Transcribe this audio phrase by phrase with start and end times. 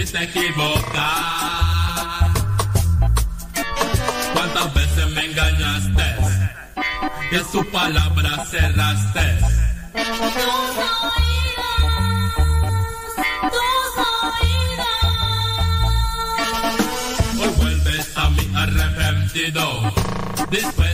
[0.00, 1.04] te volviste a equivocar.
[4.32, 6.02] ¿Cuántas veces me engañaste?
[7.32, 9.38] A su palabra cerraste.
[17.38, 19.92] Hoy vuelves a mí arrepentido,
[20.50, 20.89] dispuesto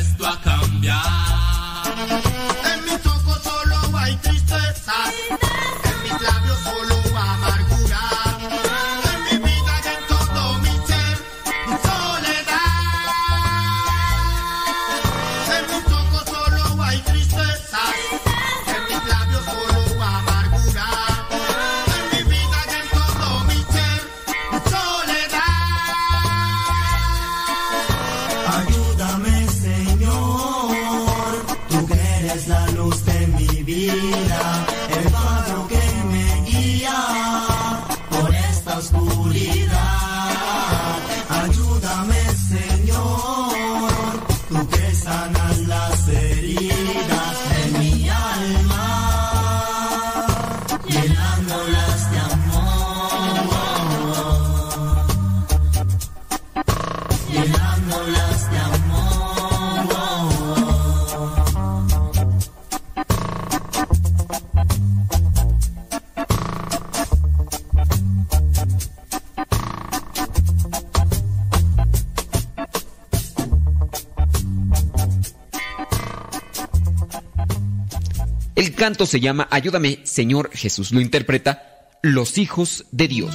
[78.96, 80.90] canto se llama Ayúdame, Señor Jesús.
[80.90, 83.34] Lo interpreta Los Hijos de Dios.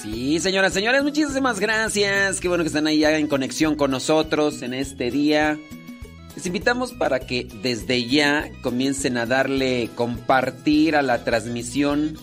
[0.00, 2.38] Sí, señoras, señores, muchísimas gracias.
[2.38, 5.58] Qué bueno que están ahí en conexión con nosotros en este día.
[6.36, 12.16] Les invitamos para que desde ya comiencen a darle compartir a la transmisión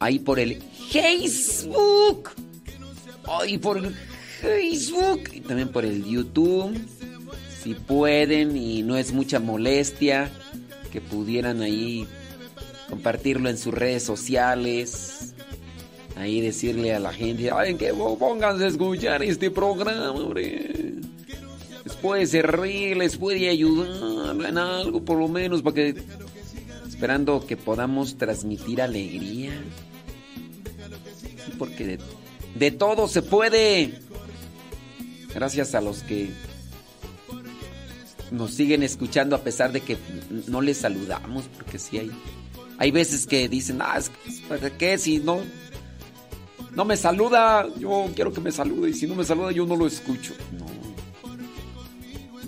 [0.00, 2.30] ahí por el Facebook.
[3.28, 3.80] Ahí por
[4.46, 6.78] Facebook y también por el YouTube.
[7.62, 10.30] Si pueden y no es mucha molestia
[10.92, 12.06] que pudieran ahí
[12.88, 15.34] compartirlo en sus redes sociales.
[16.16, 20.14] Ahí decirle a la gente, ay, que pónganse a escuchar este programa.
[20.34, 25.94] Les puede servir, les puede ayudar en algo por lo menos para que...
[26.88, 29.52] Esperando que podamos transmitir alegría.
[31.58, 31.98] Porque
[32.54, 33.92] de todo se puede.
[35.36, 36.30] Gracias a los que
[38.30, 39.98] nos siguen escuchando a pesar de que
[40.46, 42.10] no les saludamos, porque sí hay,
[42.78, 44.00] hay veces que dicen, ah,
[44.48, 44.96] ¿para qué?
[44.96, 45.40] Si no,
[46.74, 49.76] no me saluda, yo quiero que me salude, y si no me saluda, yo no
[49.76, 50.32] lo escucho.
[50.52, 50.64] No.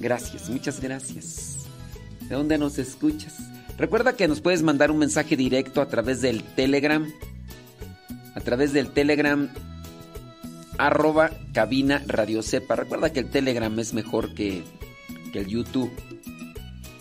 [0.00, 1.66] Gracias, muchas gracias.
[2.26, 3.34] ¿De dónde nos escuchas?
[3.76, 7.06] Recuerda que nos puedes mandar un mensaje directo a través del Telegram.
[8.34, 9.50] A través del Telegram
[10.78, 12.76] arroba cabina radio sepa.
[12.76, 14.62] Recuerda que el Telegram es mejor que,
[15.32, 15.92] que el YouTube.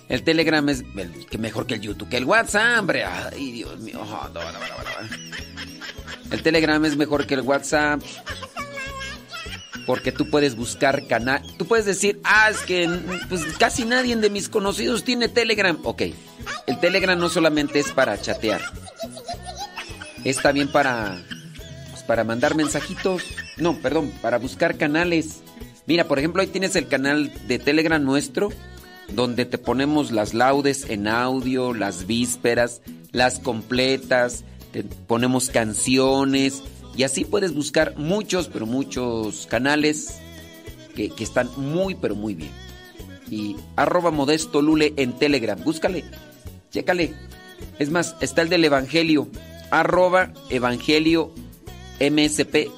[0.10, 0.84] El Telegram es
[1.30, 3.04] que mejor que el YouTube, que el WhatsApp, hombre.
[3.04, 4.02] Ay, Dios mío.
[4.04, 4.30] Ah.
[6.32, 8.02] El Telegram es mejor que el WhatsApp.
[9.86, 11.42] Porque tú puedes buscar canal.
[11.58, 12.90] Tú puedes decir, ah, es que
[13.30, 15.78] pues, casi nadie de mis conocidos tiene Telegram.
[15.84, 16.04] Ok.
[16.66, 18.62] El Telegram no solamente es para chatear.
[20.24, 21.22] Es también para.
[21.92, 23.24] pues, para mandar mensajitos.
[23.58, 25.42] No, perdón, para buscar canales.
[25.86, 28.50] Mira, por ejemplo, ahí tienes el canal de Telegram nuestro,
[29.14, 32.82] donde te ponemos las laudes en audio, las vísperas,
[33.12, 36.62] las completas, te ponemos canciones
[36.96, 40.20] y así puedes buscar muchos, pero muchos canales
[40.96, 42.52] que, que están muy, pero muy bien.
[43.30, 46.04] Y arroba modesto lule en Telegram, búscale,
[46.72, 47.14] chécale.
[47.80, 49.28] Es más, está el del Evangelio,
[49.72, 51.34] arroba Evangelio
[52.00, 52.70] MSP,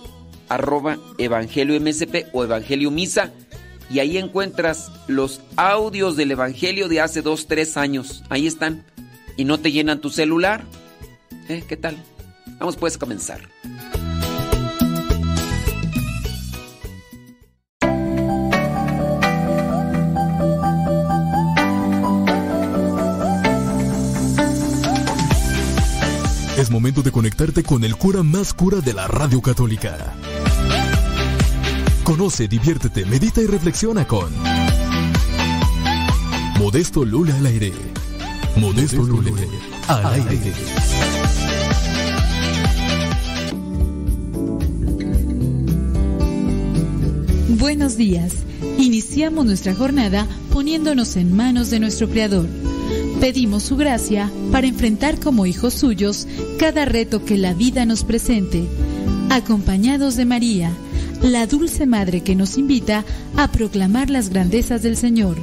[0.50, 3.32] arroba Evangelio MSP o Evangelio Misa.
[3.90, 8.24] Y ahí encuentras los audios del Evangelio de hace dos, tres años.
[8.30, 8.84] Ahí están.
[9.38, 10.66] y no te llenan tu celular.
[11.48, 11.64] ¿Eh?
[11.68, 11.96] ¿Qué tal?
[12.60, 13.40] Vamos pues comenzar.
[26.80, 30.16] Momento de conectarte con el cura más cura de la radio católica.
[32.06, 34.32] Conoce, diviértete, medita y reflexiona con
[36.58, 37.74] Modesto Lula al aire.
[38.56, 39.30] Modesto Lula
[39.90, 40.54] al aire.
[47.60, 48.36] Buenos días.
[48.78, 52.48] Iniciamos nuestra jornada poniéndonos en manos de nuestro Creador.
[53.20, 56.26] Pedimos su gracia para enfrentar como hijos suyos
[56.58, 58.64] cada reto que la vida nos presente,
[59.30, 60.72] acompañados de María,
[61.22, 63.04] la dulce madre que nos invita
[63.36, 65.38] a proclamar las grandezas del Señor.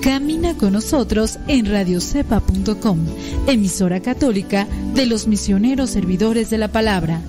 [0.00, 2.98] Camina con nosotros en radiocepa.com,
[3.48, 7.20] emisora católica de los misioneros servidores de la palabra.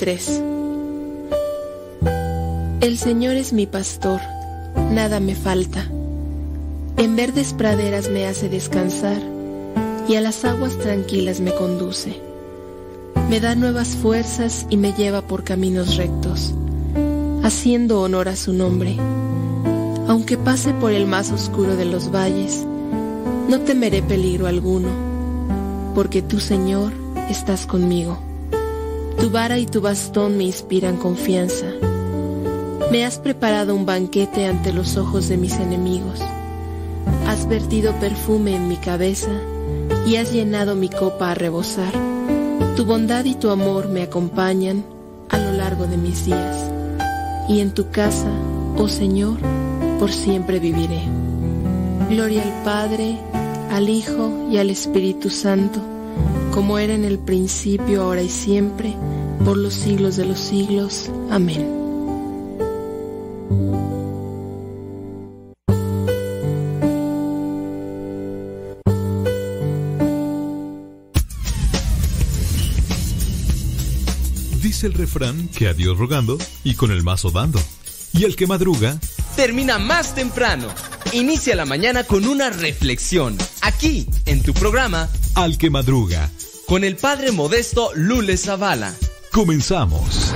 [0.00, 0.42] 23
[2.80, 4.20] El Señor es mi pastor,
[4.90, 5.86] nada me falta.
[6.96, 9.20] En verdes praderas me hace descansar
[10.08, 12.18] y a las aguas tranquilas me conduce.
[13.28, 16.54] Me da nuevas fuerzas y me lleva por caminos rectos,
[17.42, 18.96] haciendo honor a su nombre.
[20.08, 22.64] Aunque pase por el más oscuro de los valles,
[23.48, 24.88] no temeré peligro alguno,
[25.94, 26.92] porque tú, Señor,
[27.28, 28.29] estás conmigo.
[29.20, 31.66] Tu vara y tu bastón me inspiran confianza.
[32.90, 36.18] Me has preparado un banquete ante los ojos de mis enemigos.
[37.26, 39.30] Has vertido perfume en mi cabeza
[40.06, 41.92] y has llenado mi copa a rebosar.
[42.76, 44.86] Tu bondad y tu amor me acompañan
[45.28, 46.70] a lo largo de mis días.
[47.46, 48.30] Y en tu casa,
[48.78, 49.36] oh Señor,
[49.98, 51.02] por siempre viviré.
[52.08, 53.18] Gloria al Padre,
[53.70, 55.89] al Hijo y al Espíritu Santo
[56.52, 58.94] como era en el principio, ahora y siempre,
[59.44, 61.10] por los siglos de los siglos.
[61.30, 61.80] Amén.
[74.62, 77.60] Dice el refrán que a Dios rogando y con el mazo dando.
[78.12, 78.98] Y el que madruga,
[79.36, 80.68] termina más temprano.
[81.12, 86.30] Inicia la mañana con una reflexión, aquí, en tu programa, al que madruga.
[86.70, 88.94] Con el padre modesto Lule Zavala.
[89.32, 90.32] Comenzamos.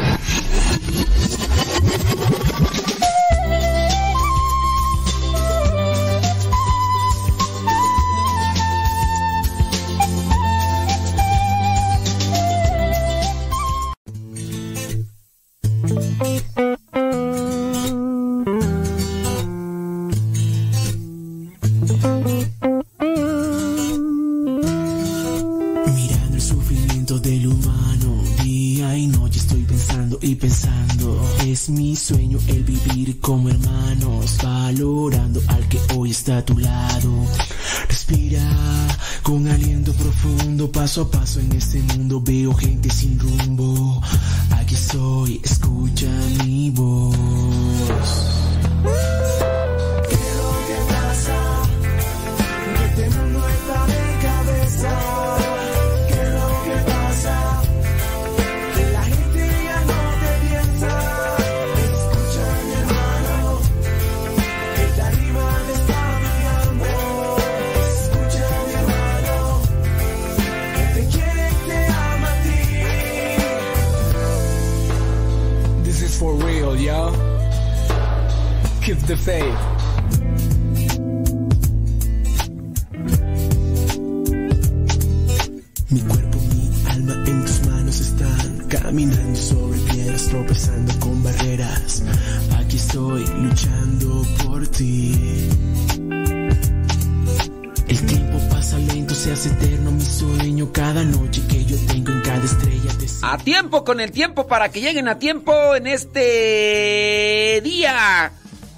[104.05, 108.31] El tiempo para que lleguen a tiempo en este día.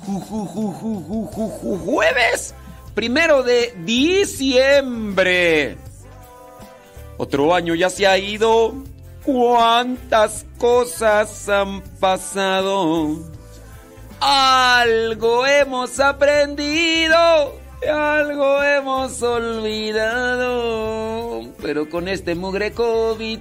[0.06, 2.54] Ju- ju- ju- ju- ju- ju- ju- Jueves
[2.95, 5.76] primero de diciembre.
[7.18, 8.73] Otro año ya se ha ido.
[9.25, 13.18] cuántas cosas han pasado.
[14.21, 17.59] Algo hemos aprendido,
[17.92, 21.42] algo hemos olvidado.
[21.61, 23.40] Pero con este mugre COVID,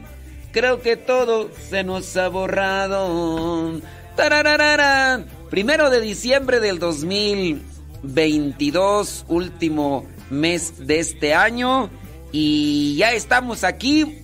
[0.56, 3.82] creo que todo se nos ha borrado.
[4.16, 5.26] Tarararara.
[5.50, 11.90] Primero de diciembre del 2022, último mes de este año.
[12.32, 14.20] Y ya estamos aquí.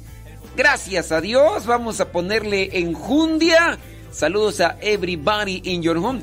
[0.56, 1.66] Gracias a Dios.
[1.66, 3.78] Vamos a ponerle enjundia.
[4.12, 6.22] Saludos a everybody in your home.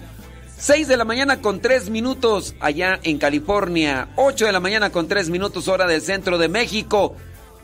[0.57, 4.09] 6 de la mañana con 3 minutos allá en California.
[4.17, 7.15] 8 de la mañana con 3 minutos hora del centro de México.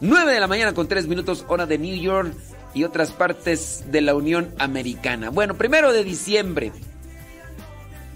[0.01, 2.35] 9 de la mañana con 3 minutos hora de New York
[2.75, 5.31] y otras partes de la Unión Americana.
[5.31, 6.73] Bueno, primero de diciembre.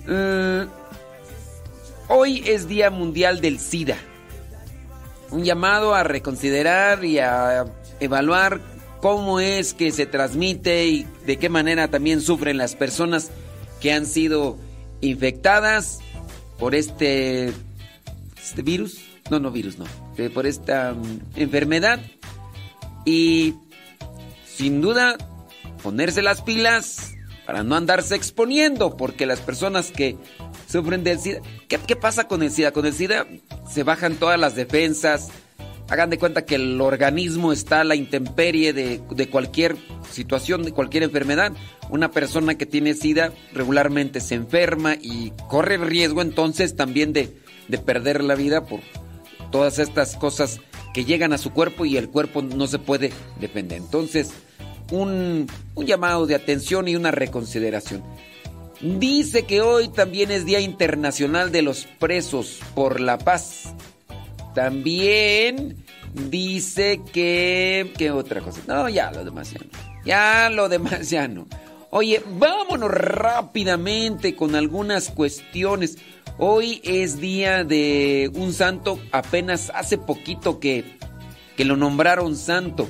[0.06, 0.68] Mm,
[2.08, 3.98] hoy es Día Mundial del SIDA.
[5.30, 7.66] Un llamado a reconsiderar y a
[8.00, 8.60] evaluar
[9.00, 13.30] cómo es que se transmite y de qué manera también sufren las personas
[13.80, 14.56] que han sido
[15.00, 16.00] infectadas
[16.58, 17.52] por este,
[18.42, 18.98] este virus.
[19.30, 20.07] No, no virus, no.
[20.34, 22.00] Por esta mm, enfermedad.
[23.04, 23.54] Y
[24.44, 25.16] sin duda
[25.82, 27.14] ponerse las pilas
[27.46, 30.16] para no andarse exponiendo, porque las personas que
[30.68, 32.72] sufren del SIDA, ¿qué, qué pasa con el SIDA?
[32.72, 33.26] Con el SIDA
[33.70, 35.30] se bajan todas las defensas,
[35.88, 39.76] hagan de cuenta que el organismo está a la intemperie de, de cualquier
[40.10, 41.52] situación, de cualquier enfermedad.
[41.88, 47.34] Una persona que tiene SIDA regularmente se enferma y corre riesgo entonces también de,
[47.68, 48.80] de perder la vida por
[49.50, 50.60] todas estas cosas
[50.94, 53.78] que llegan a su cuerpo y el cuerpo no se puede defender.
[53.78, 54.30] Entonces,
[54.90, 58.02] un, un llamado de atención y una reconsideración.
[58.80, 63.74] Dice que hoy también es Día Internacional de los Presos por la Paz.
[64.54, 67.92] También dice que...
[67.98, 68.60] ¿Qué otra cosa?
[68.66, 69.70] No, ya lo demás ya no.
[70.04, 71.46] Ya lo demás ya no.
[71.90, 75.98] Oye, vámonos rápidamente con algunas cuestiones.
[76.40, 80.84] Hoy es día de un santo, apenas hace poquito que,
[81.56, 82.88] que lo nombraron santo.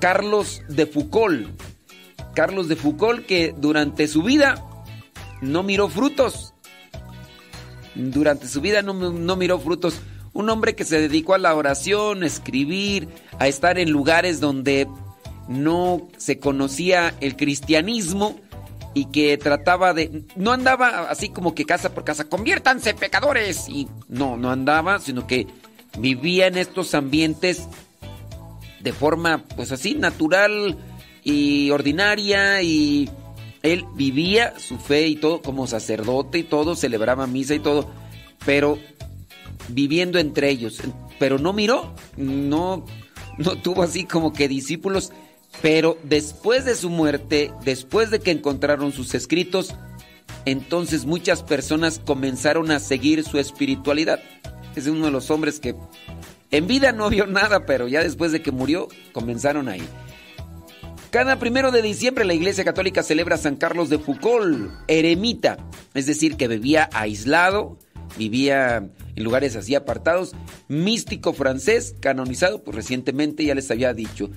[0.00, 1.46] Carlos de Foucault.
[2.34, 4.64] Carlos de Foucault que durante su vida
[5.42, 6.54] no miró frutos.
[7.94, 10.00] Durante su vida no, no miró frutos.
[10.32, 13.08] Un hombre que se dedicó a la oración, a escribir,
[13.38, 14.88] a estar en lugares donde
[15.48, 18.40] no se conocía el cristianismo
[18.94, 20.24] y que trataba de...
[20.36, 23.68] No andaba así como que casa por casa, conviértanse pecadores.
[23.68, 25.46] Y no, no andaba, sino que
[25.98, 27.68] vivía en estos ambientes
[28.80, 30.76] de forma pues así natural
[31.22, 33.10] y ordinaria y
[33.62, 37.90] él vivía su fe y todo como sacerdote y todo, celebraba misa y todo,
[38.46, 38.78] pero
[39.68, 40.80] viviendo entre ellos,
[41.18, 42.86] pero no miró, no
[43.38, 45.12] no tuvo así como que discípulos,
[45.62, 49.74] pero después de su muerte, después de que encontraron sus escritos,
[50.44, 54.20] entonces muchas personas comenzaron a seguir su espiritualidad.
[54.74, 55.74] Es uno de los hombres que
[56.50, 59.82] en vida no vio nada, pero ya después de que murió, comenzaron ahí.
[61.10, 65.58] Cada primero de diciembre la Iglesia Católica celebra a San Carlos de Foucault, eremita,
[65.92, 67.78] es decir, que vivía aislado,
[68.16, 70.32] vivía en lugares así apartados,
[70.68, 74.30] místico francés, canonizado pues recientemente, ya les había dicho.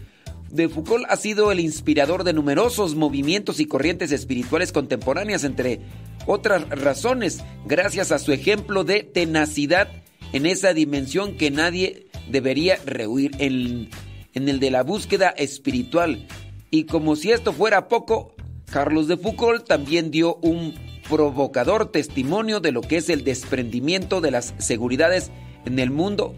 [0.54, 5.80] De Foucault ha sido el inspirador de numerosos movimientos y corrientes espirituales contemporáneas, entre
[6.28, 9.90] otras razones, gracias a su ejemplo de tenacidad
[10.32, 13.90] en esa dimensión que nadie debería rehuir, en,
[14.36, 16.28] en el de la búsqueda espiritual.
[16.70, 18.36] Y como si esto fuera poco,
[18.72, 20.76] Carlos de Foucault también dio un
[21.10, 25.32] provocador testimonio de lo que es el desprendimiento de las seguridades
[25.66, 26.36] en el mundo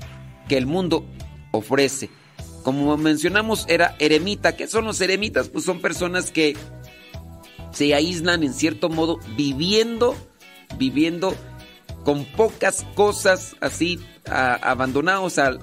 [0.48, 1.06] que el mundo
[1.52, 2.10] ofrece.
[2.66, 4.56] Como mencionamos, era eremita.
[4.56, 5.50] ¿Qué son los eremitas?
[5.50, 6.58] Pues son personas que
[7.72, 10.16] se aíslan en cierto modo viviendo,
[10.80, 11.36] viviendo
[12.04, 15.60] con pocas cosas así, abandonados a,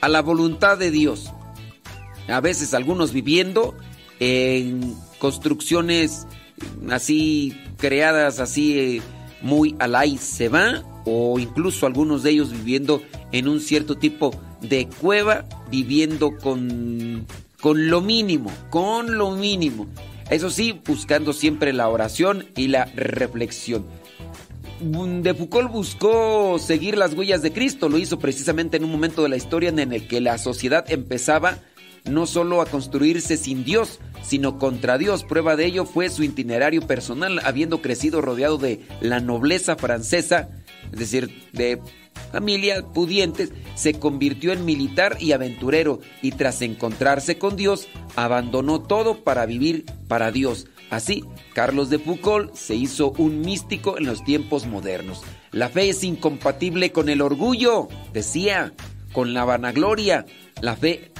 [0.00, 1.30] a la voluntad de Dios.
[2.26, 3.76] A veces algunos viviendo
[4.18, 6.26] en construcciones
[6.90, 9.02] así creadas así eh,
[9.42, 14.30] muy al aire se va o incluso algunos de ellos viviendo en un cierto tipo
[14.30, 14.47] de
[15.00, 17.26] cueva viviendo con
[17.60, 19.86] con lo mínimo, con lo mínimo.
[20.30, 23.86] Eso sí, buscando siempre la oración y la reflexión.
[24.80, 29.28] De Foucault buscó seguir las huellas de Cristo, lo hizo precisamente en un momento de
[29.28, 31.58] la historia en el que la sociedad empezaba
[32.04, 35.24] no solo a construirse sin Dios, sino contra Dios.
[35.24, 40.48] Prueba de ello fue su itinerario personal, habiendo crecido rodeado de la nobleza francesa,
[40.92, 41.80] es decir, de
[42.32, 49.22] familia pudientes, se convirtió en militar y aventurero y tras encontrarse con Dios, abandonó todo
[49.24, 50.66] para vivir para Dios.
[50.90, 55.22] Así, Carlos de Foucault se hizo un místico en los tiempos modernos.
[55.52, 58.72] La fe es incompatible con el orgullo, decía,
[59.12, 60.24] con la vanagloria.
[60.62, 61.12] La fe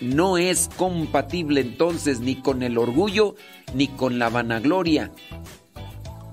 [0.00, 3.34] no es compatible entonces ni con el orgullo
[3.74, 5.10] ni con la vanagloria.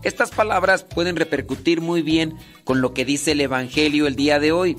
[0.03, 4.51] Estas palabras pueden repercutir muy bien con lo que dice el Evangelio el día de
[4.51, 4.75] hoy.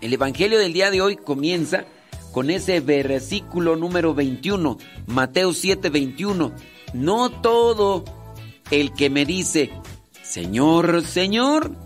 [0.00, 1.84] El Evangelio del día de hoy comienza
[2.32, 6.52] con ese versículo número 21, Mateo 7, 21.
[6.92, 8.04] No todo
[8.72, 9.70] el que me dice,
[10.22, 11.76] Señor, Señor,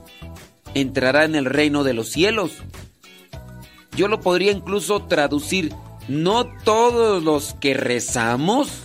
[0.72, 2.52] entrará en el reino de los cielos.
[3.96, 5.74] Yo lo podría incluso traducir,
[6.08, 8.83] no todos los que rezamos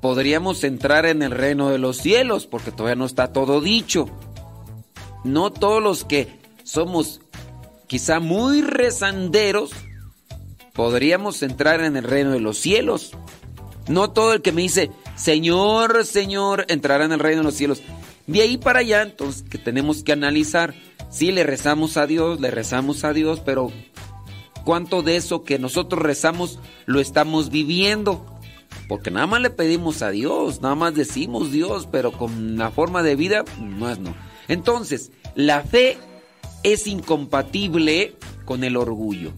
[0.00, 4.08] podríamos entrar en el reino de los cielos, porque todavía no está todo dicho.
[5.24, 6.28] No todos los que
[6.64, 7.20] somos
[7.86, 9.72] quizá muy rezanderos
[10.72, 13.12] podríamos entrar en el reino de los cielos.
[13.88, 17.82] No todo el que me dice, Señor, Señor, entrará en el reino de los cielos.
[18.26, 20.74] De ahí para allá, entonces, que tenemos que analizar.
[21.10, 23.72] Sí, le rezamos a Dios, le rezamos a Dios, pero
[24.64, 28.39] ¿cuánto de eso que nosotros rezamos lo estamos viviendo?
[28.90, 33.04] Porque nada más le pedimos a Dios, nada más decimos Dios, pero con la forma
[33.04, 34.16] de vida, más no.
[34.48, 35.96] Entonces, la fe
[36.64, 39.30] es incompatible con el orgullo.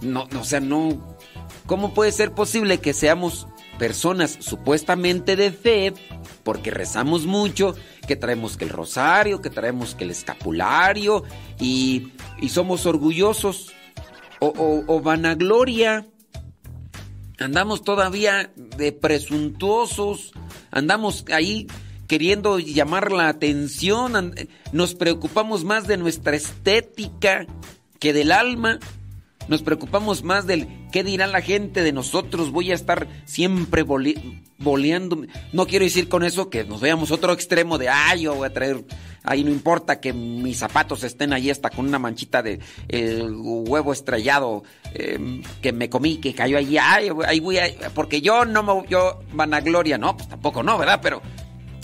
[0.00, 1.16] No, no, o sea, no.
[1.66, 3.48] ¿Cómo puede ser posible que seamos
[3.80, 5.92] personas supuestamente de fe,
[6.44, 7.74] porque rezamos mucho,
[8.06, 11.24] que traemos que el rosario, que traemos que el escapulario,
[11.58, 13.72] y, y somos orgullosos
[14.38, 16.06] o vanagloria?
[17.42, 20.32] Andamos todavía de presuntuosos,
[20.70, 21.66] andamos ahí
[22.06, 24.34] queriendo llamar la atención,
[24.72, 27.46] nos preocupamos más de nuestra estética
[27.98, 28.78] que del alma,
[29.48, 35.22] nos preocupamos más del qué dirá la gente de nosotros, voy a estar siempre boleando.
[35.52, 38.52] No quiero decir con eso que nos veamos otro extremo de, ay, yo voy a
[38.52, 38.84] traer,
[39.22, 42.60] ahí no importa que mis zapatos estén ahí hasta con una manchita de
[43.32, 44.62] huevo estrellado
[44.94, 48.88] eh, que me comí, que cayó ahí, ay, ahí voy a, porque yo no me,
[48.88, 51.00] yo vanagloria, no, pues tampoco no, ¿verdad?
[51.02, 51.22] Pero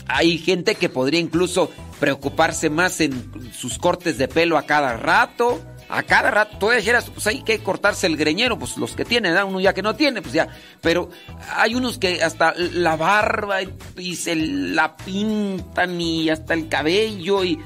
[0.07, 1.69] hay gente que podría incluso
[1.99, 5.61] preocuparse más en sus cortes de pelo a cada rato.
[5.89, 9.33] A cada rato, tú dijeras, pues hay que cortarse el greñero, pues los que tienen,
[9.33, 9.47] ¿no?
[9.47, 10.47] uno ya que no tiene, pues ya.
[10.81, 11.09] Pero
[11.55, 13.57] hay unos que hasta la barba
[13.97, 17.59] y se la pintan y hasta el cabello y,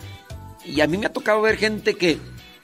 [0.63, 2.17] y a mí me ha tocado ver gente que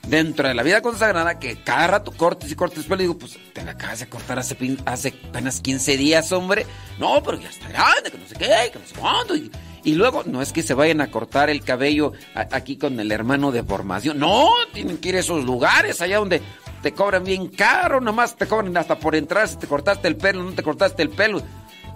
[0.08, 3.02] dentro de la vida consagrada que cada rato cortes y cortes pelo.
[3.02, 6.66] Digo, pues te la acabas de cortar hace, hace apenas 15 días, hombre.
[6.98, 9.36] No, pero ya está grande, que no sé qué, que no sé cuándo.
[9.36, 9.52] Y,
[9.84, 13.52] y luego, no es que se vayan a cortar el cabello aquí con el hermano
[13.52, 14.20] de formación.
[14.20, 16.42] No, tienen que ir a esos lugares allá donde
[16.82, 20.44] te cobran bien caro, nomás te cobran hasta por entrar si te cortaste el pelo,
[20.44, 21.42] no te cortaste el pelo.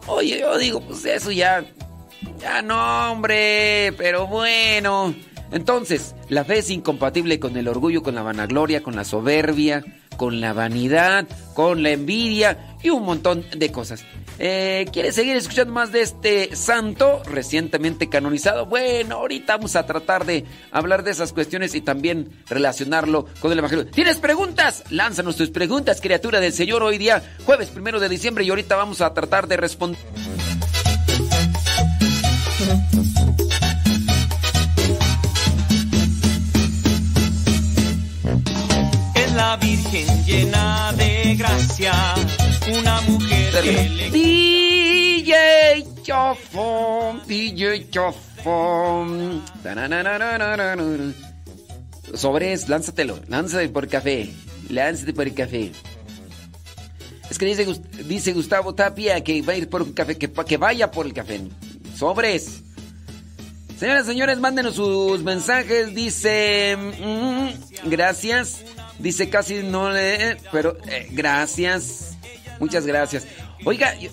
[0.08, 1.64] Oye, yo digo, pues eso ya,
[2.40, 5.14] ya no, hombre, pero bueno.
[5.54, 9.84] Entonces, la fe es incompatible con el orgullo, con la vanagloria, con la soberbia,
[10.18, 14.04] con la vanidad, con la envidia y un montón de cosas.
[14.40, 18.66] Eh, ¿Quieres seguir escuchando más de este santo recientemente canonizado?
[18.66, 23.60] Bueno, ahorita vamos a tratar de hablar de esas cuestiones y también relacionarlo con el
[23.60, 23.86] Evangelio.
[23.86, 24.84] ¿Tienes preguntas?
[24.90, 29.02] Lánzanos tus preguntas, criatura del Señor, hoy día, jueves primero de diciembre, y ahorita vamos
[29.02, 30.00] a tratar de responder.
[39.36, 41.94] La Virgen llena de gracia,
[42.80, 44.12] una mujer que le...
[44.12, 49.44] DJ Chofón, DJ Chofón.
[52.14, 54.30] Sobres, lánzatelo, lánzate por café,
[54.70, 55.72] lánzate por el café.
[57.30, 57.66] Es que dice,
[58.06, 61.14] dice Gustavo Tapia que va a ir por un café, que, que vaya por el
[61.14, 61.42] café.
[61.98, 62.64] Sobres.
[63.78, 65.94] Señoras y señores, mándenos sus mensajes.
[65.94, 68.64] Dice, mm, gracias.
[69.00, 72.18] Dice casi no le, pero eh, gracias.
[72.60, 73.28] Muchas gracias.
[73.66, 74.10] Oiga, yo,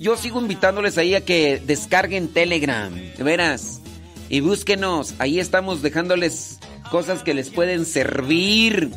[0.00, 3.80] yo, sigo invitándoles ahí a que descarguen Telegram, de veras.
[4.28, 6.58] Y búsquenos, ahí estamos dejándoles
[6.90, 8.90] cosas que les pueden servir.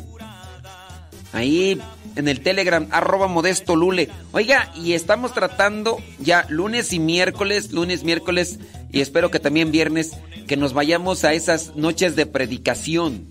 [1.32, 1.80] Ahí
[2.16, 4.08] en el Telegram, arroba modesto lule.
[4.32, 8.58] Oiga, y estamos tratando ya lunes y miércoles, lunes, miércoles,
[8.90, 13.26] y espero que también viernes, que nos vayamos a esas noches de predicación.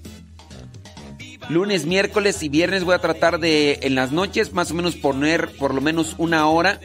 [1.50, 5.50] Lunes, miércoles y viernes voy a tratar de, en las noches, más o menos poner
[5.58, 6.80] por lo menos una hora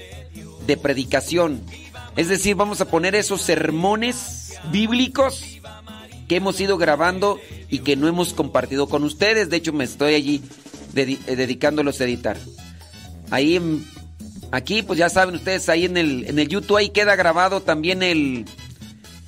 [0.66, 1.62] de predicación.
[2.16, 5.44] Es decir, vamos a poner esos sermones bíblicos
[6.28, 9.50] que hemos ido grabando y que no hemos compartido con ustedes.
[9.50, 10.42] De hecho, me estoy allí
[10.94, 12.36] eh, dedicándolos a editar.
[13.30, 13.60] Ahí,
[14.50, 18.02] aquí, pues ya saben ustedes, ahí en el, en el YouTube, ahí queda grabado también
[18.02, 18.44] el...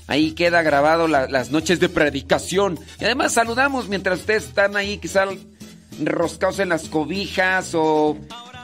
[0.09, 2.79] Ahí queda grabado la- las noches de predicación.
[3.01, 5.25] Y además saludamos mientras ustedes están ahí, quizá
[5.98, 8.18] enroscados en las cobijas o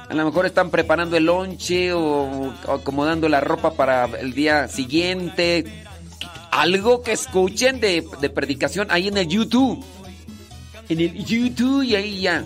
[0.09, 5.65] a lo mejor están preparando el lonche o acomodando la ropa para el día siguiente.
[6.51, 9.83] Algo que escuchen de, de predicación ahí en el YouTube.
[10.89, 12.45] En el YouTube y ahí ya.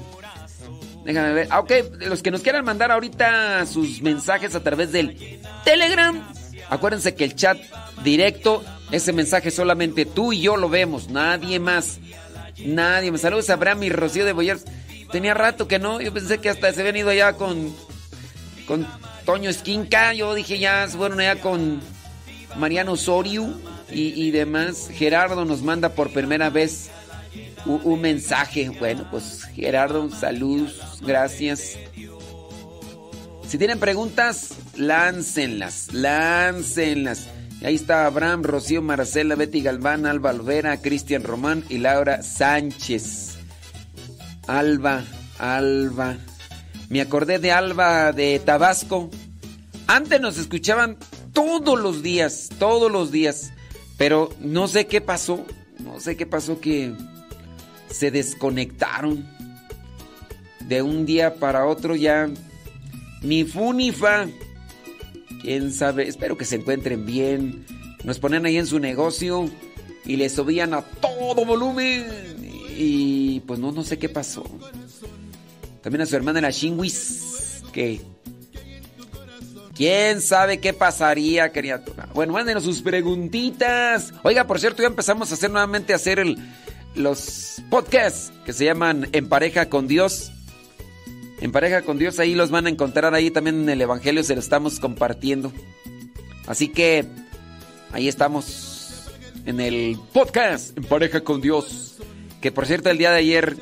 [1.04, 1.48] Déjame ver.
[1.50, 6.22] Ah, ok, los que nos quieran mandar ahorita sus mensajes a través del Telegram.
[6.70, 7.58] Acuérdense que el chat
[8.04, 11.98] directo, ese mensaje solamente tú y yo lo vemos, nadie más.
[12.64, 13.10] Nadie.
[13.10, 14.64] Me saludos a y Rocío de Boyers.
[15.10, 17.74] Tenía rato que no, yo pensé que hasta se habían ido allá con
[18.66, 18.86] con
[19.26, 20.12] Toño Esquinca.
[20.14, 21.80] Yo dije ya se fueron allá con
[22.56, 23.52] Mariano Osorio
[23.90, 24.88] y, y demás.
[24.92, 26.90] Gerardo nos manda por primera vez
[27.66, 28.70] un, mensaje.
[28.70, 31.78] Bueno, pues Gerardo, saludos, gracias.
[33.46, 37.28] Si tienen preguntas, láncenlas, láncenlas.
[37.64, 43.38] Ahí está Abraham, Rocío, Marcela, Betty Galván, Alba Alvera, Cristian Román y Laura Sánchez.
[44.48, 45.04] Alba,
[45.38, 46.16] Alba.
[46.88, 49.10] Me acordé de Alba de Tabasco.
[49.86, 50.96] Antes nos escuchaban
[51.32, 53.52] todos los días, todos los días.
[53.96, 55.44] Pero no sé qué pasó.
[55.78, 56.94] No sé qué pasó que
[57.92, 59.26] se desconectaron.
[60.60, 62.30] De un día para otro ya
[63.22, 64.26] ni fu ni fa.
[65.42, 67.66] Quién sabe, espero que se encuentren bien.
[68.04, 69.50] Nos ponen ahí en su negocio
[70.04, 72.06] y les subían a todo volumen.
[72.76, 74.44] Y pues no, no sé qué pasó.
[75.82, 77.62] También a su hermana la Shinwis.
[77.72, 78.00] Que.
[79.74, 82.08] ¿Quién sabe qué pasaría, criatura?
[82.14, 84.12] Bueno, mándenos sus preguntitas.
[84.22, 86.36] Oiga, por cierto, ya empezamos a hacer nuevamente a hacer el,
[86.94, 90.32] los podcasts que se llaman En pareja con Dios.
[91.40, 94.34] En pareja con Dios, ahí los van a encontrar ahí también en el Evangelio, se
[94.34, 95.52] lo estamos compartiendo.
[96.46, 97.04] Así que
[97.92, 99.10] ahí estamos
[99.44, 101.96] en el podcast En pareja con Dios.
[102.40, 103.56] Que por cierto, el día de ayer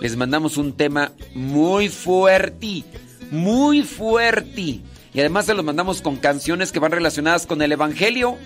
[0.00, 2.84] les mandamos un tema muy fuerte,
[3.30, 4.80] muy fuerte.
[5.12, 8.36] Y además se los mandamos con canciones que van relacionadas con el Evangelio.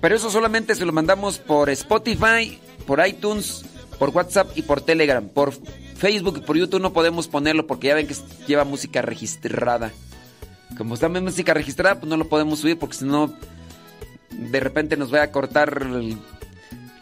[0.00, 2.58] Pero eso solamente se lo mandamos por Spotify,
[2.90, 3.64] por iTunes,
[4.00, 5.24] por WhatsApp y por Telegram.
[5.28, 5.52] Por
[5.94, 8.16] Facebook y por YouTube no podemos ponerlo porque ya ven que
[8.48, 9.92] lleva música registrada.
[10.76, 13.32] Como está música registrada, pues no lo podemos subir porque si no,
[14.30, 15.86] de repente nos va a cortar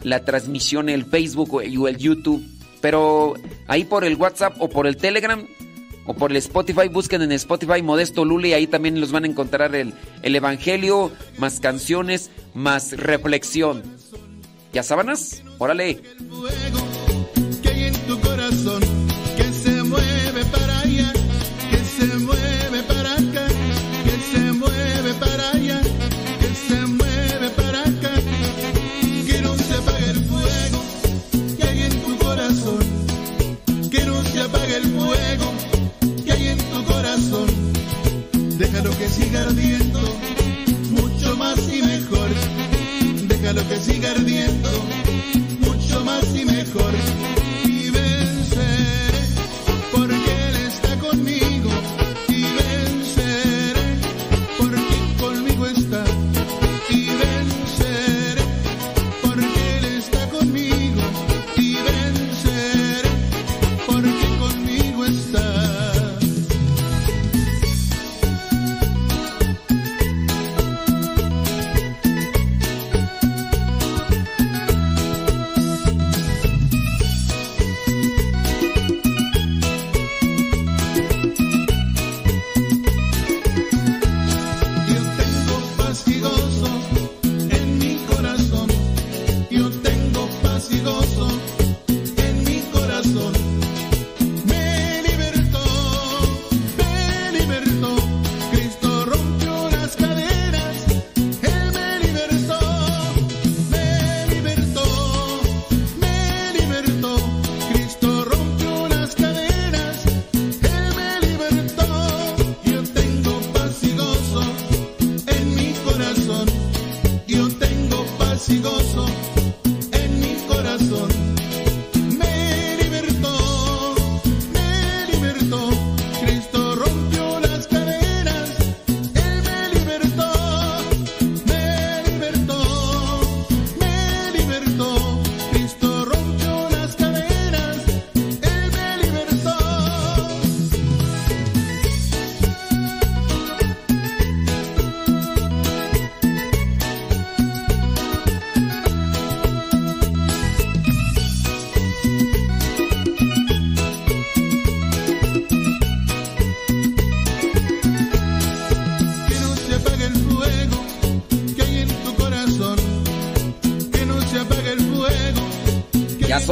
[0.03, 2.45] la transmisión el Facebook o el, YouTube.
[2.81, 3.33] Pero
[3.65, 5.43] ahí por el WhatsApp o por el Telegram
[6.05, 9.73] o por el Spotify, busquen en Spotify Modesto Lule ahí también los van a encontrar
[9.73, 13.81] el Evangelio, más canciones, más reflexión.
[14.71, 15.41] ¿Ya sábanas?
[15.57, 15.99] Órale.
[17.61, 18.81] que hay en tu corazón,
[19.35, 21.11] que se mueve para allá,
[21.71, 23.47] que se mueve para acá,
[24.05, 25.81] que se mueve para allá,
[26.39, 28.13] que se mueve para acá,
[29.25, 30.83] que no se apague el fuego,
[31.57, 32.79] que hay en tu corazón,
[33.89, 35.53] que no se apague el fuego,
[36.25, 37.47] que hay en tu corazón,
[38.59, 39.99] déjalo que siga ardiendo,
[40.91, 42.29] mucho más y mejor,
[43.41, 44.69] déjalo que siga ardiendo,
[45.61, 46.93] mucho más y mejor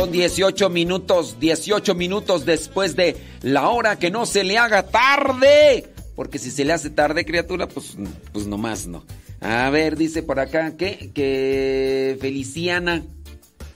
[0.07, 5.85] son 18 minutos, 18 minutos después de la hora que no se le haga tarde.
[6.15, 7.95] Porque si se le hace tarde, criatura, pues,
[8.31, 9.05] pues nomás no.
[9.39, 13.03] A ver, dice por acá que, que Feliciana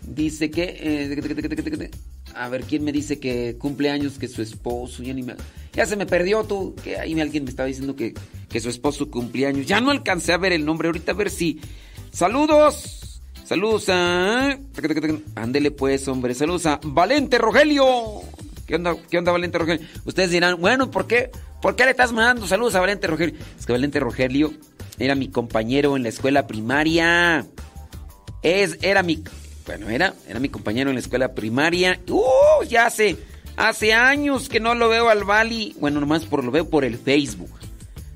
[0.01, 0.63] dice que...
[0.79, 1.91] eh,
[2.33, 5.03] a ver, ¿quién me dice que cumple años que su esposo?
[5.03, 5.13] Ya,
[5.73, 6.75] ya se me perdió tú.
[6.81, 8.13] Que ahí alguien me estaba diciendo que,
[8.49, 9.67] que su esposo cumplía años.
[9.67, 10.87] Ya no alcancé a ver el nombre.
[10.87, 11.59] Ahorita a ver si...
[12.11, 13.00] Saludos.
[13.51, 14.57] Saludos a...
[15.35, 16.33] Ándele pues, hombre.
[16.33, 17.83] Saludos a Valente Rogelio.
[18.65, 19.85] ¿Qué onda, ¿Qué onda, Valente Rogelio?
[20.05, 21.31] Ustedes dirán, bueno, ¿por qué?
[21.61, 23.35] ¿Por qué le estás mandando saludos a Valente Rogelio?
[23.59, 24.53] Es que Valente Rogelio
[24.99, 27.45] era mi compañero en la escuela primaria.
[28.41, 29.21] Es, era mi,
[29.65, 31.99] bueno, era, era mi compañero en la escuela primaria.
[32.07, 32.63] ¡Uh!
[32.69, 33.17] Ya hace,
[33.57, 35.75] hace años que no lo veo al Bali.
[35.77, 37.51] Bueno, nomás por, lo veo por el Facebook.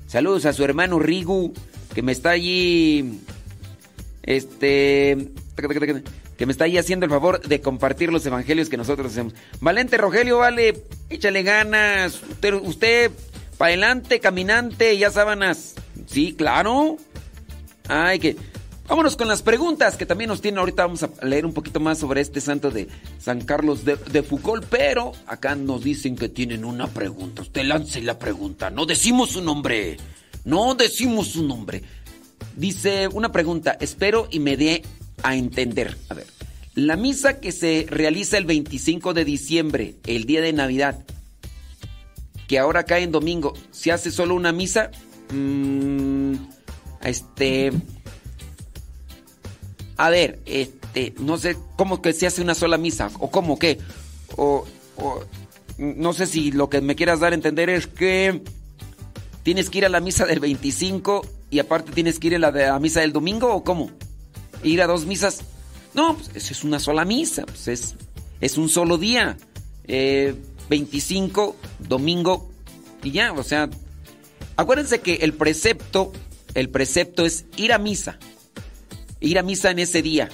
[0.06, 1.52] Saludos a su hermano Rigu,
[1.94, 3.20] que me está allí,
[4.26, 5.32] este,
[6.36, 9.34] que me está ahí haciendo el favor de compartir los evangelios que nosotros hacemos.
[9.60, 12.20] Valente Rogelio, vale, échale ganas.
[12.22, 13.10] Usted, usted
[13.56, 15.74] para adelante, caminante, ya sábanas.
[16.06, 16.98] Sí, claro.
[17.88, 18.36] Ay, que.
[18.88, 20.58] Vámonos con las preguntas que también nos tienen.
[20.58, 22.86] Ahorita vamos a leer un poquito más sobre este santo de
[23.18, 27.42] San Carlos de, de Foucault, pero acá nos dicen que tienen una pregunta.
[27.42, 28.70] Usted lance la pregunta.
[28.70, 29.96] No decimos su nombre.
[30.44, 31.82] No decimos su nombre.
[32.56, 33.76] Dice una pregunta.
[33.80, 34.82] Espero y me dé
[35.22, 35.96] a entender.
[36.08, 36.26] A ver.
[36.74, 41.04] La misa que se realiza el 25 de diciembre, el día de Navidad,
[42.48, 44.90] que ahora cae en domingo, ¿se hace solo una misa?
[45.32, 46.34] Mm,
[47.02, 47.72] este.
[49.96, 53.78] A ver, este, no sé cómo que se hace una sola misa, o cómo que,
[54.36, 54.66] o,
[55.78, 58.42] no sé si lo que me quieras dar a entender es que
[59.42, 62.78] tienes que ir a la misa del 25 y aparte tienes que ir a la,
[62.78, 63.90] misa del domingo, o cómo,
[64.62, 65.40] ir a dos misas.
[65.94, 67.94] No, pues eso es una sola misa, pues es,
[68.40, 69.36] es un solo día.
[69.84, 70.34] Eh,
[70.68, 71.56] 25,
[71.88, 72.50] domingo
[73.02, 73.70] y ya, o sea,
[74.56, 76.12] acuérdense que el precepto,
[76.54, 78.18] el precepto es ir a misa.
[79.20, 80.28] Ir a misa en ese día.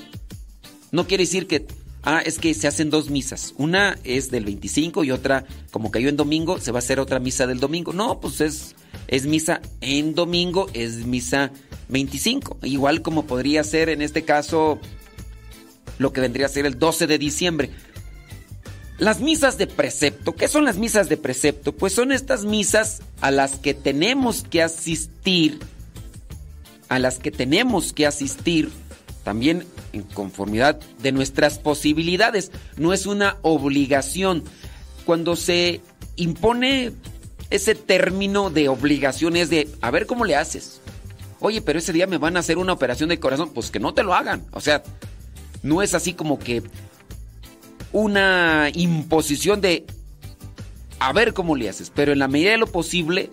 [0.90, 1.66] No quiere decir que,
[2.02, 3.54] ah, es que se hacen dos misas.
[3.58, 7.18] Una es del 25 y otra, como cayó en domingo, se va a hacer otra
[7.18, 7.92] misa del domingo.
[7.92, 8.74] No, pues es,
[9.08, 11.50] es misa en domingo, es misa
[11.88, 12.58] 25.
[12.62, 14.78] Igual como podría ser en este caso
[15.98, 17.70] lo que vendría a ser el 12 de diciembre.
[18.98, 21.72] Las misas de precepto, ¿qué son las misas de precepto?
[21.72, 25.58] Pues son estas misas a las que tenemos que asistir,
[26.88, 28.70] a las que tenemos que asistir
[29.24, 32.50] también en conformidad de nuestras posibilidades.
[32.76, 34.44] No es una obligación.
[35.04, 35.80] Cuando se
[36.16, 36.92] impone
[37.50, 40.80] ese término de obligaciones de, a ver cómo le haces.
[41.40, 43.94] Oye, pero ese día me van a hacer una operación de corazón, pues que no
[43.94, 44.44] te lo hagan.
[44.52, 44.82] O sea,
[45.62, 46.62] no es así como que
[47.92, 49.84] una imposición de
[50.98, 53.30] a ver cómo le haces, pero en la medida de lo posible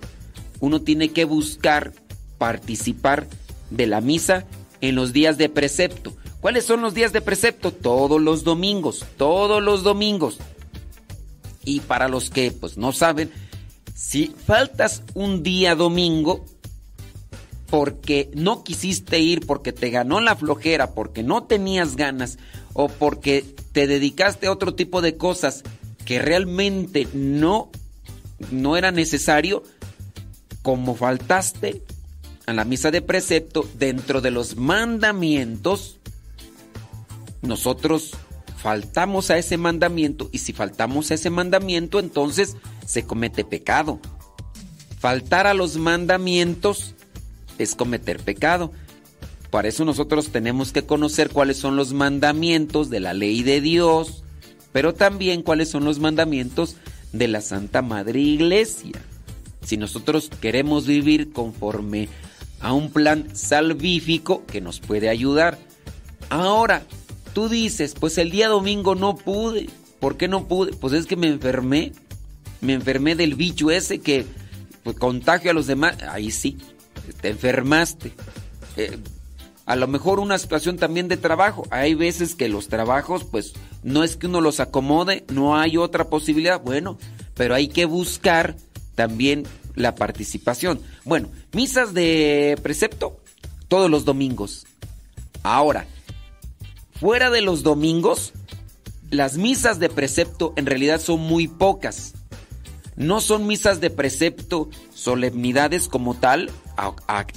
[0.60, 1.94] uno tiene que buscar
[2.38, 3.28] participar
[3.70, 4.46] de la misa
[4.82, 6.14] en los días de precepto.
[6.42, 7.72] ¿Cuáles son los días de precepto?
[7.72, 10.38] Todos los domingos, todos los domingos.
[11.66, 13.32] Y para los que pues no saben,
[13.94, 16.46] si faltas un día domingo
[17.70, 22.40] porque no quisiste ir, porque te ganó la flojera, porque no tenías ganas
[22.74, 25.64] o porque te dedicaste a otro tipo de cosas
[26.06, 27.70] que realmente no
[28.52, 29.64] no era necesario,
[30.62, 31.84] como faltaste
[32.46, 35.99] a la misa de precepto dentro de los mandamientos,
[37.42, 38.12] nosotros
[38.58, 44.00] faltamos a ese mandamiento y si faltamos a ese mandamiento entonces se comete pecado.
[45.00, 46.94] Faltar a los mandamientos
[47.58, 48.72] es cometer pecado.
[49.50, 54.24] Para eso nosotros tenemos que conocer cuáles son los mandamientos de la ley de Dios,
[54.74, 56.76] pero también cuáles son los mandamientos
[57.14, 59.02] de la Santa Madre Iglesia.
[59.64, 62.10] Si nosotros queremos vivir conforme
[62.60, 65.58] a un plan salvífico que nos puede ayudar.
[66.30, 66.84] Ahora,
[67.34, 69.70] tú dices, pues el día domingo no pude.
[70.00, 70.74] ¿Por qué no pude?
[70.74, 71.94] Pues es que me enfermé.
[72.62, 74.26] Me enfermé del bicho ese que
[74.84, 75.98] pues, contagia a los demás.
[76.10, 76.58] Ahí sí,
[77.22, 78.12] te enfermaste.
[78.78, 78.98] Eh,
[79.66, 81.68] a lo mejor una situación también de trabajo.
[81.70, 86.10] Hay veces que los trabajos, pues, no es que uno los acomode, no hay otra
[86.10, 86.62] posibilidad.
[86.62, 86.98] Bueno,
[87.36, 88.56] pero hay que buscar
[88.96, 90.82] también la participación.
[91.06, 93.20] Bueno, misas de precepto
[93.68, 94.66] todos los domingos.
[95.44, 95.86] Ahora,
[97.00, 98.34] fuera de los domingos,
[99.10, 102.14] las misas de precepto en realidad son muy pocas.
[102.96, 106.52] No son misas de precepto, solemnidades como tal,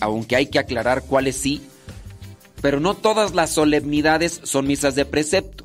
[0.00, 1.62] aunque hay que aclarar cuáles sí,
[2.60, 5.64] pero no todas las solemnidades son misas de precepto.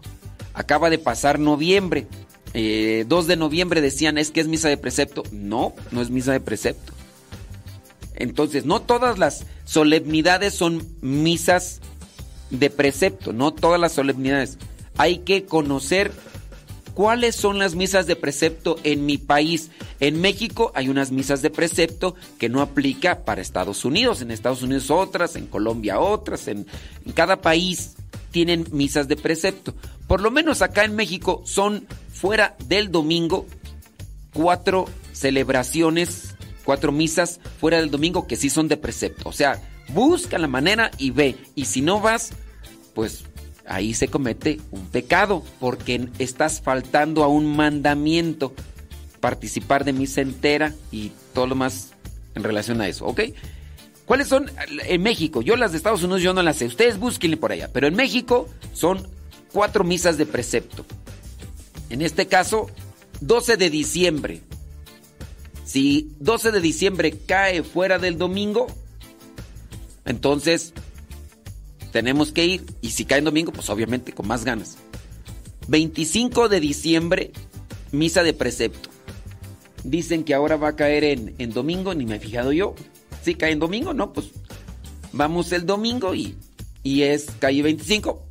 [0.54, 2.08] Acaba de pasar noviembre.
[2.54, 5.24] Eh, 2 de noviembre decían, es que es misa de precepto.
[5.32, 6.94] No, no es misa de precepto.
[8.16, 11.82] Entonces, no todas las solemnidades son misas
[12.50, 14.58] de precepto, no todas las solemnidades.
[14.98, 16.12] Hay que conocer
[16.98, 19.70] cuáles son las misas de precepto en mi país.
[20.00, 24.24] En México hay unas misas de precepto que no aplica para Estados Unidos.
[24.24, 26.66] En Estados Unidos otras, en Colombia otras, en,
[27.14, 27.98] cada país
[28.32, 29.76] tienen misas de precepto.
[30.08, 33.46] Por lo menos acá en México son fuera del domingo
[34.34, 36.34] cuatro celebraciones,
[36.66, 39.30] cuatro misas fuera del domingo que sí son de precepto.
[39.30, 41.38] O sea, busca la manera y ve.
[41.56, 42.32] Y si no vas,
[42.94, 43.24] pues
[43.68, 48.54] ahí se comete un pecado porque estás faltando a un mandamiento.
[49.20, 51.92] Participar de misa entera y todo lo más
[52.36, 53.22] en relación a eso, ¿ok?
[54.06, 54.50] ¿Cuáles son
[54.86, 55.42] en México?
[55.42, 56.66] Yo las de Estados Unidos yo no las sé.
[56.66, 57.70] Ustedes búsquenle por allá.
[57.74, 59.06] Pero en México son
[59.52, 60.86] cuatro misas de precepto.
[61.90, 62.68] En este caso,
[63.20, 64.42] 12 de diciembre.
[65.66, 68.68] Si 12 de diciembre cae fuera del domingo,
[70.08, 70.74] entonces
[71.92, 72.66] tenemos que ir.
[72.82, 74.78] Y si cae en domingo, pues obviamente con más ganas.
[75.68, 77.32] 25 de diciembre,
[77.92, 78.90] misa de precepto.
[79.84, 82.74] Dicen que ahora va a caer en, en domingo, ni me he fijado yo.
[83.24, 84.32] Si cae en domingo, no, pues
[85.12, 86.36] vamos el domingo y,
[86.84, 88.24] y es calle 25.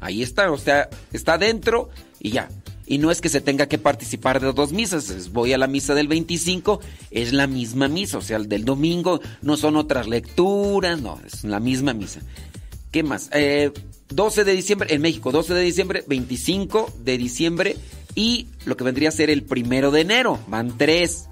[0.00, 2.48] Ahí está, o sea, está dentro y ya.
[2.86, 5.94] Y no es que se tenga que participar de dos misas, voy a la misa
[5.94, 11.00] del 25, es la misma misa, o sea, el del domingo no son otras lecturas,
[11.00, 12.20] no, es la misma misa.
[12.90, 13.30] ¿Qué más?
[13.32, 13.72] Eh,
[14.10, 17.76] 12 de diciembre, en México, 12 de diciembre, 25 de diciembre
[18.14, 21.28] y lo que vendría a ser el primero de enero, van tres.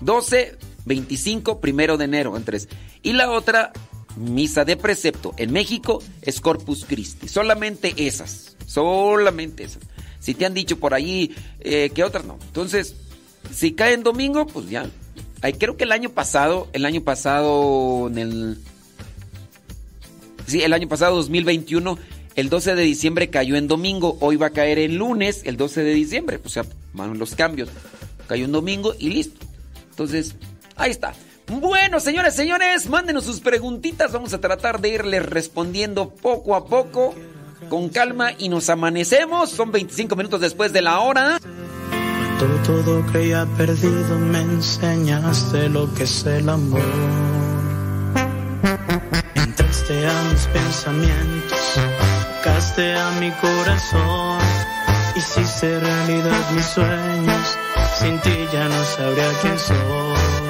[0.00, 0.56] 12,
[0.86, 2.68] 25, primero de enero, en tres.
[3.02, 3.72] Y la otra,
[4.16, 7.28] misa de precepto en México, es Corpus Christi.
[7.28, 9.82] Solamente esas, solamente esas.
[10.20, 12.38] Si te han dicho por ahí eh, que otras no.
[12.42, 12.94] Entonces,
[13.52, 14.86] si cae en domingo, pues ya.
[15.42, 18.58] Ay, creo que el año pasado, el año pasado, en el.
[20.46, 21.98] Sí, el año pasado, 2021,
[22.36, 24.18] el 12 de diciembre cayó en domingo.
[24.20, 26.40] Hoy va a caer en lunes, el 12 de diciembre.
[26.44, 27.70] O sea, van los cambios.
[28.28, 29.40] Cayó en domingo y listo.
[29.90, 30.34] Entonces,
[30.76, 31.14] ahí está.
[31.46, 34.12] Bueno, señores, señores, mándenos sus preguntitas.
[34.12, 37.14] Vamos a tratar de irles respondiendo poco a poco
[37.68, 39.50] con calma y nos amanecemos.
[39.50, 41.38] Son 25 minutos después de la hora.
[42.38, 46.80] Cuando todo creía perdido me enseñaste lo que es el amor.
[49.34, 51.80] Entraste a mis pensamientos,
[52.38, 54.38] tocaste a mi corazón,
[55.16, 57.58] hiciste realidad mis sueños,
[57.98, 60.49] sin ti ya no sabría quién soy.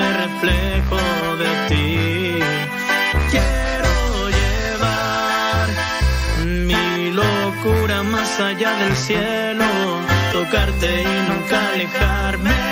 [0.00, 2.38] Ese reflejo de ti.
[3.30, 5.68] Quiero llevar
[6.46, 9.64] mi locura más allá del cielo,
[10.32, 12.69] tocarte y nunca alejarme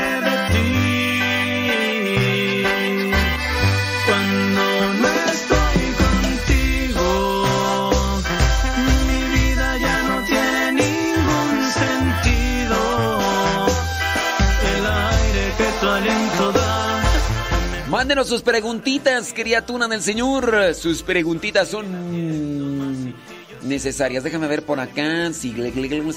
[18.09, 20.75] Mándenos sus preguntitas, criatura del Señor.
[20.75, 23.15] Sus preguntitas son
[23.61, 24.25] necesarias.
[24.25, 25.31] Déjame ver por acá.
[25.35, 25.55] Sí,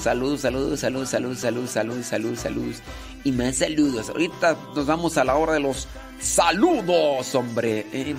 [0.40, 2.76] saludos, saludos, saludos, saludos, saludos, saludos, saludos.
[3.24, 4.08] Y más saludos.
[4.08, 5.86] Ahorita nos vamos a la hora de los
[6.18, 7.86] saludos, hombre.
[7.92, 8.16] Eh.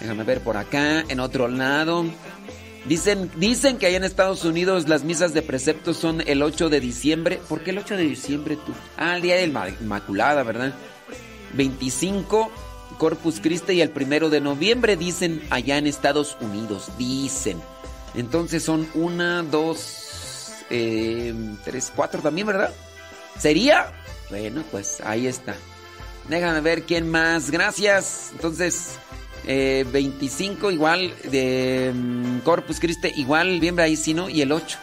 [0.00, 2.06] Déjame ver por acá, en otro lado.
[2.88, 6.80] Dicen, dicen que allá en Estados Unidos las misas de precepto son el 8 de
[6.80, 7.38] diciembre.
[7.46, 8.72] ¿Por qué el 8 de diciembre tú?
[8.96, 10.72] Ah, el día de la Inmaculada, ¿verdad?
[11.52, 12.50] 25
[12.96, 16.90] Corpus Christi y el primero de noviembre dicen allá en Estados Unidos.
[16.96, 17.60] Dicen.
[18.14, 21.34] Entonces son una, dos, eh,
[21.64, 22.72] tres, cuatro también, ¿verdad?
[23.38, 23.92] ¿Sería?
[24.30, 25.56] Bueno, pues ahí está.
[26.26, 27.50] Déjame ver quién más.
[27.50, 28.30] Gracias.
[28.32, 28.98] Entonces,
[29.46, 34.28] eh, 25 igual de mm, Corpus Christi, igual bien ahí sí, ¿no?
[34.28, 34.78] Y el 8.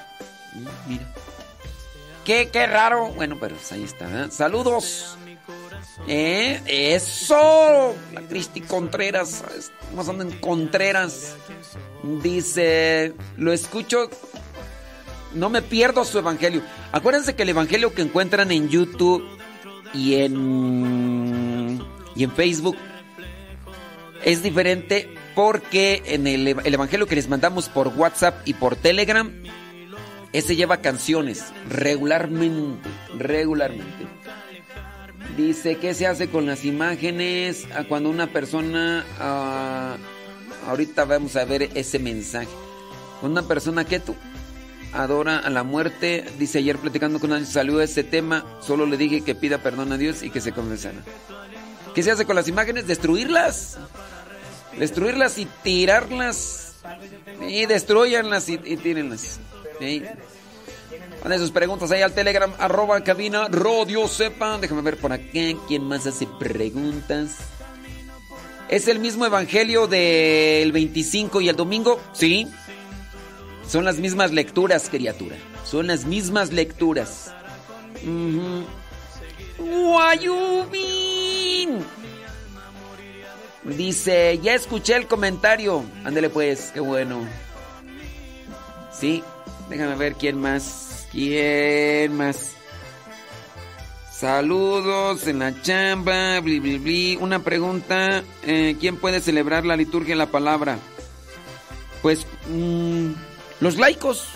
[0.53, 1.13] Mm, Mira.
[2.23, 3.09] Qué, qué raro.
[3.09, 4.25] Bueno, pero pues ahí está.
[4.25, 4.31] ¿eh?
[4.31, 5.15] Saludos.
[6.07, 7.95] Eh, eso.
[8.13, 9.43] La Cristi Contreras.
[9.57, 11.35] Estamos andando en Contreras.
[12.23, 14.09] Dice, lo escucho.
[15.35, 16.63] No me pierdo su evangelio.
[16.91, 19.23] Acuérdense que el evangelio que encuentran en YouTube
[19.93, 21.81] y en
[22.15, 22.77] y en Facebook
[24.25, 29.31] es diferente porque en el, el evangelio que les mandamos por WhatsApp y por Telegram
[30.33, 34.07] Ese lleva canciones regularmente, regularmente.
[35.37, 39.05] Dice, ¿qué se hace con las imágenes a cuando una persona...
[39.19, 39.97] ah,
[40.67, 42.49] ahorita vamos a ver ese mensaje.
[43.21, 44.01] Una persona que
[44.91, 49.21] adora a la muerte, dice ayer platicando con alguien, salió ese tema, solo le dije
[49.21, 51.03] que pida perdón a Dios y que se confesara.
[51.93, 52.87] ¿Qué se hace con las imágenes?
[52.87, 53.77] Destruirlas.
[54.77, 56.75] Destruirlas y tirarlas.
[57.47, 59.39] Y destruyanlas y, y tírenlas.
[59.79, 60.03] Sí.
[61.37, 64.57] Sus preguntas ahí al Telegram, arroba cabina, radio sepa.
[64.59, 65.25] Déjame ver por acá
[65.67, 67.37] quién más hace preguntas.
[68.69, 71.99] ¿Es el mismo evangelio del 25 y el domingo?
[72.13, 72.47] Sí.
[73.67, 75.35] Son las mismas lecturas, criatura.
[75.65, 77.33] Son las mismas lecturas.
[79.57, 80.75] Guayubín.
[83.65, 85.83] Dice, ya escuché el comentario.
[86.03, 87.25] Ándele pues, qué bueno.
[88.91, 89.23] Sí,
[89.69, 91.07] déjame ver quién más.
[91.11, 92.51] ¿Quién más?
[94.11, 97.17] Saludos en la chamba, bli, bli, bli.
[97.19, 100.77] Una pregunta, eh, ¿quién puede celebrar la liturgia en la palabra?
[102.01, 103.11] Pues mm,
[103.59, 104.29] los laicos.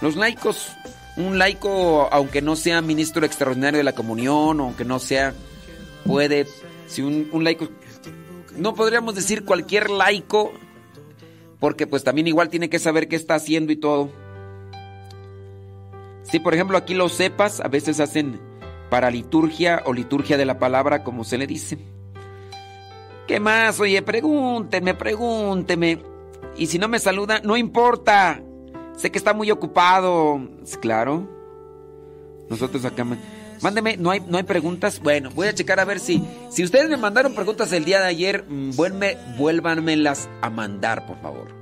[0.00, 0.70] Los laicos.
[1.16, 5.32] Un laico, aunque no sea ministro extraordinario de la comunión, aunque no sea,
[6.04, 6.46] puede,
[6.86, 7.68] si un, laico,
[8.56, 10.52] no podríamos decir cualquier laico,
[11.60, 14.10] porque pues también igual tiene que saber qué está haciendo y todo.
[16.22, 18.40] Si por ejemplo aquí los sepas, a veces hacen
[18.90, 21.78] para liturgia o liturgia de la palabra, como se le dice.
[23.26, 23.80] ¿Qué más?
[23.80, 26.02] Oye, pregúntenme, pregúntenme.
[26.56, 28.40] Y si no me saluda, no importa.
[28.96, 30.40] Sé que está muy ocupado.
[30.80, 31.28] Claro.
[32.48, 33.04] Nosotros acá.
[33.62, 35.00] Mándeme, ¿no hay, no hay preguntas?
[35.00, 36.22] Bueno, voy a checar a ver si.
[36.50, 41.20] Si ustedes me mandaron preguntas el día de ayer, mm, vuelme, vuélvanmelas a mandar, por
[41.20, 41.56] favor.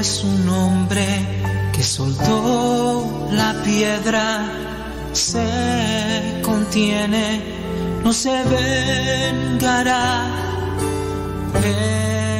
[0.00, 1.04] Es un hombre
[1.72, 4.48] que soltó la piedra,
[5.12, 6.37] se
[6.68, 7.40] contiene,
[8.04, 10.26] no se vengará.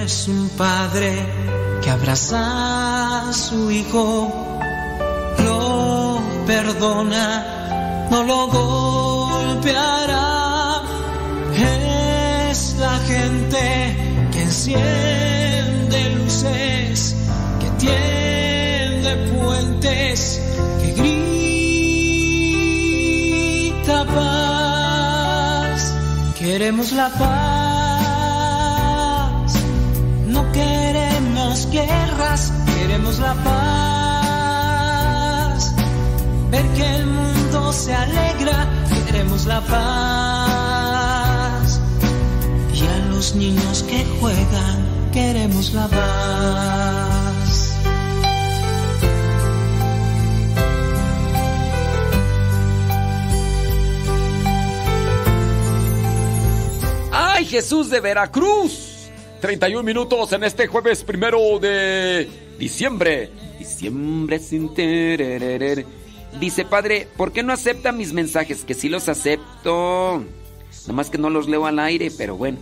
[0.04, 1.26] Es un padre
[1.82, 4.60] que abraza a su hijo,
[5.44, 10.02] lo perdona, no lo golpeará.
[12.50, 13.96] Es la gente
[14.30, 17.16] que enciende luces,
[17.60, 18.27] que tiende
[26.58, 28.42] Queremos la paz,
[30.26, 34.92] no queremos guerras, queremos la paz.
[36.50, 38.66] Ver que el mundo se alegra,
[39.06, 39.80] queremos la paz.
[42.74, 47.17] Y a los niños que juegan, queremos la paz.
[57.38, 59.08] ¡Ay, Jesús de Veracruz!
[59.40, 62.28] 31 minutos en este jueves primero de
[62.58, 63.30] diciembre.
[63.60, 65.86] Diciembre sin terererer.
[66.40, 68.64] Dice, padre, ¿por qué no acepta mis mensajes?
[68.64, 70.24] Que sí los acepto.
[70.88, 72.58] Nomás que no los leo al aire, pero bueno.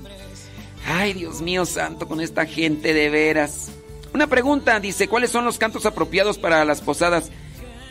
[0.86, 3.70] Ay, Dios mío santo, con esta gente de veras.
[4.12, 7.30] Una pregunta, dice, ¿cuáles son los cantos apropiados para las posadas?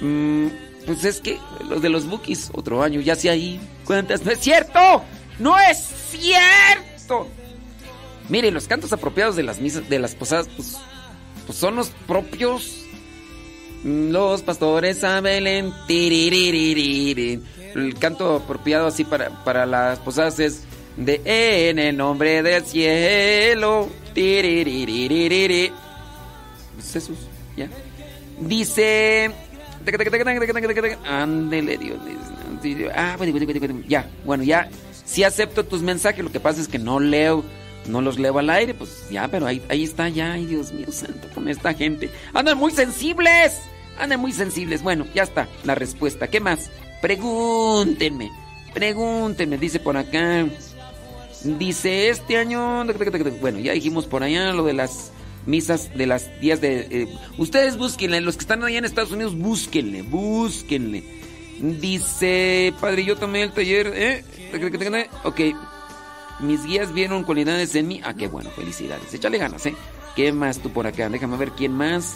[0.02, 0.50] Mm,
[0.86, 3.60] pues es que los de los bookies, otro año, ya sé ahí.
[3.86, 4.24] ¿Cuántas?
[4.24, 5.04] ¡No es cierto!
[5.40, 5.78] ¡No es
[6.10, 7.28] cierto!
[8.30, 10.78] Mire, los cantos apropiados de las misas, de las posadas, pues,
[11.46, 12.82] pues son los propios.
[13.84, 15.72] Los pastores a Belén.
[15.88, 20.64] El canto apropiado así para, para las posadas es
[20.98, 23.90] de en el nombre del cielo.
[24.14, 25.72] tiririririri.
[26.76, 27.18] Pues Jesús,
[27.56, 27.70] ya.
[28.40, 29.32] Dice.
[31.06, 32.00] Ándele, Dios.
[32.96, 33.18] Ah,
[33.88, 34.68] ya, bueno, ya.
[35.06, 37.44] Sí acepto tus mensajes, lo que pasa es que no leo,
[37.88, 40.88] no los leo al aire, pues ya, pero ahí, ahí está, ya, ay Dios mío
[40.92, 42.10] santo, con esta gente.
[42.34, 43.54] Andan muy sensibles,
[44.00, 44.82] andan muy sensibles.
[44.82, 46.28] Bueno, ya está la respuesta.
[46.28, 46.72] ¿Qué más?
[47.02, 48.32] Pregúntenme,
[48.74, 50.46] pregúntenme, dice por acá.
[51.44, 52.84] Dice este año,
[53.40, 55.12] bueno, ya dijimos por allá lo de las
[55.46, 56.88] misas de las días de...
[56.90, 61.04] eh, ustedes búsquenle, los que están allá en Estados Unidos, búsquenle, búsquenle.
[61.60, 64.24] Dice, padre, yo tomé el taller, ¿eh?
[65.24, 65.40] Ok,
[66.42, 68.02] mis guías vieron cualidades en mí.
[68.04, 69.14] Ah, qué bueno, felicidades.
[69.14, 69.76] Échale ganas, ¿eh?
[70.16, 71.10] ¿Qué más tú por acá?
[71.10, 72.16] Déjame ver quién más.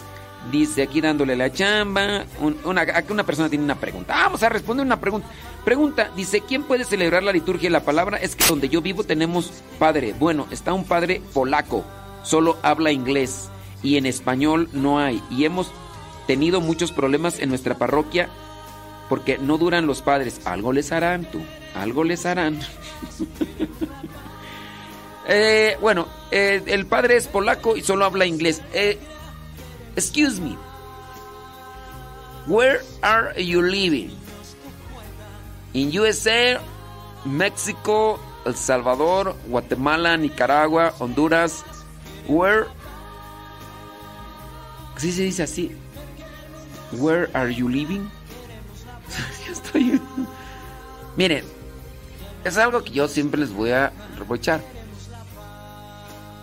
[0.51, 2.23] Dice aquí dándole la chamba.
[2.39, 4.13] un- una, una persona tiene una pregunta.
[4.17, 5.27] Ah, Vamos a responder una pregunta.
[5.65, 8.17] Pregunta, dice, ¿quién puede celebrar la liturgia la palabra?
[8.17, 10.13] Es que donde yo vivo tenemos padre.
[10.17, 11.83] Bueno, está un padre polaco,
[12.23, 13.49] solo habla inglés
[13.83, 15.21] y en español no hay.
[15.29, 15.69] Y hemos
[16.27, 18.29] tenido muchos problemas en nuestra parroquia
[19.09, 20.39] porque no duran los padres.
[20.45, 21.41] Algo les harán tú,
[21.75, 22.59] algo les harán.
[25.31, 28.63] Eh, bueno, eh, el padre es polaco y solo habla inglés.
[28.73, 28.97] Eh,
[29.95, 30.57] excuse me.
[32.47, 34.09] Where are you living?
[35.73, 36.59] In USA,
[37.25, 41.63] México, El Salvador, Guatemala, Nicaragua, Honduras.
[42.27, 42.65] Where?
[44.97, 45.71] Sí se dice así.
[46.93, 48.09] Where are you living?
[51.17, 51.43] Miren,
[52.43, 54.61] es algo que yo siempre les voy a reprochar.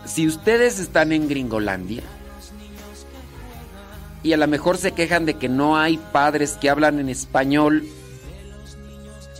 [0.05, 2.03] Si ustedes están en Gringolandia
[4.23, 7.85] y a lo mejor se quejan de que no hay padres que hablan en español,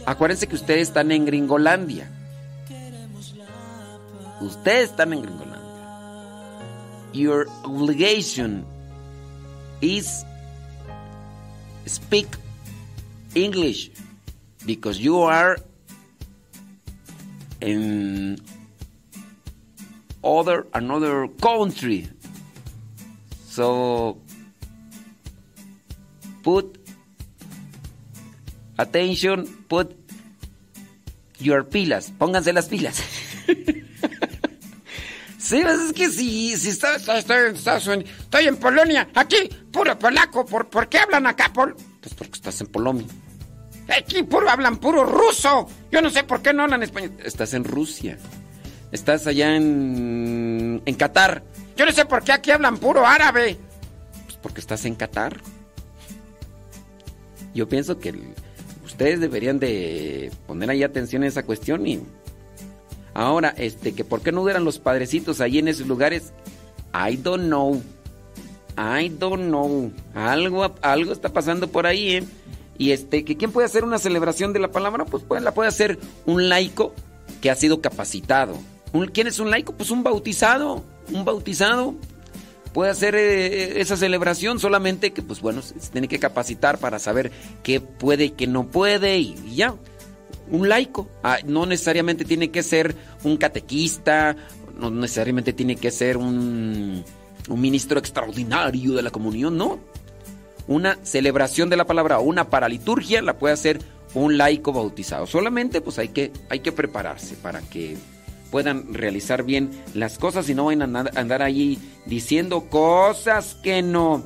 [0.07, 2.11] acuérdense que ustedes están en Gringolandia.
[4.41, 5.57] Ustedes están en Gringolandia.
[7.13, 8.67] Your obligation
[9.81, 10.25] is
[11.87, 12.29] speak
[13.37, 13.91] English
[14.65, 15.57] because you are
[17.61, 18.37] in
[20.25, 22.09] other another country.
[23.49, 24.19] So
[26.43, 26.79] put
[28.79, 29.95] attention, put
[31.39, 33.01] your pilas, pónganse las pilas.
[35.39, 39.97] Sí, pues es que si, si está- está- Estados Unidos, estoy en Polonia, aquí, puro
[39.97, 41.53] polaco, ¿por, por qué hablan acá?
[41.53, 41.77] Pol?
[42.01, 43.07] Pues porque estás en Polonia.
[43.89, 45.69] Aquí puro hablan puro ruso.
[45.91, 47.13] Yo no sé por qué no hablan español.
[47.25, 48.19] Estás en Rusia.
[48.93, 51.43] Estás allá en, en Qatar.
[51.77, 53.57] Yo no sé por qué aquí hablan puro árabe.
[54.25, 55.41] Pues porque estás en Qatar.
[57.55, 58.35] Yo pienso que el-
[58.85, 62.01] ustedes deberían de poner ahí atención a esa cuestión y
[63.15, 66.33] ahora, este, que por qué no hubieran los padrecitos ahí en esos lugares.
[66.93, 67.83] I don't know.
[68.77, 69.91] I don't know.
[70.15, 72.25] Algo, algo está pasando por ahí, ¿eh?
[72.79, 75.69] Y este, que quién puede hacer una celebración de la palabra, pues puede- la puede
[75.69, 76.93] hacer un laico
[77.41, 78.57] que ha sido capacitado.
[79.13, 79.73] ¿Quién es un laico?
[79.75, 80.85] Pues un bautizado.
[81.13, 81.95] Un bautizado
[82.73, 87.31] puede hacer eh, esa celebración, solamente que, pues bueno, se, tiene que capacitar para saber
[87.63, 89.75] qué puede y qué no puede y, y ya.
[90.51, 91.09] Un laico.
[91.23, 94.37] Ah, no necesariamente tiene que ser un catequista,
[94.79, 97.03] no necesariamente tiene que ser un,
[97.49, 99.79] un ministro extraordinario de la comunión, no.
[100.69, 103.79] Una celebración de la palabra o una paraliturgia la puede hacer
[104.15, 105.27] un laico bautizado.
[105.27, 107.97] Solamente pues hay que, hay que prepararse para que
[108.51, 114.25] puedan realizar bien las cosas y no vayan a andar, allí diciendo cosas que no.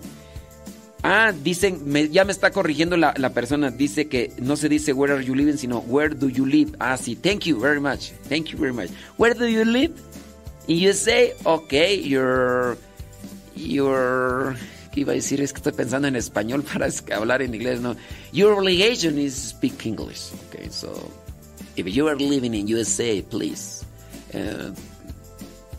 [1.03, 4.93] Ah, dicen, me- ya me está corrigiendo la, la persona, dice que no se dice
[4.93, 6.73] where are you living, sino where do you live.
[6.79, 8.91] Ah, sí, thank you very much, thank you very much.
[9.17, 9.93] Where do you live?
[10.69, 12.77] And you say, okay, you're,
[13.57, 14.57] you're,
[14.93, 15.41] ¿qué iba a decir?
[15.41, 17.97] Es que estoy pensando en español para hablar en inglés, no.
[18.33, 21.11] Your obligation is speak English, okay, so
[21.77, 23.85] if you are living in USA, please,
[24.35, 24.73] uh,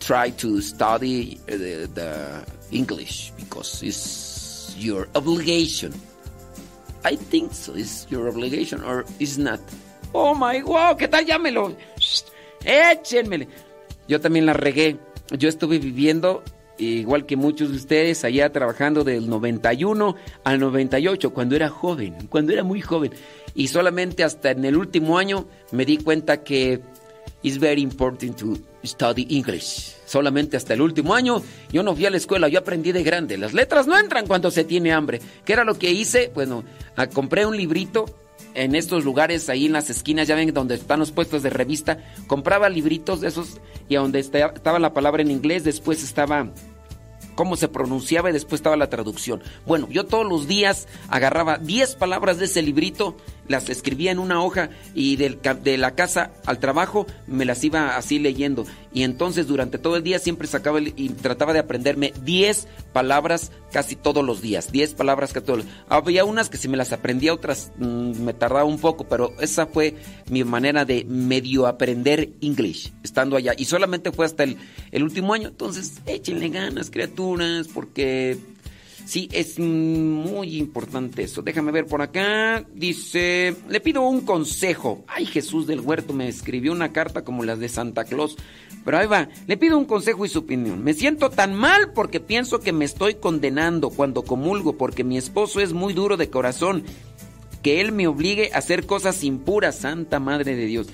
[0.00, 5.92] try to study uh, the, the English because it's your obligation.
[7.04, 7.74] I think so.
[7.74, 9.60] It's your obligation or it's not.
[10.14, 11.24] Oh my wow, ¿qué tal?
[11.24, 11.76] Llámelo.
[11.98, 12.22] Shh,
[12.64, 13.48] Échenmele.
[14.08, 14.98] Yo también la regué.
[15.36, 16.42] Yo estuve viviendo
[16.82, 22.52] igual que muchos de ustedes allá trabajando del 91 al 98 cuando era joven, cuando
[22.52, 23.12] era muy joven
[23.54, 26.80] y solamente hasta en el último año me di cuenta que
[27.44, 29.96] It's very important to study English.
[30.06, 33.36] Solamente hasta el último año yo no fui a la escuela, yo aprendí de grande.
[33.36, 35.20] Las letras no entran cuando se tiene hambre.
[35.44, 36.30] ¿Qué era lo que hice?
[36.34, 36.62] Bueno,
[36.94, 38.04] ah, compré un librito
[38.54, 41.98] en estos lugares ahí en las esquinas, ya ven donde están los puestos de revista.
[42.28, 46.48] Compraba libritos de esos y donde esta- estaba la palabra en inglés, después estaba
[47.34, 49.42] cómo se pronunciaba y después estaba la traducción.
[49.66, 53.16] Bueno, yo todos los días agarraba 10 palabras de ese librito,
[53.48, 57.96] las escribía en una hoja y del de la casa al trabajo me las iba
[57.96, 58.64] así leyendo.
[58.92, 63.96] Y entonces durante todo el día siempre sacaba y trataba de aprenderme 10 palabras casi
[63.96, 64.70] todos los días.
[64.70, 68.34] 10 palabras casi todos los Había unas que si me las aprendía, otras mm, me
[68.34, 69.96] tardaba un poco, pero esa fue
[70.28, 73.54] mi manera de medio aprender English estando allá.
[73.56, 74.56] Y solamente fue hasta el,
[74.90, 75.48] el último año.
[75.48, 78.38] Entonces, échenle ganas, criaturas, porque
[79.04, 81.42] Sí, es muy importante eso.
[81.42, 82.64] Déjame ver por acá.
[82.74, 85.04] Dice, le pido un consejo.
[85.08, 88.36] Ay, Jesús del Huerto me escribió una carta como las de Santa Claus.
[88.84, 90.82] Pero ahí va, le pido un consejo y su opinión.
[90.82, 95.60] Me siento tan mal porque pienso que me estoy condenando cuando comulgo porque mi esposo
[95.60, 96.84] es muy duro de corazón.
[97.62, 100.88] Que él me obligue a hacer cosas impuras, Santa Madre de Dios.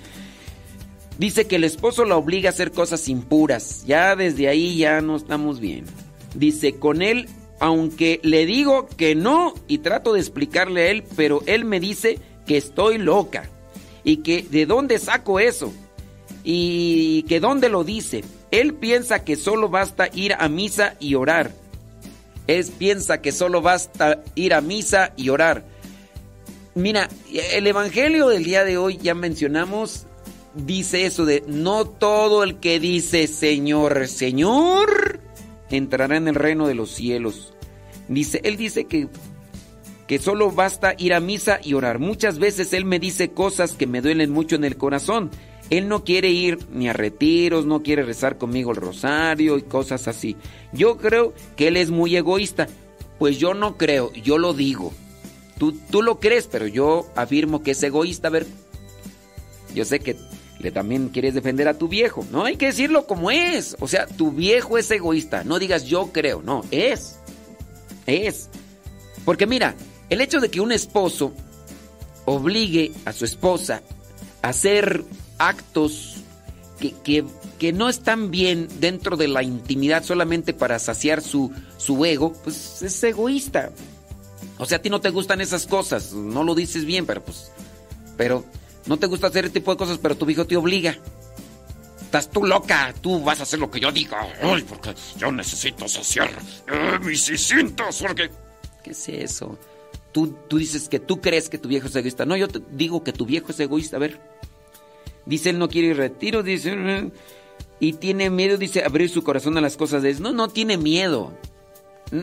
[1.19, 3.85] Dice que el esposo la obliga a hacer cosas impuras.
[3.87, 5.85] Ya desde ahí ya no estamos bien.
[6.35, 7.27] Dice, con él,
[7.61, 12.19] aunque le digo que no y trato de explicarle a él, pero él me dice
[12.47, 13.49] que estoy loca.
[14.05, 15.73] Y que de dónde saco eso
[16.45, 18.25] y que dónde lo dice.
[18.51, 21.53] Él piensa que solo basta ir a misa y orar.
[22.47, 25.65] Él piensa que solo basta ir a misa y orar.
[26.75, 27.09] Mira,
[27.53, 30.07] el Evangelio del día de hoy ya mencionamos,
[30.55, 35.21] dice eso de no todo el que dice Señor, Señor,
[35.77, 37.55] entrará en el reino de los cielos.
[38.09, 39.09] Dice, él dice que
[40.07, 41.99] que solo basta ir a misa y orar.
[41.99, 45.31] Muchas veces él me dice cosas que me duelen mucho en el corazón
[45.71, 50.09] él no quiere ir ni a retiros, no quiere rezar conmigo el rosario y cosas
[50.09, 50.37] así.
[50.73, 52.69] Yo creo que él es muy egoísta.
[53.19, 54.93] Pues yo no creo, yo lo digo.
[55.59, 58.29] Tú, tú lo crees, pero yo afirmo que es egoísta.
[58.29, 58.47] A ver,
[59.75, 60.17] yo sé que
[60.61, 62.27] le también quieres defender a tu viejo.
[62.33, 63.77] No hay que decirlo como es.
[63.81, 65.45] O sea, tu viejo es egoísta.
[65.45, 66.43] No digas yo creo.
[66.43, 67.19] No, es.
[68.07, 68.49] Es.
[69.25, 69.75] Porque mira,
[70.11, 71.33] el hecho de que un esposo
[72.25, 73.83] obligue a su esposa
[74.43, 75.05] a hacer
[75.39, 76.17] actos
[76.79, 77.25] que,
[77.59, 82.83] que, no están bien dentro de la intimidad solamente para saciar su, su ego, pues
[82.83, 83.71] es egoísta.
[84.59, 87.51] O sea, a ti no te gustan esas cosas, no lo dices bien, pero pues,
[88.17, 88.45] pero
[88.89, 90.97] no te gusta hacer este tipo de cosas, pero tu hijo te obliga.
[92.01, 94.27] Estás tú loca, tú vas a hacer lo que yo diga.
[94.43, 96.31] Ay, porque yo necesito saciar
[96.67, 98.31] eh, mis instintos, porque...
[98.83, 99.59] ¿Qué es eso?
[100.11, 102.25] Tú, tú dices que tú crees que tu viejo es egoísta.
[102.25, 103.97] No, yo te digo que tu viejo es egoísta.
[103.97, 104.19] A ver,
[105.29, 107.13] Dice, él no quiere ir retiro, dice, mm",
[107.81, 111.35] y tiene miedo, dice, abrir su corazón a las cosas de No, no tiene miedo.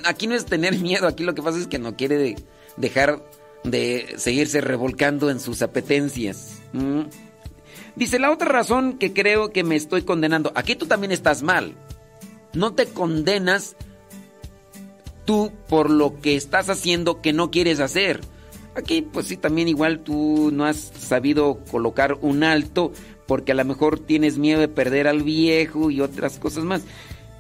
[0.05, 2.36] Aquí no es tener miedo, aquí lo que pasa es que no quiere
[2.78, 3.24] dejar
[3.66, 6.61] de seguirse revolcando en sus apetencias.
[7.95, 11.74] Dice, la otra razón que creo que me estoy condenando, aquí tú también estás mal.
[12.53, 13.76] No te condenas
[15.26, 18.22] tú por lo que estás haciendo que no quieres hacer.
[18.76, 22.91] Aquí, pues sí, también igual tú no has sabido colocar un alto
[23.26, 26.84] porque a lo mejor tienes miedo de perder al viejo y otras cosas más.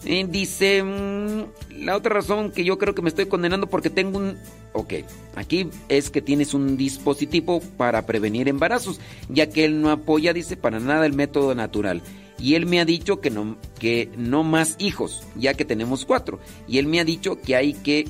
[0.05, 4.19] Eh, dice, mm, la otra razón que yo creo que me estoy condenando porque tengo
[4.19, 4.37] un...
[4.73, 4.93] Ok,
[5.35, 8.99] aquí es que tienes un dispositivo para prevenir embarazos,
[9.29, 12.01] ya que él no apoya, dice, para nada el método natural.
[12.37, 16.39] Y él me ha dicho que no, que no más hijos, ya que tenemos cuatro.
[16.67, 18.05] Y él me ha dicho que hay que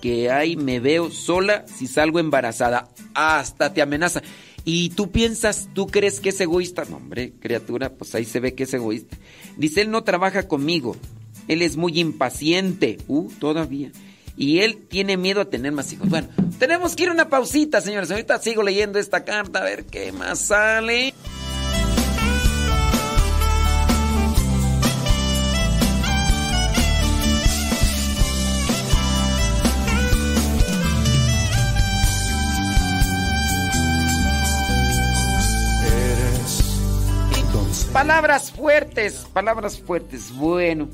[0.00, 2.88] que hay me veo sola si salgo embarazada.
[3.14, 4.22] Hasta te amenaza.
[4.64, 6.84] Y tú piensas, tú crees que es egoísta.
[6.88, 9.16] No, hombre, criatura, pues ahí se ve que es egoísta.
[9.56, 10.96] Dice, él no trabaja conmigo.
[11.48, 12.98] Él es muy impaciente.
[13.08, 13.90] Uh, todavía.
[14.36, 16.08] Y él tiene miedo a tener más hijos.
[16.08, 16.28] Bueno,
[16.58, 18.10] tenemos que ir a una pausita, señores.
[18.10, 21.14] Ahorita sigo leyendo esta carta a ver qué más sale.
[37.92, 40.32] Palabras fuertes, palabras fuertes.
[40.32, 40.88] Bueno,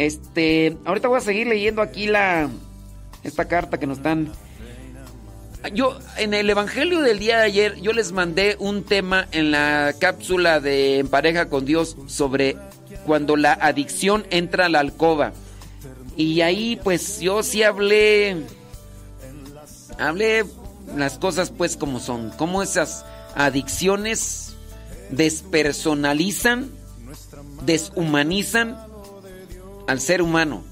[0.00, 2.48] este, ahorita voy a seguir leyendo aquí la
[3.22, 4.32] esta carta que nos están
[5.74, 9.94] yo en el evangelio del día de ayer yo les mandé un tema en la
[9.98, 12.56] cápsula de en pareja con Dios sobre
[13.04, 15.34] cuando la adicción entra a la alcoba.
[16.16, 18.38] Y ahí pues yo sí hablé
[19.98, 20.46] hablé
[20.96, 24.54] las cosas pues como son, como esas adicciones
[25.10, 26.70] despersonalizan,
[27.66, 28.89] deshumanizan
[29.90, 30.62] al ser humano.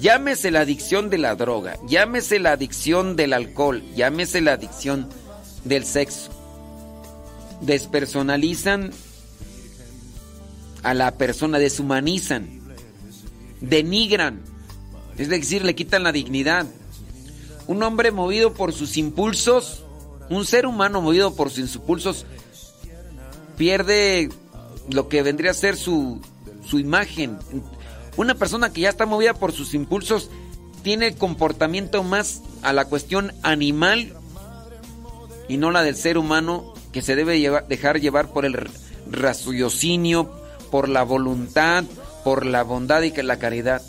[0.00, 5.08] Llámese la adicción de la droga, llámese la adicción del alcohol, llámese la adicción
[5.64, 6.30] del sexo.
[7.62, 8.90] Despersonalizan
[10.82, 12.60] a la persona, deshumanizan,
[13.62, 14.42] denigran,
[15.16, 16.66] es decir, le quitan la dignidad.
[17.66, 19.84] Un hombre movido por sus impulsos,
[20.28, 22.26] un ser humano movido por sus impulsos,
[23.56, 24.28] pierde
[24.90, 26.20] lo que vendría a ser su,
[26.68, 27.38] su imagen.
[28.18, 30.28] Una persona que ya está movida por sus impulsos
[30.82, 34.12] tiene comportamiento más a la cuestión animal
[35.48, 37.38] y no la del ser humano que se debe
[37.68, 38.68] dejar llevar por el
[39.08, 40.32] raciocinio,
[40.72, 41.84] por la voluntad,
[42.24, 43.82] por la bondad y la caridad.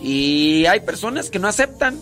[0.00, 1.98] Y hay personas que no aceptan.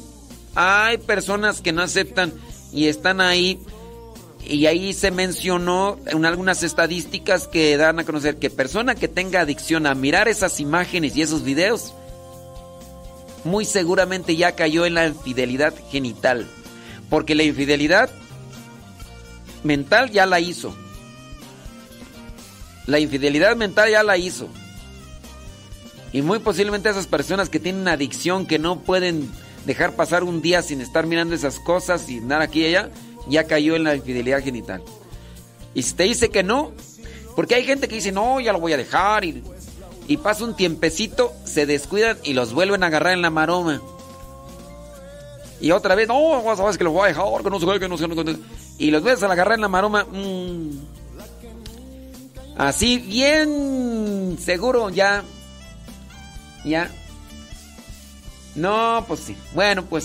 [0.54, 2.34] Hay personas que no aceptan
[2.74, 3.58] y están ahí.
[4.44, 9.40] Y ahí se mencionó en algunas estadísticas que dan a conocer que persona que tenga
[9.40, 11.92] adicción a mirar esas imágenes y esos videos,
[13.44, 16.46] muy seguramente ya cayó en la infidelidad genital.
[17.08, 18.10] Porque la infidelidad
[19.62, 20.74] mental ya la hizo.
[22.86, 24.48] La infidelidad mental ya la hizo.
[26.12, 29.30] Y muy posiblemente esas personas que tienen adicción, que no pueden
[29.64, 32.90] dejar pasar un día sin estar mirando esas cosas y nada aquí y allá,
[33.28, 34.82] ya cayó en la infidelidad genital.
[35.74, 36.72] Y si te dice que no,
[37.36, 39.42] porque hay gente que dice, no, ya lo voy a dejar, y,
[40.08, 43.80] y pasa un tiempecito, se descuidan y los vuelven a agarrar en la maroma.
[45.60, 47.96] Y otra vez, no, sabes que lo voy a dejar, que no qué, que no.
[48.78, 50.04] Y los vuelves a agarrar en la maroma.
[50.04, 50.70] mm.
[52.56, 55.22] Así, bien seguro, ya.
[56.64, 56.90] Ya.
[58.54, 59.36] No, pues sí.
[59.54, 60.04] Bueno, pues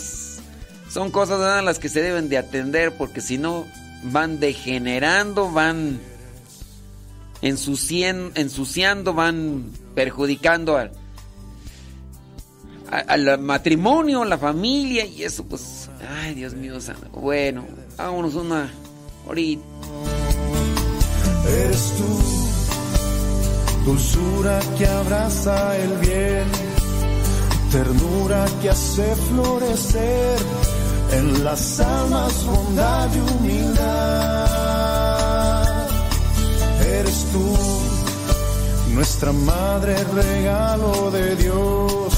[0.96, 1.62] son cosas ¿verdad?
[1.62, 3.66] las que se deben de atender porque si no
[4.04, 6.00] van degenerando, van
[7.42, 10.92] ensuciando, van perjudicando al,
[12.90, 15.90] a- al matrimonio, la familia y eso pues,
[16.22, 16.78] ay Dios mío,
[17.14, 17.66] bueno,
[17.98, 18.72] vámonos una
[19.28, 19.64] ahorita.
[21.62, 22.08] Eres tú,
[23.86, 26.46] dulzura que abraza el bien,
[27.70, 30.40] ternura que hace florecer
[31.12, 34.46] en las almas bondad y humildad.
[37.00, 37.58] Eres tú,
[38.94, 42.14] nuestra madre regalo de Dios,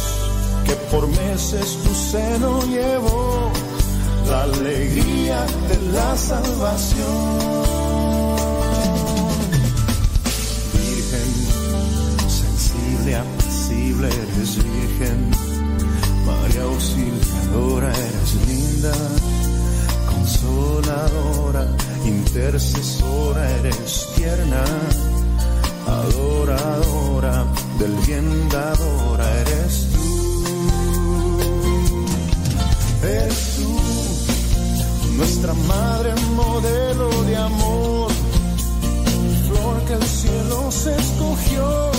[0.65, 3.51] que por meses tu seno llevó
[4.29, 7.63] la alegría de la salvación.
[10.73, 11.29] Virgen,
[12.27, 15.31] sensible, apacible, eres virgen.
[16.25, 18.47] María auxiliadora, eres
[20.09, 21.67] Consoladora,
[22.05, 24.63] intercesora, eres tierna.
[25.87, 27.45] Adoradora,
[27.79, 30.07] del bien dadora, eres tú.
[33.07, 38.11] Eres tú, nuestra madre modelo de amor
[39.47, 41.91] flor que el cielo se escogió,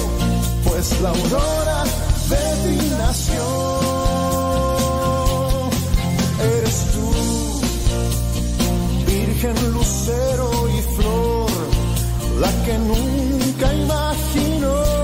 [0.64, 1.84] pues la aurora
[2.28, 3.97] de ti nació.
[9.40, 11.50] Virgen lucero y flor,
[12.40, 14.97] la que nunca imaginó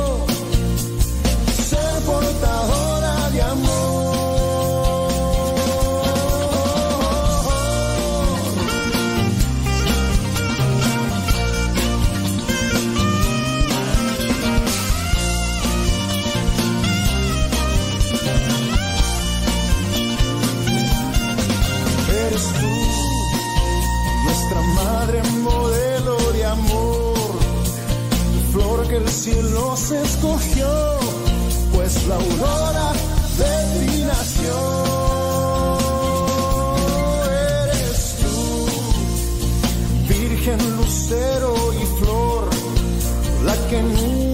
[28.84, 30.98] flor que el cielo se escogió,
[31.74, 32.92] pues la aurora
[33.38, 34.54] de ti nació.
[37.62, 38.66] Eres tú,
[40.08, 42.48] virgen lucero y flor,
[43.44, 44.33] la que nunca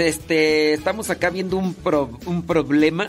[0.00, 1.76] este, estamos acá viendo un,
[2.26, 3.08] un problema.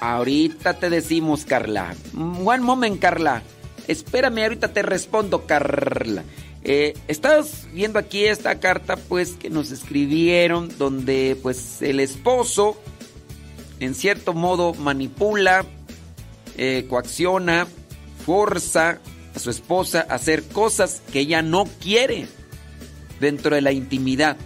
[0.00, 1.94] Ahorita te decimos, Carla.
[2.12, 3.42] Mm, One moment, Carla.
[3.88, 6.24] Espérame, ahorita te respondo, Carla.
[6.64, 12.76] Eh, estás viendo aquí esta carta, pues, que nos escribieron, donde, pues, el esposo,
[13.80, 15.64] en cierto modo, manipula,
[16.56, 17.66] eh, coacciona,
[18.24, 19.00] forza
[19.34, 22.26] a su esposa a hacer cosas que ella no quiere
[23.20, 24.36] dentro de la intimidad.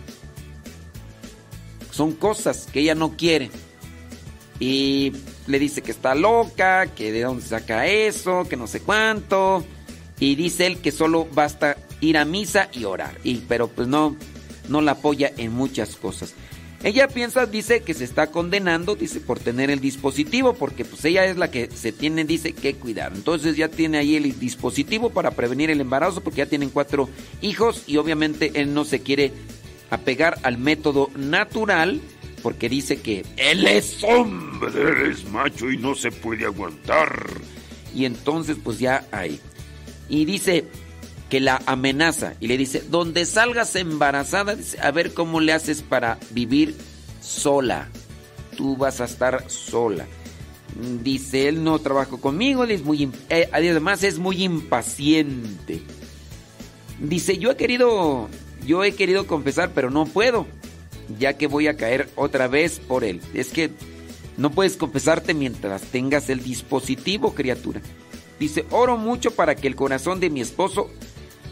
[1.96, 3.50] Son cosas que ella no quiere.
[4.60, 5.12] Y
[5.46, 9.64] le dice que está loca, que de dónde saca eso, que no sé cuánto.
[10.20, 13.16] Y dice él que solo basta ir a misa y orar.
[13.24, 14.14] Y, pero pues no,
[14.68, 16.34] no la apoya en muchas cosas.
[16.84, 21.24] Ella piensa, dice que se está condenando, dice, por tener el dispositivo, porque pues ella
[21.24, 23.12] es la que se tiene, dice, que cuidar.
[23.14, 27.08] Entonces ya tiene ahí el dispositivo para prevenir el embarazo, porque ya tienen cuatro
[27.40, 29.32] hijos y obviamente él no se quiere
[29.90, 32.00] apegar al método natural,
[32.42, 37.28] porque dice que él es hombre, es macho y no se puede aguantar.
[37.94, 39.40] Y entonces pues ya ahí.
[40.08, 40.64] Y dice
[41.28, 45.82] que la amenaza y le dice, donde salgas embarazada, dice, a ver cómo le haces
[45.82, 46.76] para vivir
[47.20, 47.88] sola.
[48.56, 50.06] Tú vas a estar sola.
[51.02, 55.82] Dice, él no trabaja conmigo, es muy, eh, además es muy impaciente.
[57.00, 58.28] Dice, yo he querido,
[58.66, 60.46] yo he querido confesar, pero no puedo,
[61.18, 63.20] ya que voy a caer otra vez por él.
[63.32, 63.70] Es que
[64.36, 67.80] no puedes confesarte mientras tengas el dispositivo, criatura.
[68.38, 70.90] Dice, oro mucho para que el corazón de mi esposo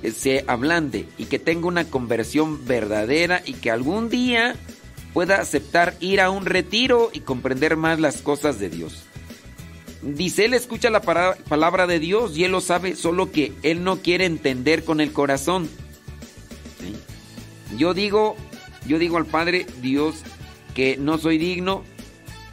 [0.03, 4.55] eh, se ablande y que tenga una conversión verdadera y que algún día
[5.15, 9.05] pueda aceptar ir a un retiro y comprender más las cosas de Dios.
[10.03, 14.01] Dice, él escucha la palabra de Dios y él lo sabe, solo que él no
[14.03, 15.71] quiere entender con el corazón.
[17.77, 18.37] Yo digo,
[18.87, 20.17] yo digo al Padre Dios
[20.75, 21.83] que no soy digno,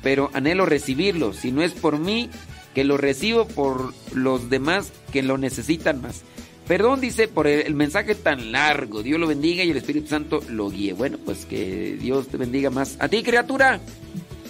[0.02, 1.34] pero anhelo recibirlo.
[1.34, 2.30] Si no es por mí,
[2.74, 6.22] que lo recibo por los demás que lo necesitan más.
[6.68, 9.04] Perdón, dice, por el mensaje tan largo.
[9.04, 10.94] Dios lo bendiga y el Espíritu Santo lo guíe.
[10.94, 12.96] Bueno, pues que Dios te bendiga más.
[13.00, 13.82] A ti, criatura.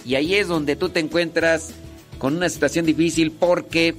[0.04, 1.72] Y ahí es donde tú te encuentras
[2.18, 3.96] con una situación difícil porque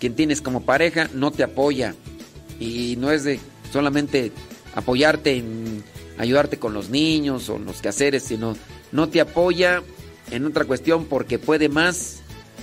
[0.00, 1.94] quien tienes como pareja no te apoya.
[2.58, 3.38] Y no es de
[3.72, 4.32] solamente
[4.74, 5.82] apoyarte en
[6.18, 8.56] ayudarte con los niños o los quehaceres, sino
[8.92, 9.82] no te apoya
[10.30, 12.22] en otra cuestión porque puede más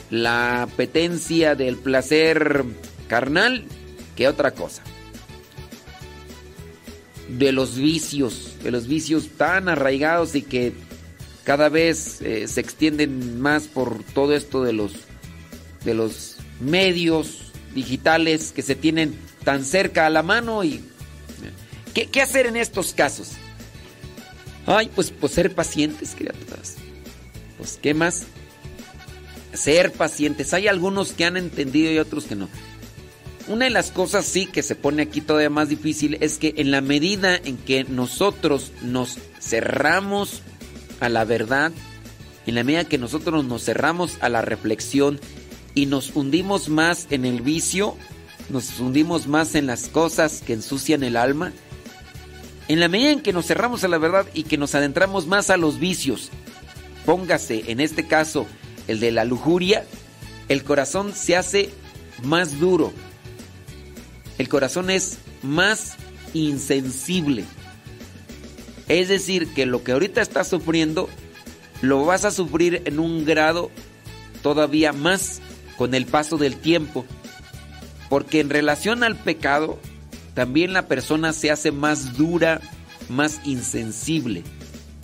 [0.09, 2.63] la apetencia del placer
[3.07, 3.63] carnal
[4.15, 4.83] que otra cosa.
[7.29, 10.73] De los vicios, de los vicios tan arraigados y que
[11.43, 14.93] cada vez eh, se extienden más por todo esto de los
[15.85, 20.83] de los medios digitales que se tienen tan cerca a la mano y
[21.93, 23.31] ¿qué, hacer en estos casos?
[24.65, 26.75] Ay, pues, pues ser pacientes, criaturas.
[27.57, 28.23] Pues, ¿qué más?
[29.53, 30.53] Ser pacientes.
[30.53, 32.47] Hay algunos que han entendido y otros que no.
[33.47, 36.71] Una de las cosas sí que se pone aquí todavía más difícil es que en
[36.71, 40.43] la medida en que nosotros nos cerramos
[40.99, 41.71] a la verdad,
[42.45, 45.19] en la medida que nosotros nos cerramos a la reflexión
[45.73, 47.97] y nos hundimos más en el vicio,
[48.49, 51.51] nos hundimos más en las cosas que ensucian el alma,
[52.71, 55.49] en la medida en que nos cerramos a la verdad y que nos adentramos más
[55.49, 56.29] a los vicios,
[57.05, 58.47] póngase en este caso
[58.87, 59.85] el de la lujuria,
[60.47, 61.69] el corazón se hace
[62.23, 62.93] más duro,
[64.37, 65.95] el corazón es más
[66.33, 67.43] insensible.
[68.87, 71.09] Es decir, que lo que ahorita estás sufriendo,
[71.81, 73.69] lo vas a sufrir en un grado
[74.41, 75.41] todavía más
[75.77, 77.05] con el paso del tiempo.
[78.09, 79.77] Porque en relación al pecado,
[80.33, 82.61] también la persona se hace más dura,
[83.09, 84.43] más insensible.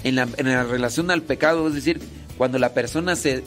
[0.03, 1.99] En la, en la relación al pecado, es decir,
[2.37, 3.43] cuando la persona se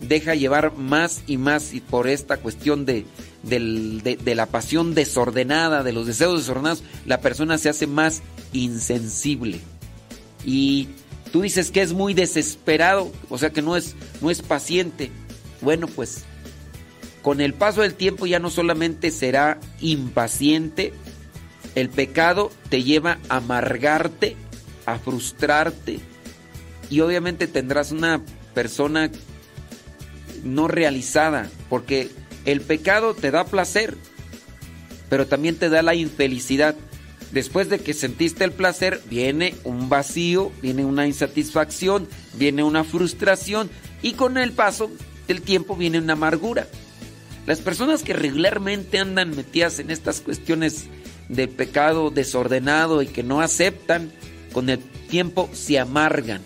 [0.00, 3.06] deja llevar más y más y por esta cuestión de,
[3.42, 8.22] de la pasión desordenada, de los deseos desordenados, la persona se hace más
[8.52, 9.60] insensible.
[10.44, 10.88] Y
[11.32, 15.10] tú dices que es muy desesperado, o sea que no es, no es paciente.
[15.60, 16.24] Bueno, pues
[17.22, 20.92] con el paso del tiempo ya no solamente será impaciente,
[21.76, 24.34] el pecado te lleva a amargarte,
[24.86, 26.00] a frustrarte
[26.90, 28.22] y obviamente tendrás una
[28.54, 29.10] persona
[30.42, 32.10] no realizada, porque
[32.46, 33.96] el pecado te da placer,
[35.10, 36.74] pero también te da la infelicidad.
[37.32, 43.68] Después de que sentiste el placer, viene un vacío, viene una insatisfacción, viene una frustración
[44.00, 44.90] y con el paso
[45.28, 46.68] del tiempo viene una amargura.
[47.46, 50.86] Las personas que regularmente andan metidas en estas cuestiones
[51.28, 54.12] de pecado desordenado y que no aceptan,
[54.52, 56.42] con el tiempo se amargan.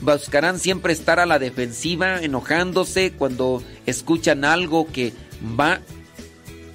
[0.00, 5.12] Buscarán siempre estar a la defensiva, enojándose cuando escuchan algo que
[5.58, 5.80] va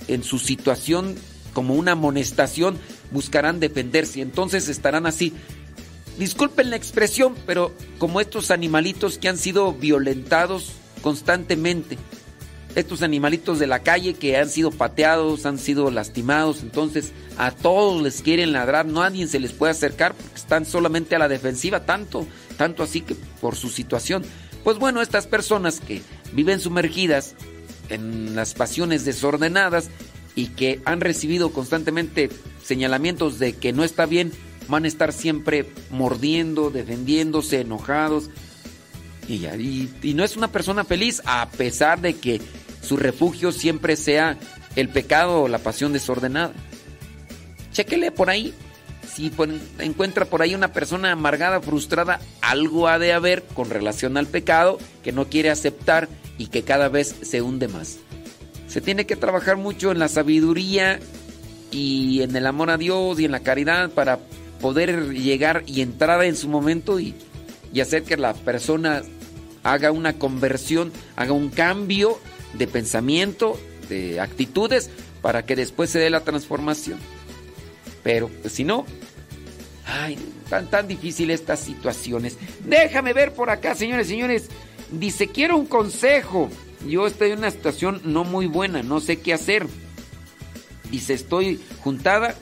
[0.08, 1.16] en su situación
[1.54, 2.78] como una amonestación,
[3.12, 4.22] buscarán defenderse.
[4.22, 5.34] Entonces estarán así.
[6.18, 11.98] Disculpen la expresión, pero como estos animalitos que han sido violentados constantemente.
[12.76, 18.02] Estos animalitos de la calle que han sido pateados, han sido lastimados, entonces a todos
[18.02, 21.86] les quieren ladrar, no nadie se les puede acercar porque están solamente a la defensiva,
[21.86, 22.26] tanto,
[22.58, 24.24] tanto así que por su situación.
[24.64, 26.02] Pues bueno, estas personas que
[26.32, 27.36] viven sumergidas
[27.90, 29.90] en las pasiones desordenadas,
[30.36, 32.30] y que han recibido constantemente
[32.64, 34.32] señalamientos de que no está bien,
[34.68, 38.30] van a estar siempre mordiendo, defendiéndose, enojados.
[39.28, 42.42] Y, y, y no es una persona feliz a pesar de que
[42.84, 44.38] su refugio siempre sea
[44.76, 46.54] el pecado o la pasión desordenada.
[47.72, 48.54] Chéquele por ahí.
[49.12, 49.32] Si
[49.80, 54.80] encuentra por ahí una persona amargada, frustrada, algo ha de haber con relación al pecado
[55.04, 58.00] que no quiere aceptar y que cada vez se hunde más.
[58.68, 61.00] Se tiene que trabajar mucho en la sabiduría
[61.70, 64.20] y en el amor a Dios y en la caridad para
[64.62, 67.14] poder llegar y entrar en su momento y,
[67.72, 69.04] y hacer que la persona
[69.62, 72.20] haga una conversión, haga un cambio
[72.54, 74.90] de pensamiento, de actitudes,
[75.22, 77.00] para que después se dé la transformación.
[78.04, 78.86] Pero pues, si no,
[79.86, 80.18] ay,
[80.50, 82.38] tan tan difícil estas situaciones.
[82.66, 84.50] Déjame ver por acá, señores, señores.
[84.92, 86.50] Dice, quiero un consejo.
[86.88, 89.66] Yo estoy en una situación no muy buena, no sé qué hacer.
[90.92, 92.36] Dice, estoy juntada,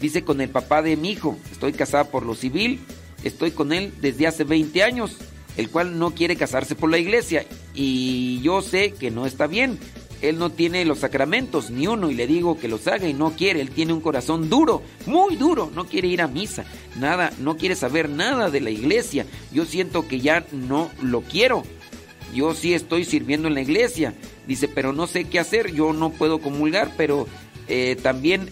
[0.00, 1.36] dice, con el papá de mi hijo.
[1.50, 2.80] Estoy casada por lo civil,
[3.24, 5.16] estoy con él desde hace 20 años,
[5.58, 7.44] el cual no quiere casarse por la iglesia.
[7.74, 9.78] Y yo sé que no está bien.
[10.22, 13.32] Él no tiene los sacramentos, ni uno, y le digo que los haga y no
[13.32, 13.60] quiere.
[13.60, 16.64] Él tiene un corazón duro, muy duro, no quiere ir a misa,
[16.98, 19.26] nada, no quiere saber nada de la iglesia.
[19.52, 21.62] Yo siento que ya no lo quiero.
[22.34, 24.14] Yo sí estoy sirviendo en la iglesia.
[24.46, 27.26] Dice, pero no sé qué hacer, yo no puedo comulgar, pero
[27.68, 28.50] eh, también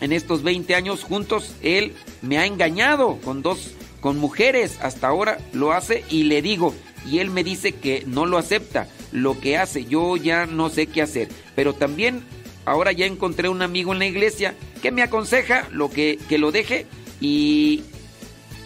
[0.00, 1.92] en estos 20 años juntos, él
[2.22, 6.74] me ha engañado con dos, con mujeres, hasta ahora lo hace y le digo,
[7.06, 9.84] y él me dice que no lo acepta lo que hace.
[9.84, 11.28] Yo ya no sé qué hacer.
[11.54, 12.22] Pero también
[12.64, 16.52] ahora ya encontré un amigo en la iglesia que me aconseja lo que, que lo
[16.52, 16.86] deje
[17.20, 17.82] y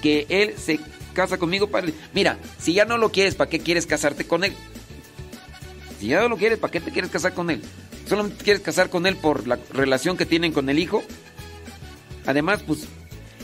[0.03, 0.81] que él se
[1.13, 1.87] casa conmigo para...
[2.13, 4.53] Mira, si ya no lo quieres, ¿para qué quieres casarte con él?
[6.01, 7.63] Si ya no lo quieres, ¿para qué te quieres casar con él?
[8.09, 11.03] ¿Solamente quieres casar con él por la relación que tienen con el hijo?
[12.27, 12.87] Además, pues,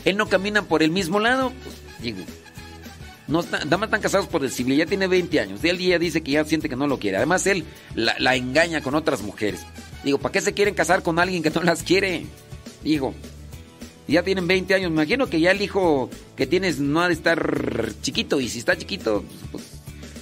[0.05, 1.51] él no camina por el mismo lado.
[1.63, 2.19] Pues, digo,
[3.27, 5.61] no está, están casados por el civil, ya tiene 20 años.
[5.61, 7.17] De él ya dice que ya siente que no lo quiere.
[7.17, 9.61] Además, él la, la engaña con otras mujeres.
[10.03, 12.25] Digo, ¿para qué se quieren casar con alguien que no las quiere?
[12.83, 13.13] Digo,
[14.07, 14.91] ya tienen 20 años.
[14.91, 18.41] Me imagino que ya el hijo que tienes no ha de estar chiquito.
[18.41, 19.63] Y si está chiquito, pues,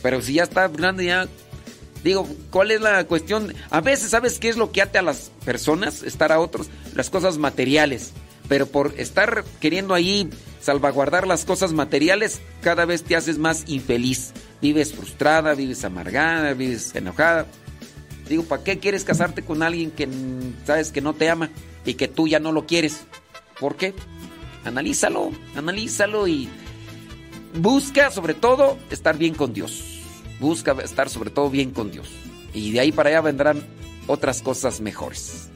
[0.01, 1.27] pero si ya está grande, ya.
[2.03, 3.53] Digo, ¿cuál es la cuestión?
[3.69, 6.03] A veces, ¿sabes qué es lo que ate a las personas?
[6.03, 8.13] Estar a otros, las cosas materiales.
[8.50, 10.30] Pero por estar queriendo ahí
[10.60, 14.34] salvaguardar las cosas materiales, cada vez te haces más infeliz.
[14.62, 17.45] Vives frustrada, vives amargada, vives enojada.
[18.28, 20.10] Digo, ¿para qué quieres casarte con alguien que
[20.66, 21.50] sabes que no te ama
[21.86, 23.02] y que tú ya no lo quieres?
[23.60, 23.93] ¿Por qué?
[24.66, 26.50] Analízalo, analízalo y
[27.56, 30.02] busca sobre todo estar bien con Dios.
[30.39, 32.10] Busca estar sobre todo bien con Dios.
[32.54, 33.64] Y de ahí para allá vendrán
[34.08, 35.50] otras cosas mejores.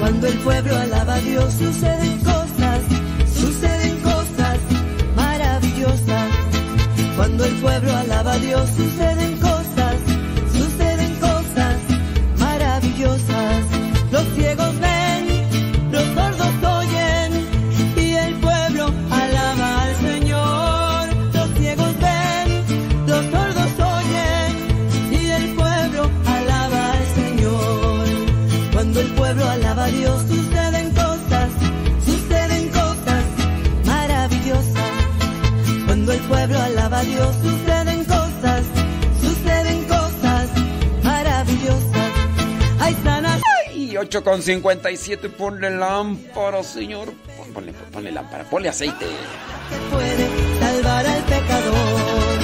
[0.00, 2.80] Cuando el pueblo alaba a Dios suceden cosas,
[3.34, 4.58] suceden cosas
[5.14, 6.28] maravillosas.
[7.16, 9.96] Cuando el pueblo alaba a Dios suceden cosas,
[10.54, 11.76] suceden cosas
[12.38, 13.64] maravillosas.
[14.10, 14.99] Los ciegos ven,
[29.90, 31.48] Dios suceden cosas,
[32.04, 33.24] suceden cosas
[33.84, 34.90] maravillosas.
[35.86, 38.62] Cuando el pueblo alaba a Dios suceden cosas,
[39.20, 40.48] suceden cosas
[41.02, 42.10] maravillosas.
[42.80, 43.40] Hay sanas.
[43.74, 47.12] Y 8 con 57, ponle lámpara, señor.
[47.36, 49.04] Pon- Ponle, ponle lámpara, ponle aceite.
[49.70, 50.28] que puede
[50.60, 52.38] salvar al pecador.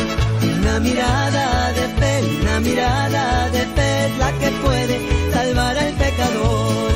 [0.61, 6.93] Una mirada de fe, una mirada de fe es la que puede salvar al pecador.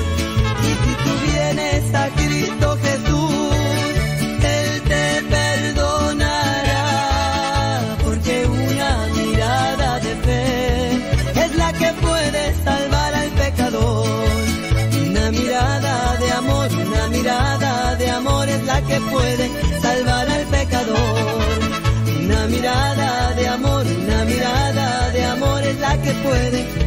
[26.22, 26.79] Puede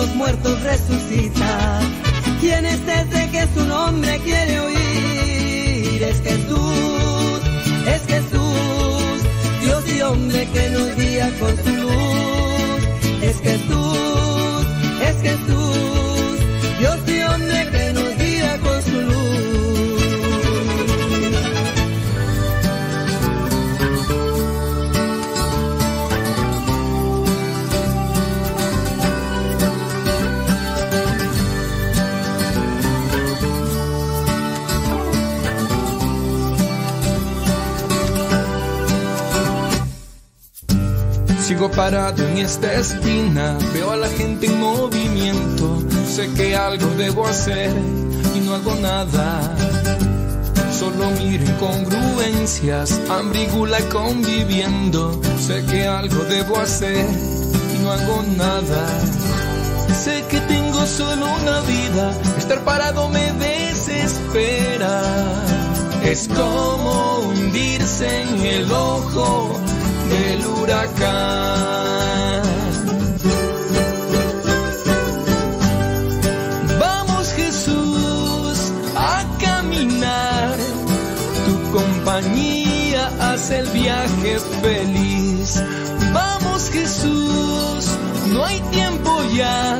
[0.00, 1.79] los muertos resucita.
[41.80, 47.70] Parado en esta esquina, veo a la gente en movimiento, sé que algo debo hacer
[48.34, 49.56] y no hago nada.
[50.78, 57.06] Solo miro incongruencias, hambre y gula conviviendo, sé que algo debo hacer
[57.74, 58.82] y no hago nada.
[60.04, 65.00] Sé que tengo solo una vida, estar parado me desespera.
[66.04, 69.58] Es como hundirse en el ojo
[70.10, 72.42] del huracán.
[76.78, 80.56] Vamos Jesús a caminar,
[81.46, 85.62] tu compañía hace el viaje feliz.
[86.12, 87.86] Vamos Jesús,
[88.32, 89.78] no hay tiempo ya,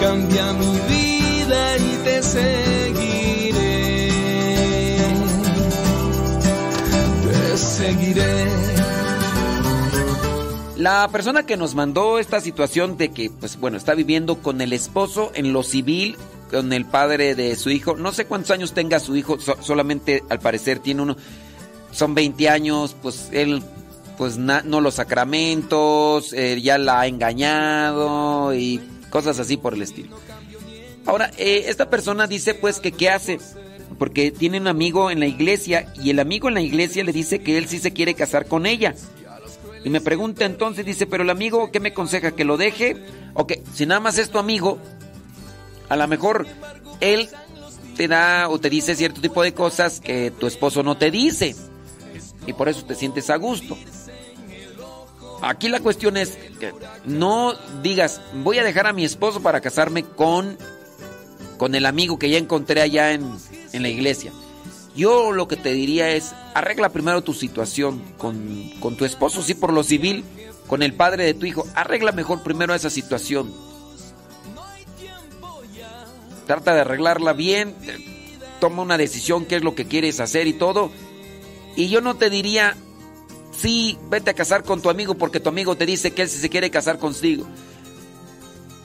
[0.00, 3.64] cambia mi vida y te seguiré.
[7.24, 8.93] Te seguiré.
[10.84, 14.74] La persona que nos mandó esta situación de que, pues bueno, está viviendo con el
[14.74, 16.18] esposo en lo civil,
[16.50, 17.96] con el padre de su hijo.
[17.96, 21.16] No sé cuántos años tenga su hijo, so- solamente al parecer tiene uno.
[21.90, 23.62] Son 20 años, pues él,
[24.18, 28.78] pues no los sacramentos, ya la ha engañado y
[29.08, 30.18] cosas así por el estilo.
[31.06, 33.38] Ahora, eh, esta persona dice pues que qué hace,
[33.98, 37.38] porque tiene un amigo en la iglesia y el amigo en la iglesia le dice
[37.38, 38.94] que él sí se quiere casar con ella.
[39.84, 42.32] Y me pregunta entonces, dice, pero el amigo, ¿qué me aconseja?
[42.32, 42.96] ¿Que lo deje?
[43.34, 44.78] O que si nada más es tu amigo,
[45.90, 46.46] a lo mejor
[47.00, 47.28] él
[47.94, 51.54] te da o te dice cierto tipo de cosas que tu esposo no te dice.
[52.46, 53.76] Y por eso te sientes a gusto.
[55.42, 56.72] Aquí la cuestión es que
[57.04, 60.56] no digas, voy a dejar a mi esposo para casarme con,
[61.58, 63.30] con el amigo que ya encontré allá en,
[63.74, 64.32] en la iglesia.
[64.94, 69.54] Yo lo que te diría es, arregla primero tu situación con, con tu esposo, sí,
[69.54, 70.24] por lo civil,
[70.68, 71.66] con el padre de tu hijo.
[71.74, 73.52] Arregla mejor primero esa situación.
[76.46, 77.74] Trata de arreglarla bien,
[78.60, 80.90] toma una decisión, qué es lo que quieres hacer y todo.
[81.74, 82.76] Y yo no te diría,
[83.56, 86.48] sí, vete a casar con tu amigo porque tu amigo te dice que él se
[86.48, 87.46] quiere casar contigo.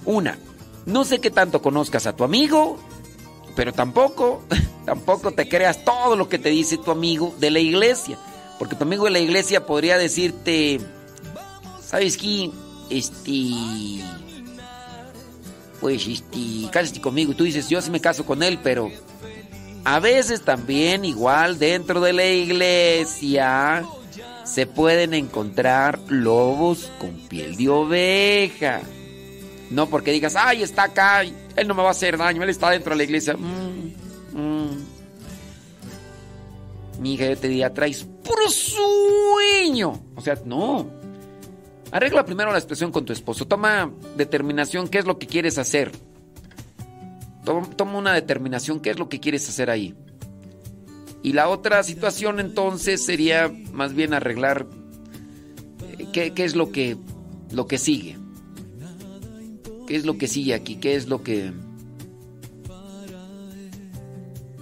[0.06, 0.40] Una,
[0.86, 2.80] no sé qué tanto conozcas a tu amigo,
[3.60, 4.42] pero tampoco,
[4.86, 8.18] tampoco te creas todo lo que te dice tu amigo de la iglesia.
[8.58, 10.80] Porque tu amigo de la iglesia podría decirte,
[11.82, 12.50] ¿sabes qué?
[12.90, 14.02] Este,
[15.82, 17.34] pues, este, cásate conmigo.
[17.34, 18.90] Y tú dices, yo sí me caso con él, pero
[19.84, 23.84] a veces también, igual dentro de la iglesia,
[24.46, 28.84] se pueden encontrar lobos con piel de oveja.
[29.70, 32.72] No porque digas, ay, está acá, él no me va a hacer daño, él está
[32.72, 33.36] dentro de la iglesia.
[33.38, 33.94] Mm,
[34.34, 34.86] mm.
[37.00, 40.02] Mi hija, yo te diría, traes puro sueño.
[40.16, 40.90] O sea, no.
[41.92, 43.48] Arregla primero la situación con tu esposo.
[43.48, 45.92] Toma determinación, qué es lo que quieres hacer.
[47.46, 49.96] Toma, toma una determinación, qué es lo que quieres hacer ahí.
[51.24, 54.68] Y la otra situación entonces sería más bien arreglar
[55.98, 56.98] eh, qué, qué es lo que,
[57.52, 58.19] lo que sigue.
[59.90, 60.76] ¿Qué es lo que sigue aquí?
[60.76, 61.52] ¿Qué es lo que...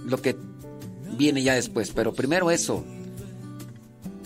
[0.06, 0.34] Lo que
[1.18, 1.92] viene ya después?
[1.94, 2.82] Pero primero eso.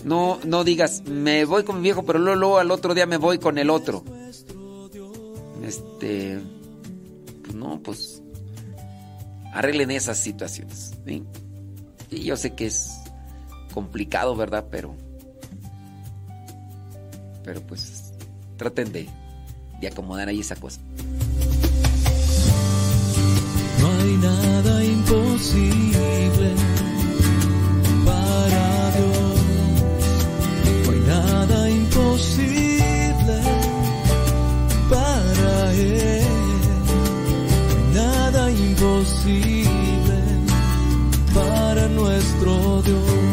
[0.04, 3.38] No, no digas, me voy con mi viejo, pero luego, al otro día me voy
[3.38, 4.04] con el otro.
[5.64, 6.38] Este...
[7.42, 8.22] Pues no, pues...
[9.52, 10.92] Arreglen esas situaciones.
[12.10, 12.92] Y yo sé que es
[13.74, 14.68] complicado, ¿verdad?
[14.70, 14.94] Pero...
[17.42, 18.12] Pero pues
[18.56, 19.08] traten de,
[19.82, 20.80] de acomodar ahí esa cosa.
[23.80, 26.54] No hay nada imposible
[28.06, 29.40] para Dios.
[30.84, 33.40] No hay nada imposible
[34.88, 36.22] para Él.
[37.92, 40.18] Nada imposible
[41.34, 43.31] para nuestro Dios.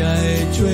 [0.00, 0.66] Que ha hecho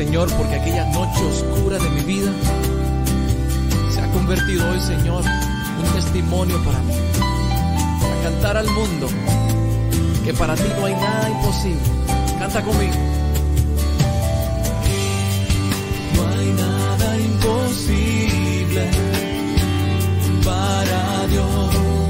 [0.00, 2.32] Señor porque aquella noche oscura de mi vida
[3.90, 6.94] se ha convertido hoy Señor un testimonio para mí.
[8.00, 9.08] Para cantar al mundo
[10.24, 11.82] que para ti no hay nada imposible.
[12.38, 12.94] Canta conmigo.
[16.16, 18.90] No hay nada imposible
[20.42, 22.09] para Dios.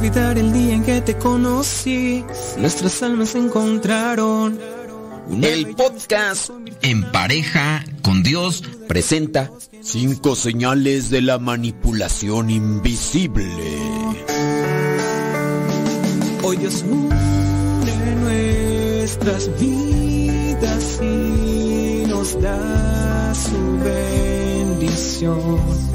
[0.00, 2.24] Olvidar el día en que te conocí?
[2.56, 4.58] Nuestras almas se encontraron.
[5.42, 6.50] El podcast
[6.80, 9.50] En pareja con Dios presenta
[9.82, 13.44] cinco señales de la manipulación invisible.
[16.44, 25.89] Hoy Dios une nuestras vidas y nos da su bendición.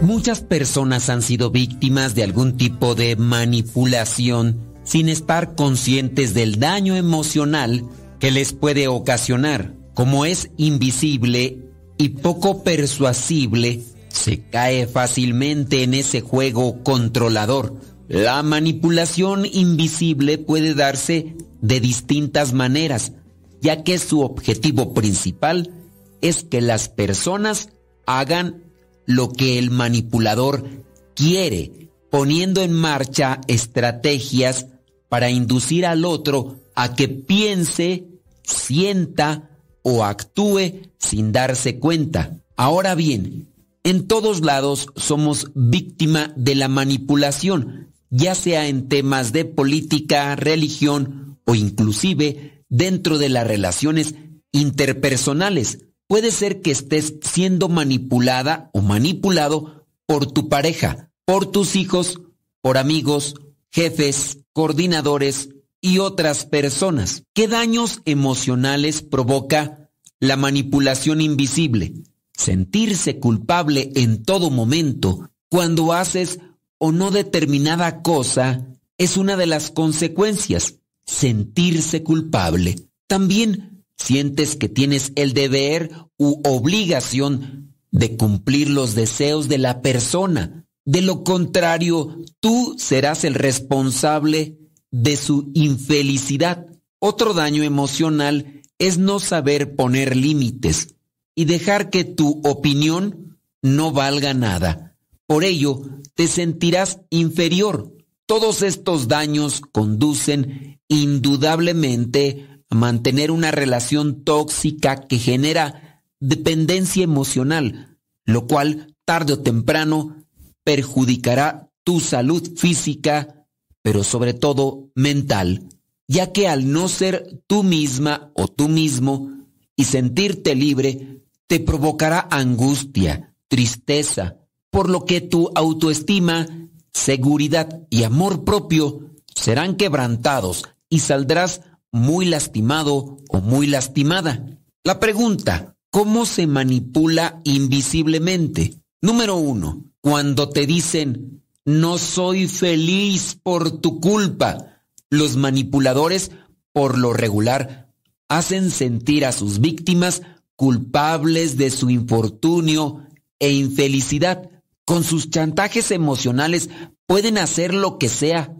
[0.00, 6.94] Muchas personas han sido víctimas de algún tipo de manipulación sin estar conscientes del daño
[6.94, 7.84] emocional
[8.20, 9.74] que les puede ocasionar.
[9.94, 11.58] Como es invisible
[11.96, 17.74] y poco persuasible, se cae fácilmente en ese juego controlador.
[18.06, 23.12] La manipulación invisible puede darse de distintas maneras,
[23.60, 25.72] ya que su objetivo principal
[26.20, 27.70] es que las personas
[28.06, 28.67] hagan
[29.08, 30.68] lo que el manipulador
[31.14, 34.66] quiere, poniendo en marcha estrategias
[35.08, 38.04] para inducir al otro a que piense,
[38.42, 39.48] sienta
[39.82, 42.38] o actúe sin darse cuenta.
[42.54, 43.48] Ahora bien,
[43.82, 51.38] en todos lados somos víctima de la manipulación, ya sea en temas de política, religión
[51.46, 54.16] o inclusive dentro de las relaciones
[54.52, 55.87] interpersonales.
[56.08, 62.18] Puede ser que estés siendo manipulada o manipulado por tu pareja, por tus hijos,
[62.62, 63.34] por amigos,
[63.70, 65.50] jefes, coordinadores
[65.82, 67.24] y otras personas.
[67.34, 71.92] ¿Qué daños emocionales provoca la manipulación invisible?
[72.32, 76.38] Sentirse culpable en todo momento cuando haces
[76.78, 78.66] o no determinada cosa
[78.96, 80.76] es una de las consecuencias.
[81.04, 82.76] Sentirse culpable.
[83.06, 83.67] También
[83.98, 90.66] sientes que tienes el deber u obligación de cumplir los deseos de la persona.
[90.84, 94.58] De lo contrario, tú serás el responsable
[94.90, 96.66] de su infelicidad.
[96.98, 100.94] Otro daño emocional es no saber poner límites
[101.34, 104.96] y dejar que tu opinión no valga nada.
[105.26, 105.82] Por ello,
[106.14, 107.92] te sentirás inferior.
[108.26, 118.94] Todos estos daños conducen indudablemente mantener una relación tóxica que genera dependencia emocional, lo cual
[119.04, 120.24] tarde o temprano
[120.64, 123.46] perjudicará tu salud física,
[123.82, 125.68] pero sobre todo mental,
[126.06, 129.30] ya que al no ser tú misma o tú mismo
[129.76, 134.36] y sentirte libre, te provocará angustia, tristeza,
[134.70, 136.46] por lo que tu autoestima,
[136.92, 141.62] seguridad y amor propio serán quebrantados y saldrás
[141.92, 144.44] muy lastimado o muy lastimada.
[144.84, 148.80] La pregunta, ¿cómo se manipula invisiblemente?
[149.00, 154.82] Número uno, cuando te dicen, no soy feliz por tu culpa.
[155.10, 156.30] Los manipuladores,
[156.72, 157.92] por lo regular,
[158.28, 160.22] hacen sentir a sus víctimas
[160.56, 163.06] culpables de su infortunio
[163.38, 164.50] e infelicidad.
[164.84, 166.70] Con sus chantajes emocionales
[167.06, 168.54] pueden hacer lo que sea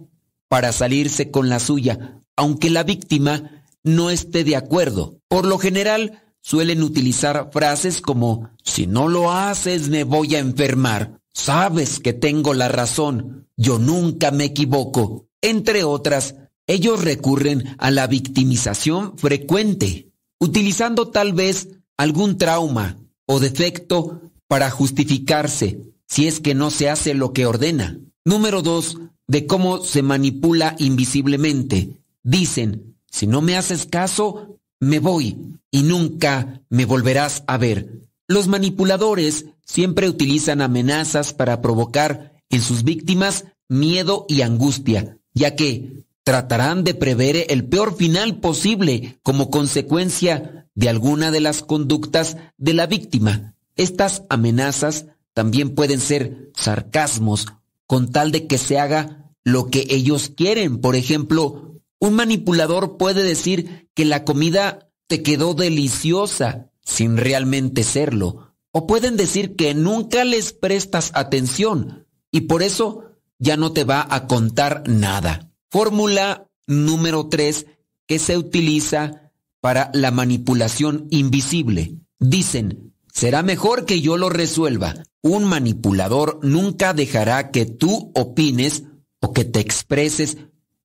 [0.48, 5.18] para salirse con la suya, aunque la víctima no esté de acuerdo.
[5.26, 11.20] Por lo general, suelen utilizar frases como, si no lo haces me voy a enfermar,
[11.34, 15.26] sabes que tengo la razón, yo nunca me equivoco.
[15.42, 16.36] Entre otras,
[16.68, 25.80] ellos recurren a la victimización frecuente, utilizando tal vez algún trauma o defecto para justificarse
[26.06, 27.98] si es que no se hace lo que ordena.
[28.24, 28.96] Número dos,
[29.26, 31.97] de cómo se manipula invisiblemente.
[32.28, 38.02] Dicen, si no me haces caso, me voy y nunca me volverás a ver.
[38.26, 46.04] Los manipuladores siempre utilizan amenazas para provocar en sus víctimas miedo y angustia, ya que
[46.22, 52.74] tratarán de prever el peor final posible como consecuencia de alguna de las conductas de
[52.74, 53.54] la víctima.
[53.74, 57.46] Estas amenazas también pueden ser sarcasmos
[57.86, 60.82] con tal de que se haga lo que ellos quieren.
[60.82, 61.67] Por ejemplo,
[62.00, 68.54] un manipulador puede decir que la comida te quedó deliciosa sin realmente serlo.
[68.70, 74.06] O pueden decir que nunca les prestas atención y por eso ya no te va
[74.08, 75.50] a contar nada.
[75.70, 77.66] Fórmula número 3
[78.06, 81.96] que se utiliza para la manipulación invisible.
[82.18, 84.94] Dicen, será mejor que yo lo resuelva.
[85.22, 88.84] Un manipulador nunca dejará que tú opines
[89.20, 90.38] o que te expreses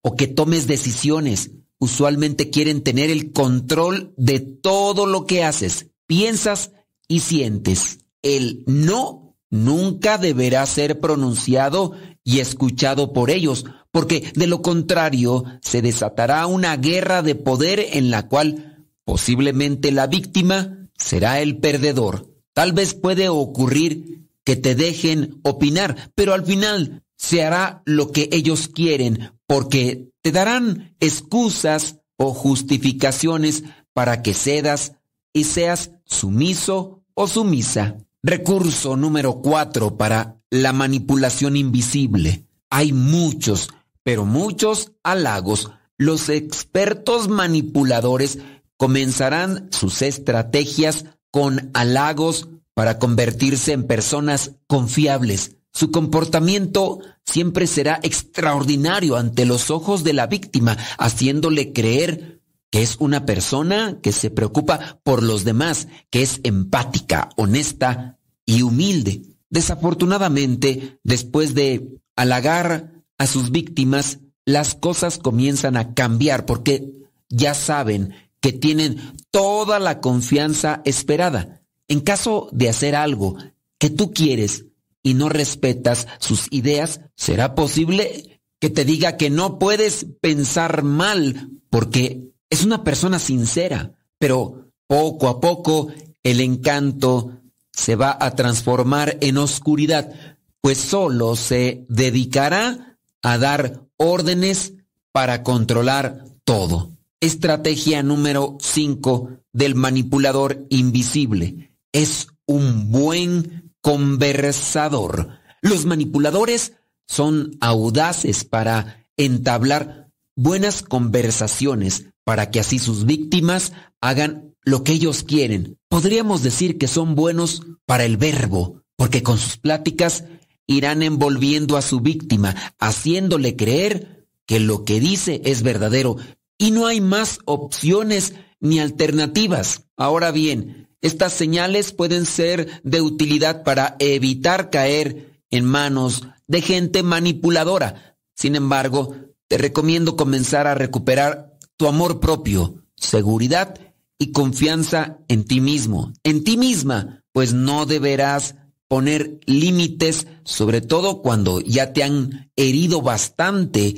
[0.04, 1.52] o que tomes decisiones.
[1.80, 6.72] Usualmente quieren tener el control de todo lo que haces, piensas
[7.08, 8.06] y sientes.
[8.22, 11.94] El no nunca deberá ser pronunciado
[12.24, 18.12] y escuchado por ellos, porque de lo contrario se desatará una guerra de poder en
[18.12, 22.30] la cual posiblemente la víctima será el perdedor.
[22.54, 28.30] Tal vez puede ocurrir que te dejen opinar, pero al final se hará lo que
[28.32, 33.64] ellos quieren, porque te darán excusas o justificaciones
[33.94, 34.94] para que cedas
[35.32, 37.98] y seas sumiso o sumisa.
[38.24, 42.48] Recurso número cuatro para la manipulación invisible.
[42.72, 43.70] Hay muchos,
[44.02, 45.70] pero muchos halagos.
[46.00, 48.40] Los expertos manipuladores
[48.76, 55.58] comenzarán sus estrategias con halagos para convertirse en personas confiables.
[55.74, 62.98] Su comportamiento siempre será extraordinario ante los ojos de la víctima, haciéndole creer que es
[63.00, 69.24] una persona que se preocupa por los demás, que es empática, honesta y humilde.
[69.50, 76.92] Desafortunadamente, después de halagar a sus víctimas, las cosas comienzan a cambiar porque
[77.30, 78.98] ya saben que tienen
[79.32, 81.62] toda la confianza esperada.
[81.88, 83.38] En caso de hacer algo
[83.80, 84.66] que tú quieres
[85.04, 91.50] y no respetas sus ideas, será posible que te diga que no puedes pensar mal
[91.70, 95.90] porque es una persona sincera, pero poco a poco
[96.24, 100.14] el encanto se va a transformar en oscuridad,
[100.62, 104.74] pues solo se dedicará a dar órdenes
[105.12, 106.92] para controlar todo.
[107.20, 111.74] Estrategia número 5 del manipulador invisible.
[111.92, 115.40] Es un buen conversador.
[115.62, 116.74] Los manipuladores
[117.06, 125.24] son audaces para entablar buenas conversaciones, para que así sus víctimas hagan lo que ellos
[125.24, 125.78] quieren.
[125.90, 130.24] Podríamos decir que son buenos para el verbo, porque con sus pláticas
[130.66, 136.16] irán envolviendo a su víctima, haciéndole creer que lo que dice es verdadero
[136.58, 139.84] y no hay más opciones ni alternativas.
[139.98, 147.04] Ahora bien, estas señales pueden ser de utilidad para evitar caer en manos de gente
[147.04, 148.18] manipuladora.
[148.36, 149.16] Sin embargo,
[149.48, 153.80] te recomiendo comenzar a recuperar tu amor propio, seguridad
[154.18, 158.56] y confianza en ti mismo, en ti misma, pues no deberás
[158.88, 163.96] poner límites, sobre todo cuando ya te han herido bastante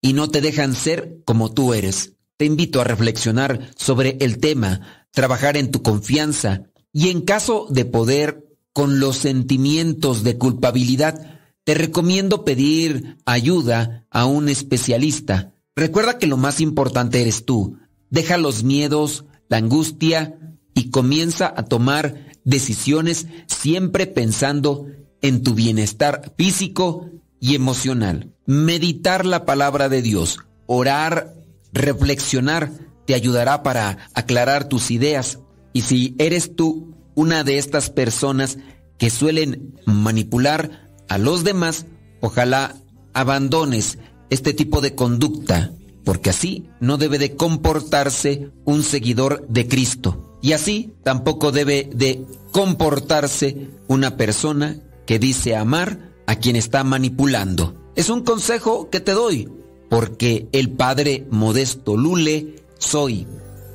[0.00, 2.14] y no te dejan ser como tú eres.
[2.36, 6.62] Te invito a reflexionar sobre el tema, trabajar en tu confianza
[6.92, 14.26] y en caso de poder con los sentimientos de culpabilidad, te recomiendo pedir ayuda a
[14.26, 15.56] un especialista.
[15.74, 17.78] Recuerda que lo más importante eres tú.
[18.10, 20.38] Deja los miedos, la angustia
[20.72, 24.86] y comienza a tomar decisiones siempre pensando
[25.20, 28.36] en tu bienestar físico y emocional.
[28.46, 31.34] Meditar la palabra de Dios, orar,
[31.72, 32.70] reflexionar,
[33.08, 35.38] te ayudará para aclarar tus ideas.
[35.72, 38.58] Y si eres tú una de estas personas
[38.98, 41.86] que suelen manipular a los demás,
[42.20, 42.76] ojalá
[43.14, 43.96] abandones
[44.28, 45.72] este tipo de conducta,
[46.04, 50.36] porque así no debe de comportarse un seguidor de Cristo.
[50.42, 57.74] Y así tampoco debe de comportarse una persona que dice amar a quien está manipulando.
[57.96, 59.48] Es un consejo que te doy,
[59.88, 63.26] porque el padre Modesto Lule soy.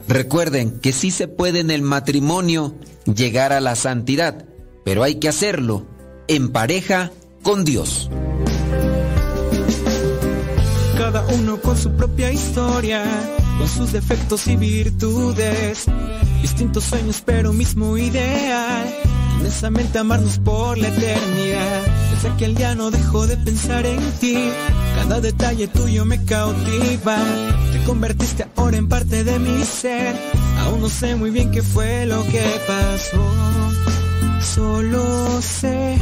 [0.08, 2.76] Recuerden que sí se puede en el matrimonio
[3.06, 4.46] llegar a la santidad,
[4.84, 5.86] pero hay que hacerlo
[6.28, 7.12] en pareja
[7.42, 8.10] con Dios.
[10.98, 13.04] Cada uno con su propia historia,
[13.58, 15.86] con sus defectos y virtudes.
[16.42, 18.94] Distintos sueños, pero mismo ideal.
[19.38, 21.82] Inmensamente amarnos por la eternidad.
[22.14, 24.50] Desde aquel día no dejo de pensar en ti.
[24.96, 27.18] Cada detalle tuyo me cautiva.
[27.84, 30.16] Te convertiste ahora en parte de mi ser.
[30.60, 33.22] Aún no sé muy bien qué fue lo que pasó.
[34.42, 35.98] Solo sé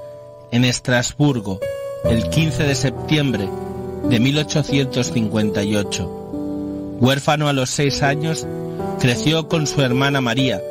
[0.50, 1.60] en Estrasburgo,
[2.04, 3.48] el 15 de septiembre
[4.04, 6.06] de 1858.
[7.00, 8.46] Huérfano a los seis años,
[8.98, 10.62] creció con su hermana María,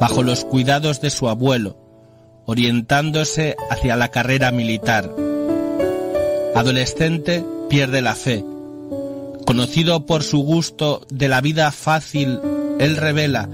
[0.00, 1.76] bajo los cuidados de su abuelo,
[2.46, 5.10] orientándose hacia la carrera militar.
[6.54, 8.44] Adolescente, pierde la fe.
[9.46, 12.38] Conocido por su gusto de la vida fácil,
[12.78, 13.48] él revela,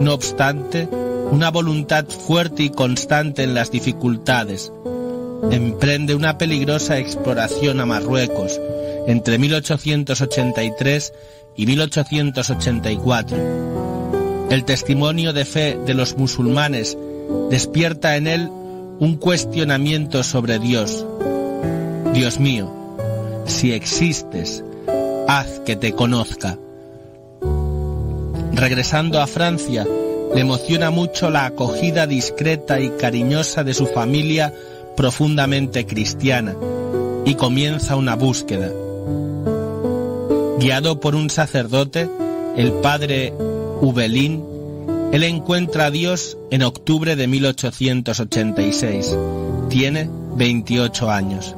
[0.00, 0.88] no obstante,
[1.30, 4.72] una voluntad fuerte y constante en las dificultades.
[5.50, 8.58] Emprende una peligrosa exploración a Marruecos
[9.06, 11.12] entre 1883
[11.56, 13.36] y 1884.
[14.50, 16.96] El testimonio de fe de los musulmanes
[17.50, 18.48] despierta en él
[18.98, 21.04] un cuestionamiento sobre Dios.
[22.14, 22.70] Dios mío,
[23.46, 24.64] si existes,
[25.26, 26.58] haz que te conozca.
[28.52, 29.86] Regresando a Francia,
[30.34, 34.52] le emociona mucho la acogida discreta y cariñosa de su familia
[34.96, 36.56] profundamente cristiana
[37.24, 38.70] y comienza una búsqueda.
[40.58, 42.08] Guiado por un sacerdote,
[42.56, 43.32] el padre
[43.80, 44.44] Ubelín,
[45.12, 49.16] él encuentra a Dios en octubre de 1886.
[49.68, 51.54] Tiene 28 años.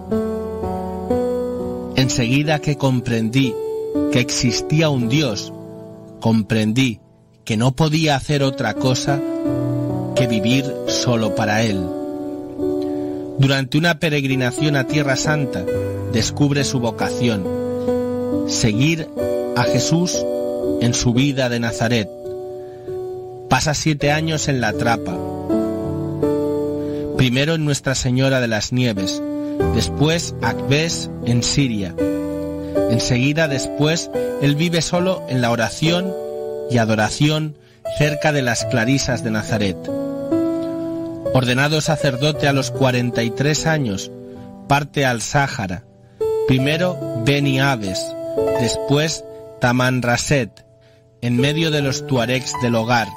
[2.11, 3.55] Enseguida que comprendí
[4.11, 5.53] que existía un Dios,
[6.19, 6.99] comprendí
[7.45, 9.21] que no podía hacer otra cosa
[10.17, 11.81] que vivir solo para Él.
[13.39, 15.65] Durante una peregrinación a Tierra Santa,
[16.13, 17.45] descubre su vocación,
[18.49, 19.09] seguir
[19.57, 20.21] a Jesús
[20.81, 22.11] en su vida de Nazaret
[23.49, 25.17] Pasa siete años en la trapa.
[27.17, 29.23] Primero en Nuestra Señora de las Nieves,
[29.75, 31.95] después Akbes en Siria.
[32.91, 34.11] Enseguida después
[34.43, 36.13] él vive solo en la oración
[36.71, 37.57] y adoración
[37.99, 39.77] cerca de las Clarisas de Nazaret.
[41.33, 44.11] Ordenado sacerdote a los 43 años,
[44.69, 45.85] parte al Sáhara.
[46.49, 48.05] Primero Beni Aves,
[48.61, 49.25] Después
[49.61, 50.65] Tamanrasset,
[51.21, 53.09] en medio de los tuaregs del hogar.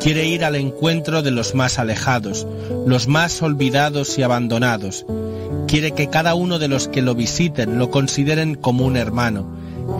[0.00, 2.46] Quiere ir al encuentro de los más alejados,
[2.86, 5.04] los más olvidados y abandonados.
[5.68, 9.46] Quiere que cada uno de los que lo visiten lo consideren como un hermano,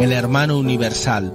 [0.01, 1.31] el hermano universal.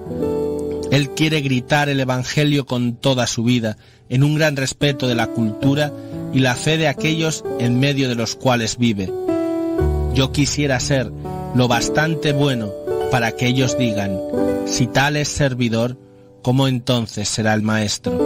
[0.90, 3.78] Él quiere gritar el Evangelio con toda su vida,
[4.10, 5.94] en un gran respeto de la cultura
[6.34, 9.14] y la fe de aquellos en medio de los cuales vive.
[10.16, 11.12] Yo quisiera ser
[11.54, 12.72] lo bastante bueno
[13.12, 14.20] para que ellos digan,
[14.66, 15.96] si tal es servidor,
[16.42, 18.20] ¿cómo entonces será el maestro?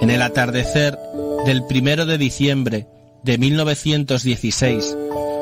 [0.00, 0.98] En el atardecer
[1.44, 2.88] del primero de diciembre
[3.26, 4.96] de 1916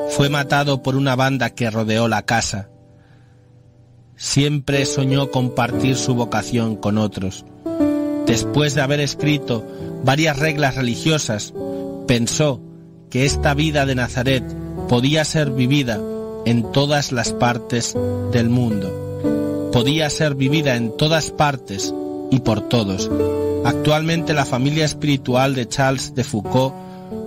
[0.08, 2.70] fue matado por una banda que rodeó la casa.
[4.16, 7.44] Siempre soñó compartir su vocación con otros.
[8.26, 9.66] Después de haber escrito
[10.02, 11.52] varias reglas religiosas,
[12.06, 12.62] pensó
[13.10, 14.44] que esta vida de Nazaret
[14.88, 16.00] podía ser vivida
[16.46, 17.94] en todas las partes
[18.32, 19.70] del mundo.
[19.74, 21.92] Podía ser vivida en todas partes
[22.30, 23.10] y por todos.
[23.66, 26.74] Actualmente la familia espiritual de Charles de Foucault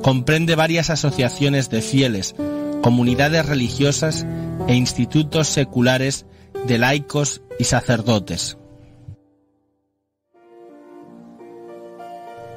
[0.02, 2.36] comprende varias asociaciones de fieles,
[2.82, 4.26] comunidades religiosas
[4.68, 6.26] e institutos seculares
[6.66, 8.58] de laicos y sacerdotes.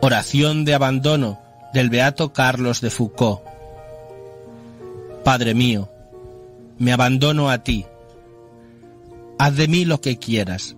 [0.03, 1.41] Oración de abandono
[1.75, 3.43] del Beato Carlos de Foucault.
[5.25, 5.91] Padre mío,
[6.79, 7.85] me abandono a ti.
[9.39, 10.77] Haz de mí lo que quieras.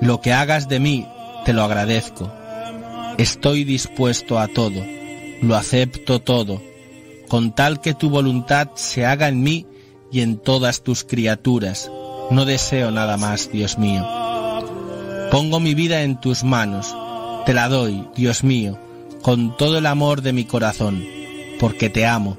[0.00, 1.08] Lo que hagas de mí,
[1.44, 2.32] te lo agradezco.
[3.18, 4.80] Estoy dispuesto a todo,
[5.40, 6.60] lo acepto todo,
[7.28, 9.66] con tal que tu voluntad se haga en mí
[10.10, 11.90] y en todas tus criaturas.
[12.30, 14.06] No deseo nada más, Dios mío.
[15.30, 16.94] Pongo mi vida en tus manos,
[17.46, 18.78] te la doy, Dios mío,
[19.22, 21.04] con todo el amor de mi corazón,
[21.60, 22.36] porque te amo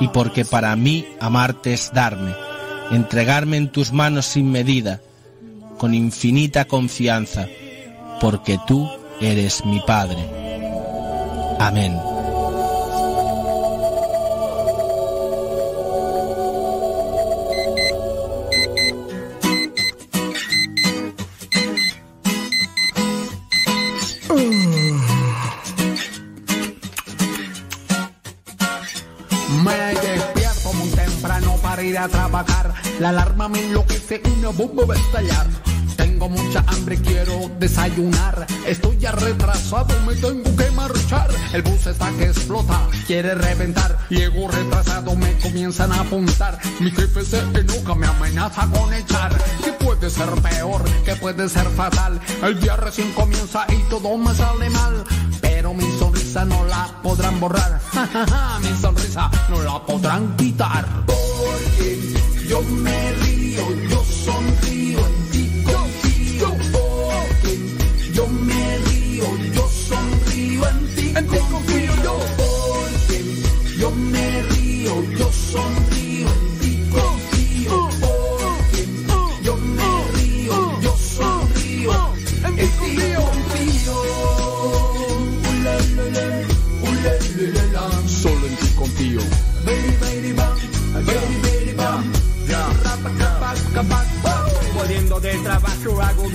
[0.00, 2.34] y porque para mí amarte es darme,
[2.90, 5.00] entregarme en tus manos sin medida,
[5.78, 7.48] con infinita confianza,
[8.20, 8.88] porque tú
[9.20, 10.28] eres mi Padre.
[11.58, 12.15] Amén.
[34.16, 35.46] Enloquece, una bomba va a estallar.
[35.96, 38.46] Tengo mucha hambre, quiero desayunar.
[38.66, 41.30] Estoy ya retrasado, me tengo que marchar.
[41.52, 43.96] El bus está que explota, quiere reventar.
[44.10, 46.58] Llego retrasado, me comienzan a apuntar.
[46.80, 49.36] Mi jefe se enoja, me amenaza con echar.
[49.64, 50.84] ¿Qué puede ser peor?
[51.04, 52.20] ¿Qué puede ser fatal?
[52.42, 55.04] El día recién comienza y todo me sale mal.
[55.40, 55.95] Pero mi
[56.34, 57.80] no la podrán borrar.
[58.62, 60.84] mi sonrisa no la podrán quitar.
[61.06, 62.14] Porque
[62.48, 66.48] yo me río, yo sonrío, en ti confío.
[66.72, 69.24] Porque yo me río,
[69.54, 72.16] yo sonrío, en ti en ti confío.
[72.36, 75.85] Porque yo me río, yo sonrío,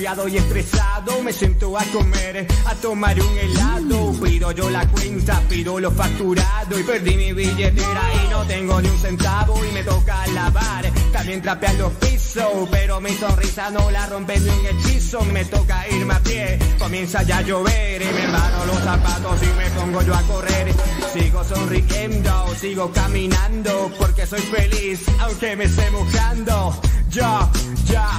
[0.02, 4.14] agobiado y estresado Me siento a comer, a tomar un helado.
[4.22, 8.90] Pido yo la cuenta, pido lo facturado Y perdí mi billetera y no tengo ni
[8.90, 14.08] un centavo Y me toca lavar, también trapear los pisos Pero mi sonrisa no la
[14.08, 15.22] rompe ni un hechizo.
[15.26, 19.58] Me toca irme a pie, comienza ya a llover Y me embaro los zapatos y
[19.58, 20.74] me pongo yo a correr.
[21.14, 26.82] Sigo sonriendo, sigo caminando Porque soy feliz, aunque me esté mojando.
[27.10, 27.50] Ya,
[27.86, 28.10] ya,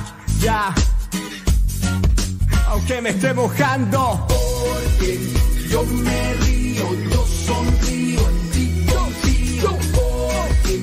[0.41, 0.75] ya
[2.73, 5.19] Aunque me esté mojando Porque
[5.69, 9.79] yo me río, yo sonrío, en ti confío.
[9.93, 10.81] Porque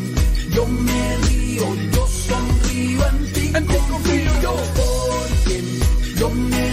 [0.51, 3.51] yo me río, yo sonrío, en ti
[3.89, 4.55] confío yo.
[4.75, 5.63] Porque
[6.15, 6.68] yo me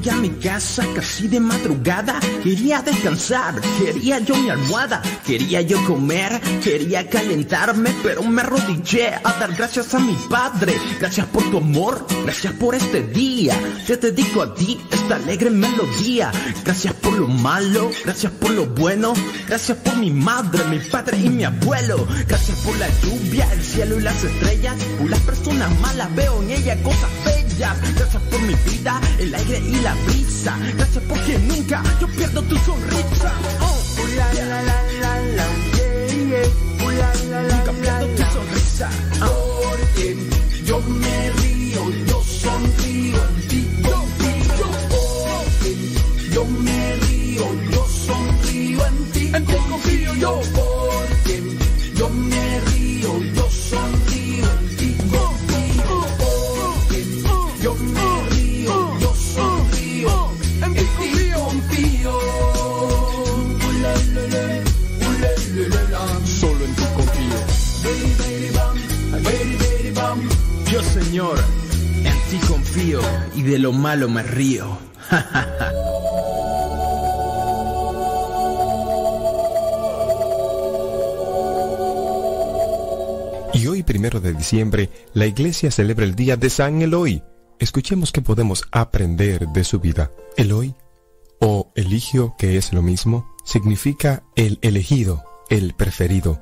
[0.00, 2.18] llegué a mi casa casi de madrugada.
[2.42, 9.32] Quería descansar, quería yo mi almohada, quería yo comer, quería calentarme, pero me arrodillé a
[9.38, 10.74] dar gracias a mi padre.
[10.98, 13.58] Gracias por tu amor, gracias por este día.
[13.86, 16.32] Te dedico a ti esta alegre melodía.
[16.64, 19.12] Gracias por lo malo, gracias por lo bueno,
[19.46, 22.06] gracias por mi madre, mi padre y mi abuelo.
[22.26, 24.76] Gracias por la lluvia, el cielo y las estrellas.
[24.98, 27.76] Por las personas malas veo en ella cosas bellas.
[27.96, 30.56] Gracias por mi vida, el aire y la brisa.
[30.76, 33.32] Gracias porque nunca yo pierdo tu sonrisa.
[33.60, 33.78] Oh,
[34.16, 35.14] la, la, la, la, la, la,
[36.94, 38.88] la, la, nunca pierdo tu sonrisa.
[39.18, 40.16] Porque
[40.64, 43.60] yo me río, yo sonrío en ti.
[43.82, 44.30] Porque
[46.32, 49.32] yo me río, yo sonrío en ti.
[49.32, 49.56] Porque
[51.96, 53.99] yo me río, yo sonrío
[73.34, 74.78] y de lo malo me río.
[83.52, 87.22] Y hoy, primero de diciembre, la iglesia celebra el día de San Eloy.
[87.58, 90.12] Escuchemos qué podemos aprender de su vida.
[90.38, 90.74] Eloy,
[91.40, 96.40] o eligio, que es lo mismo, significa el elegido, el preferido.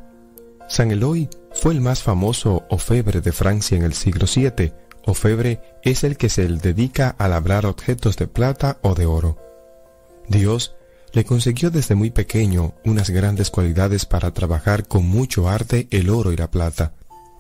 [0.68, 4.72] San Eloy fue el más famoso orfebre de Francia en el siglo VII.
[5.04, 9.38] Orfebre es el que se dedica a labrar objetos de plata o de oro.
[10.28, 10.74] Dios
[11.12, 16.32] le consiguió desde muy pequeño unas grandes cualidades para trabajar con mucho arte el oro
[16.32, 16.92] y la plata.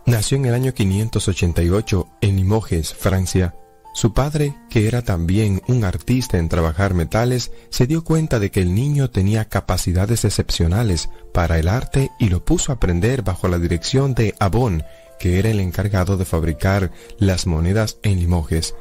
[0.06, 3.54] Nació en el año 588 en Limoges, Francia.
[3.94, 8.60] Su padre, que era también un artista en trabajar metales, se dio cuenta de que
[8.60, 13.58] el niño tenía capacidades excepcionales para el arte y lo puso a aprender bajo la
[13.58, 14.84] dirección de Abon,
[15.18, 18.74] que era el encargado de fabricar las monedas en Limoges.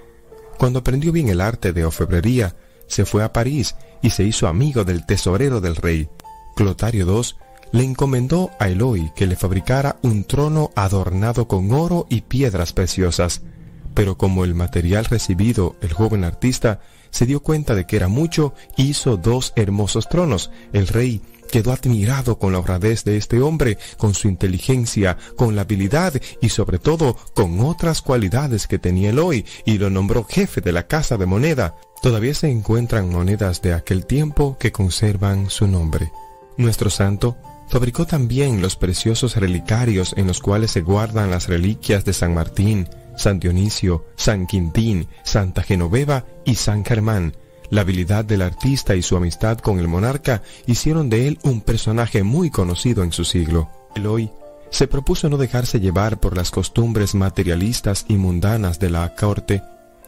[0.57, 2.55] Cuando aprendió bien el arte de orfebrería,
[2.87, 6.09] se fue a París y se hizo amigo del tesorero del rey.
[6.55, 7.21] Clotario II
[7.71, 13.41] le encomendó a Eloy que le fabricara un trono adornado con oro y piedras preciosas.
[13.93, 18.53] Pero como el material recibido, el joven artista se dio cuenta de que era mucho,
[18.75, 20.51] hizo dos hermosos tronos.
[20.71, 25.61] El rey quedó admirado con la honradez de este hombre, con su inteligencia, con la
[25.63, 30.71] habilidad y sobre todo con otras cualidades que tenía Eloy y lo nombró jefe de
[30.71, 31.75] la casa de moneda.
[32.01, 36.11] Todavía se encuentran monedas de aquel tiempo que conservan su nombre.
[36.57, 37.37] Nuestro santo
[37.69, 42.87] fabricó también los preciosos relicarios en los cuales se guardan las reliquias de San Martín,
[43.17, 47.33] San Dionisio, San Quintín, Santa Genoveva y San Germán.
[47.69, 52.23] La habilidad del artista y su amistad con el monarca hicieron de él un personaje
[52.23, 53.69] muy conocido en su siglo.
[53.95, 54.31] Eloy
[54.69, 59.63] se propuso no dejarse llevar por las costumbres materialistas y mundanas de la corte,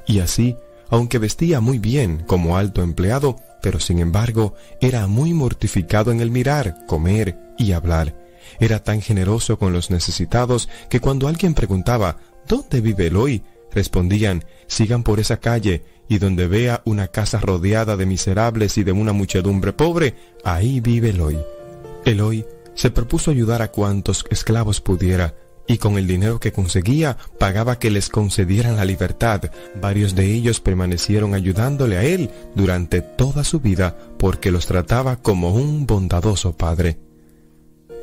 [0.05, 0.55] y así,
[0.89, 6.31] aunque vestía muy bien como alto empleado, pero sin embargo era muy mortificado en el
[6.31, 8.15] mirar, comer y hablar.
[8.59, 12.17] Era tan generoso con los necesitados que cuando alguien preguntaba
[12.47, 13.43] ¿Dónde vive Eloy?
[13.71, 18.91] Respondían Sigan por esa calle y donde vea una casa rodeada de miserables y de
[18.91, 21.37] una muchedumbre pobre, ahí vive Eloy.
[22.05, 25.35] Eloy se propuso ayudar a cuantos esclavos pudiera,
[25.69, 29.51] y con el dinero que conseguía pagaba que les concedieran la libertad.
[29.79, 35.53] Varios de ellos permanecieron ayudándole a él durante toda su vida porque los trataba como
[35.53, 36.97] un bondadoso padre.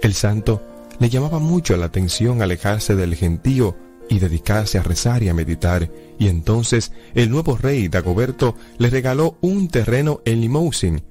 [0.01, 0.63] El santo
[1.01, 3.77] le llamaba mucho la atención alejarse del gentío
[4.09, 9.37] y dedicarse a rezar y a meditar, y entonces el nuevo rey Dagoberto le regaló
[9.41, 11.03] un terreno en Limousin,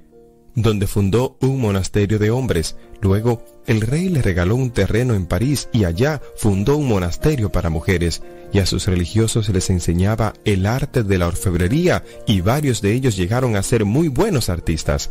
[0.56, 2.78] donde fundó un monasterio de hombres.
[3.02, 7.70] Luego, el rey le regaló un terreno en París y allá fundó un monasterio para
[7.70, 8.22] mujeres,
[8.54, 13.18] y a sus religiosos les enseñaba el arte de la orfebrería, y varios de ellos
[13.18, 15.10] llegaron a ser muy buenos artistas.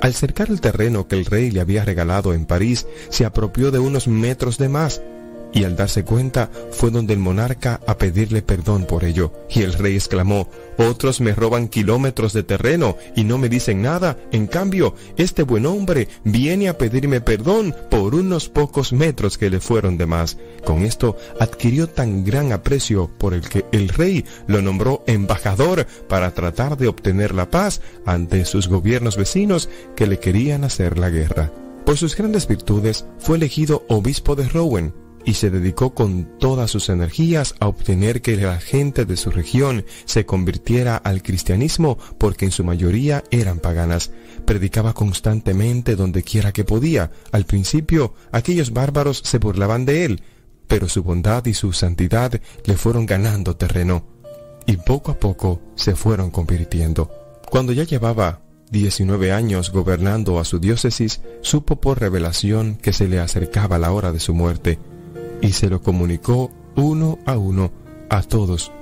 [0.00, 3.78] Al cercar el terreno que el rey le había regalado en París, se apropió de
[3.78, 5.00] unos metros de más,
[5.52, 9.72] y al darse cuenta fue donde el monarca a pedirle perdón por ello, y el
[9.72, 10.48] rey exclamó,
[10.78, 15.66] otros me roban kilómetros de terreno y no me dicen nada, en cambio, este buen
[15.66, 20.38] hombre viene a pedirme perdón por unos pocos metros que le fueron de más.
[20.64, 26.32] Con esto adquirió tan gran aprecio por el que el rey lo nombró embajador para
[26.32, 31.52] tratar de obtener la paz ante sus gobiernos vecinos que le querían hacer la guerra.
[31.84, 36.88] Por sus grandes virtudes fue elegido obispo de Rouen, y se dedicó con todas sus
[36.88, 42.50] energías a obtener que la gente de su región se convirtiera al cristianismo porque en
[42.50, 44.10] su mayoría eran paganas.
[44.44, 47.10] Predicaba constantemente donde quiera que podía.
[47.30, 50.22] Al principio aquellos bárbaros se burlaban de él,
[50.66, 54.04] pero su bondad y su santidad le fueron ganando terreno
[54.66, 57.10] y poco a poco se fueron convirtiendo.
[57.50, 58.40] Cuando ya llevaba
[58.70, 64.12] 19 años gobernando a su diócesis, supo por revelación que se le acercaba la hora
[64.12, 64.78] de su muerte
[65.42, 67.70] y se lo comunicó uno a uno
[68.08, 68.72] a todos.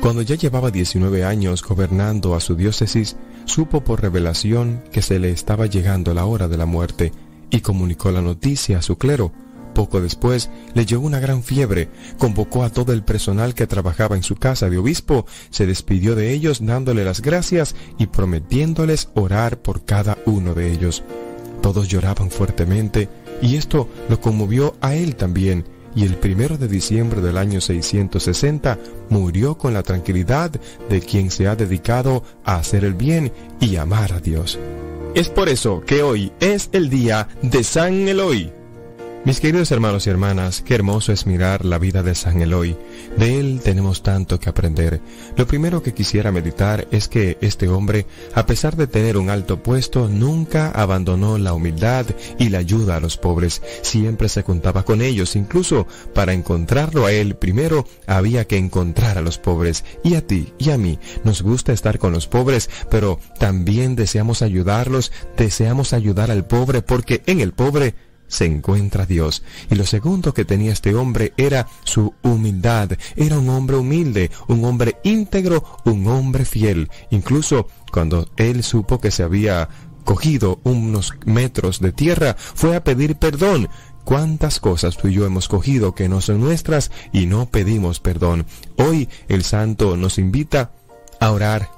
[0.00, 5.30] Cuando ya llevaba 19 años gobernando a su diócesis, supo por revelación que se le
[5.30, 7.12] estaba llegando la hora de la muerte
[7.50, 9.30] y comunicó la noticia a su clero.
[9.74, 11.88] Poco después le llegó una gran fiebre,
[12.18, 16.32] convocó a todo el personal que trabajaba en su casa de obispo, se despidió de
[16.32, 21.04] ellos dándole las gracias y prometiéndoles orar por cada uno de ellos.
[21.62, 23.08] Todos lloraban fuertemente
[23.40, 25.64] y esto lo conmovió a él también,
[25.94, 28.78] y el primero de diciembre del año 660
[29.10, 30.50] murió con la tranquilidad
[30.88, 34.58] de quien se ha dedicado a hacer el bien y amar a Dios.
[35.14, 38.61] Es por eso que hoy es el día de San Eloy.
[39.24, 42.76] Mis queridos hermanos y hermanas, qué hermoso es mirar la vida de San Eloy.
[43.16, 45.00] De él tenemos tanto que aprender.
[45.36, 48.04] Lo primero que quisiera meditar es que este hombre,
[48.34, 52.04] a pesar de tener un alto puesto, nunca abandonó la humildad
[52.36, 53.62] y la ayuda a los pobres.
[53.82, 55.36] Siempre se contaba con ellos.
[55.36, 59.84] Incluso para encontrarlo a él, primero había que encontrar a los pobres.
[60.02, 64.42] Y a ti y a mí nos gusta estar con los pobres, pero también deseamos
[64.42, 67.94] ayudarlos, deseamos ayudar al pobre porque en el pobre
[68.32, 69.42] se encuentra Dios.
[69.70, 72.92] Y lo segundo que tenía este hombre era su humildad.
[73.14, 76.90] Era un hombre humilde, un hombre íntegro, un hombre fiel.
[77.10, 79.68] Incluso cuando él supo que se había
[80.04, 83.68] cogido unos metros de tierra, fue a pedir perdón.
[84.04, 88.46] ¿Cuántas cosas tú y yo hemos cogido que no son nuestras y no pedimos perdón?
[88.78, 90.72] Hoy el santo nos invita
[91.20, 91.70] a orar,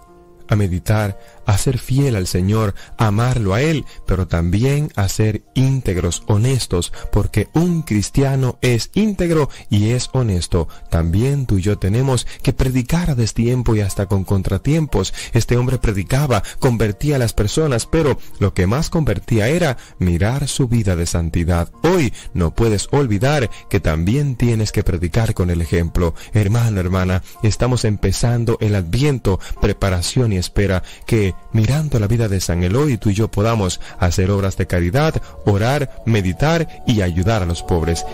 [0.48, 6.22] a meditar, a ser fiel al Señor, amarlo a Él, pero también a ser íntegros,
[6.26, 10.68] honestos, porque un cristiano es íntegro y es honesto.
[10.90, 15.14] También tú y yo tenemos que predicar a destiempo y hasta con contratiempos.
[15.32, 20.68] Este hombre predicaba, convertía a las personas, pero lo que más convertía era mirar su
[20.68, 21.70] vida de santidad.
[21.82, 26.14] Hoy no puedes olvidar que también tienes que predicar con el ejemplo.
[26.32, 32.62] Hermano, hermana, estamos empezando el adviento, preparación y espera que mirando la vida de San
[32.62, 35.14] Eloy tú y yo podamos hacer obras de caridad,
[35.46, 38.04] orar, meditar y ayudar a los pobres.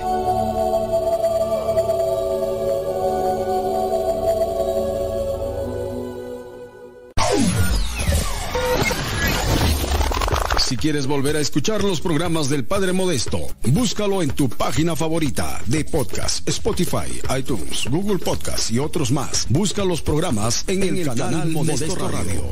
[10.70, 15.60] Si quieres volver a escuchar los programas del Padre Modesto, búscalo en tu página favorita
[15.66, 19.48] de podcast, Spotify, iTunes, Google Podcast y otros más.
[19.48, 22.44] Busca los programas en, el, canal, Modesto, Radio.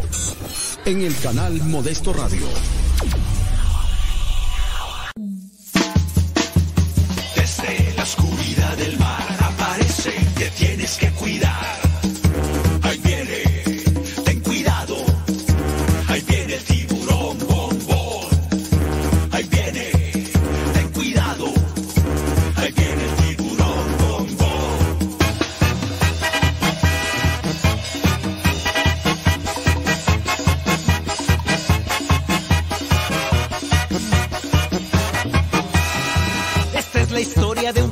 [0.84, 2.48] En el canal Modesto Radio.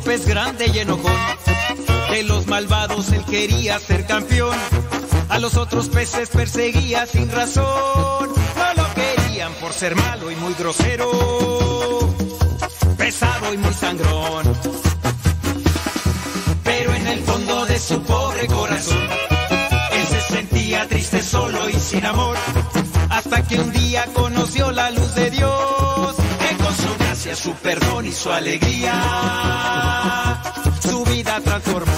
[0.07, 1.13] Pez grande y enojón.
[2.11, 4.57] De los malvados él quería ser campeón.
[5.29, 7.65] A los otros peces perseguía sin razón.
[8.57, 11.11] No lo querían por ser malo y muy grosero.
[12.97, 14.45] Pesado y muy sangrón.
[16.63, 19.09] Pero en el fondo de su pobre corazón,
[19.93, 22.37] él se sentía triste, solo y sin amor.
[23.11, 25.51] Hasta que un día conoció la luz de Dios,
[27.37, 28.95] su perdón y su alegría,
[30.81, 31.93] su vida transformó.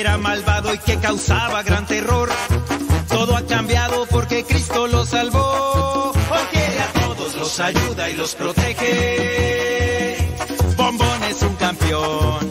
[0.00, 2.28] era malvado y que causaba gran terror.
[3.08, 10.16] Todo ha cambiado porque Cristo lo salvó, porque a todos los ayuda y los protege.
[10.76, 12.48] Bombón es un campeón.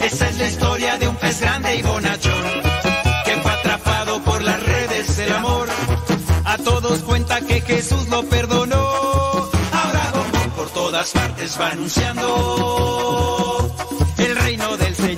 [0.00, 2.62] Esa es la historia de un pez grande y bonachón,
[3.24, 5.68] que fue atrapado por las redes del amor.
[6.44, 8.76] A todos cuenta que Jesús lo perdonó.
[9.72, 12.94] Ahora Bombón por todas partes va anunciando
[14.18, 15.13] el reino del Señor.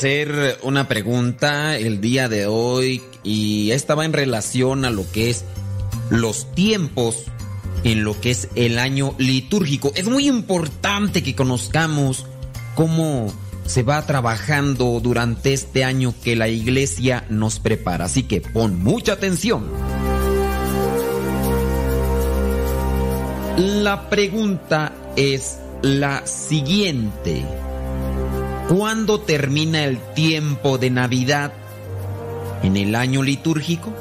[0.00, 5.28] Hacer una pregunta el día de hoy y esta va en relación a lo que
[5.28, 5.44] es
[6.08, 7.24] los tiempos
[7.84, 9.92] en lo que es el año litúrgico.
[9.94, 12.24] Es muy importante que conozcamos
[12.74, 13.30] cómo
[13.66, 18.06] se va trabajando durante este año que la iglesia nos prepara.
[18.06, 19.66] Así que pon mucha atención.
[23.58, 27.44] La pregunta es la siguiente.
[28.70, 31.52] ¿Cuándo termina el tiempo de Navidad
[32.62, 33.92] en el año litúrgico?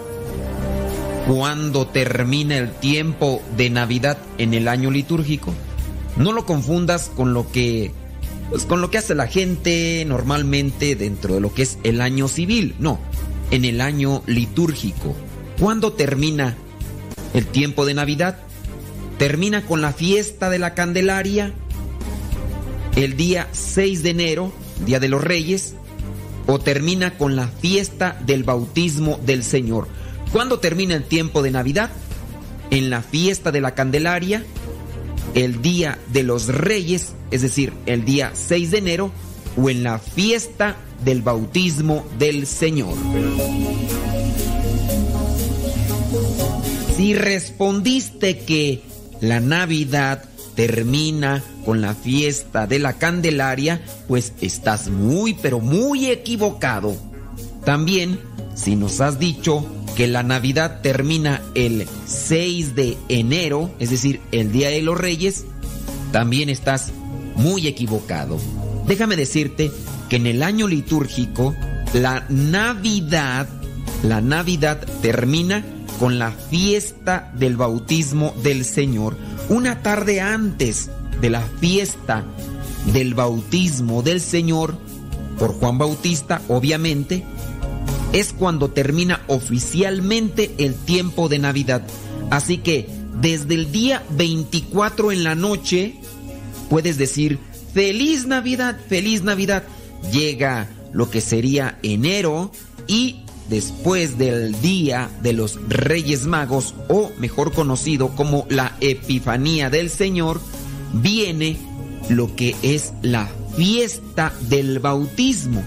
[1.28, 5.56] ¿Cuándo termina el tiempo de Navidad en el año litúrgico?
[6.18, 7.92] No lo confundas con lo que
[8.52, 12.28] pues con lo que hace la gente normalmente dentro de lo que es el año
[12.28, 13.00] civil, no,
[13.50, 15.16] en el año litúrgico.
[15.60, 16.56] ¿Cuándo termina
[17.34, 18.38] el tiempo de Navidad?
[19.18, 21.56] Termina con la fiesta de la Candelaria
[22.96, 24.52] el día 6 de enero,
[24.86, 25.76] Día de los Reyes,
[26.48, 29.88] o termina con la fiesta del bautismo del Señor.
[30.32, 31.92] ¿Cuándo termina el tiempo de Navidad?
[32.72, 34.44] En la fiesta de la Candelaria,
[35.34, 39.12] el Día de los Reyes, es decir, el día 6 de enero,
[39.58, 42.96] o en la fiesta del bautismo del Señor.
[46.96, 48.82] Si respondiste que
[49.22, 50.26] la Navidad
[50.60, 56.98] termina con la fiesta de la Candelaria, pues estás muy pero muy equivocado.
[57.64, 58.20] También,
[58.56, 59.66] si nos has dicho
[59.96, 65.46] que la Navidad termina el 6 de enero, es decir, el Día de los Reyes,
[66.12, 66.92] también estás
[67.38, 68.38] muy equivocado.
[68.86, 69.72] Déjame decirte
[70.10, 71.56] que en el año litúrgico,
[71.94, 73.48] la Navidad,
[74.04, 75.64] la Navidad termina
[76.00, 79.16] con la fiesta del bautismo del Señor.
[79.50, 82.24] Una tarde antes de la fiesta
[82.94, 84.78] del bautismo del Señor,
[85.40, 87.24] por Juan Bautista, obviamente,
[88.14, 91.82] es cuando termina oficialmente el tiempo de Navidad.
[92.30, 92.88] Así que
[93.20, 95.96] desde el día 24 en la noche,
[96.70, 97.40] puedes decir,
[97.74, 99.64] feliz Navidad, feliz Navidad.
[100.12, 102.52] Llega lo que sería enero
[102.88, 109.90] y después del día de los Reyes Magos, o mejor conocido como la Epifanía del
[109.90, 110.40] Señor,
[110.94, 111.58] viene
[112.10, 115.64] lo que es la fiesta del bautismo.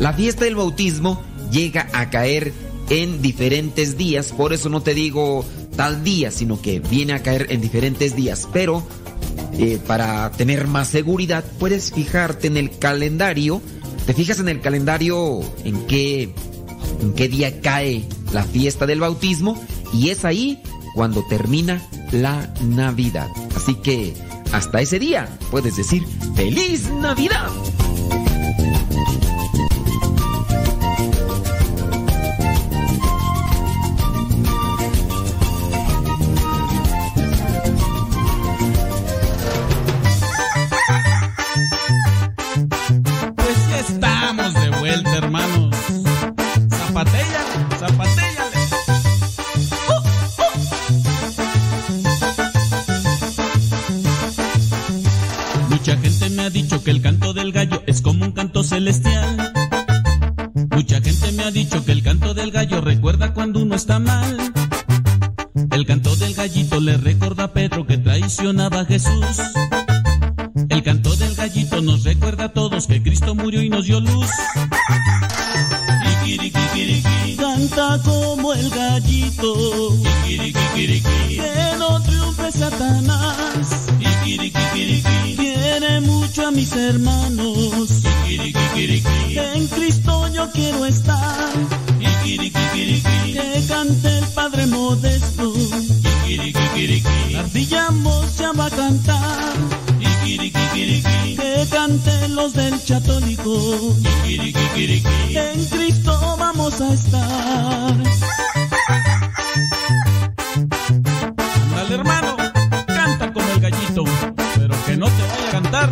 [0.00, 1.20] La fiesta del bautismo
[1.50, 2.52] llega a caer
[2.90, 5.44] en diferentes días, por eso no te digo
[5.76, 8.86] tal día, sino que viene a caer en diferentes días, pero
[9.58, 13.60] eh, para tener más seguridad puedes fijarte en el calendario,
[14.06, 16.30] te fijas en el calendario en qué
[17.00, 19.60] en qué día cae la fiesta del bautismo
[19.92, 20.62] y es ahí
[20.94, 21.82] cuando termina
[22.12, 23.28] la Navidad.
[23.56, 24.14] Así que
[24.52, 26.04] hasta ese día puedes decir
[26.34, 27.50] feliz Navidad.
[55.68, 59.52] Mucha gente me ha dicho que el canto del gallo es como un canto celestial.
[60.70, 64.38] Mucha gente me ha dicho que el canto del gallo recuerda cuando uno está mal.
[65.70, 69.42] El canto del gallito le recuerda a Pedro que traicionaba a Jesús.
[70.70, 74.30] El canto del gallito nos recuerda a todos que Cristo murió y nos dio luz.
[77.64, 79.96] Canta como el gallito.
[80.26, 83.86] Que no triunfe Satanás.
[85.36, 88.02] Quiere mucho a mis hermanos.
[88.26, 91.52] En Cristo yo quiero estar.
[92.22, 95.54] Que cante el Padre Modesto.
[97.30, 97.88] La ardilla
[98.38, 99.83] ya va a cantar.
[101.36, 102.74] Que canten los del.
[104.24, 107.94] Kikirikikiriki, En Cristo vamos a estar.
[111.74, 112.36] Dale hermano,
[112.86, 114.04] canta como el gallito,
[114.56, 115.90] pero que no te vaya a cantar,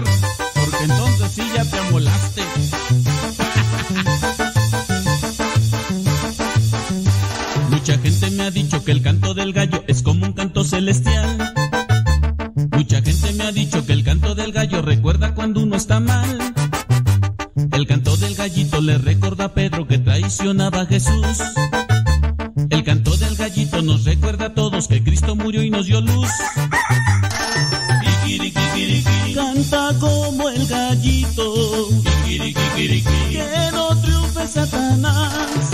[0.54, 2.42] porque entonces sí ya te amolaste.
[7.70, 11.52] Mucha gente me ha dicho que el canto del gallo es como un canto celestial.
[12.72, 14.01] Mucha gente me ha dicho que el
[14.32, 16.38] canto del gallo recuerda cuando uno está mal.
[17.72, 21.38] El canto del gallito le recuerda a Pedro que traicionaba a Jesús.
[22.70, 26.30] El canto del gallito nos recuerda a todos que Cristo murió y nos dio luz.
[29.34, 31.88] Canta como el gallito.
[32.24, 35.70] Que no triunfe Satanás.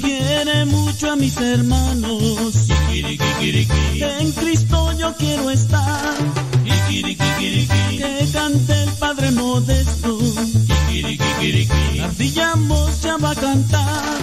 [0.00, 2.54] Quiere mucho a mis hermanos.
[2.90, 6.35] En Cristo yo quiero estar.
[7.02, 10.18] Que cante el Padre Modesto.
[10.88, 12.54] Kikirikikiriki, La ardilla
[13.02, 14.18] ya va a cantar.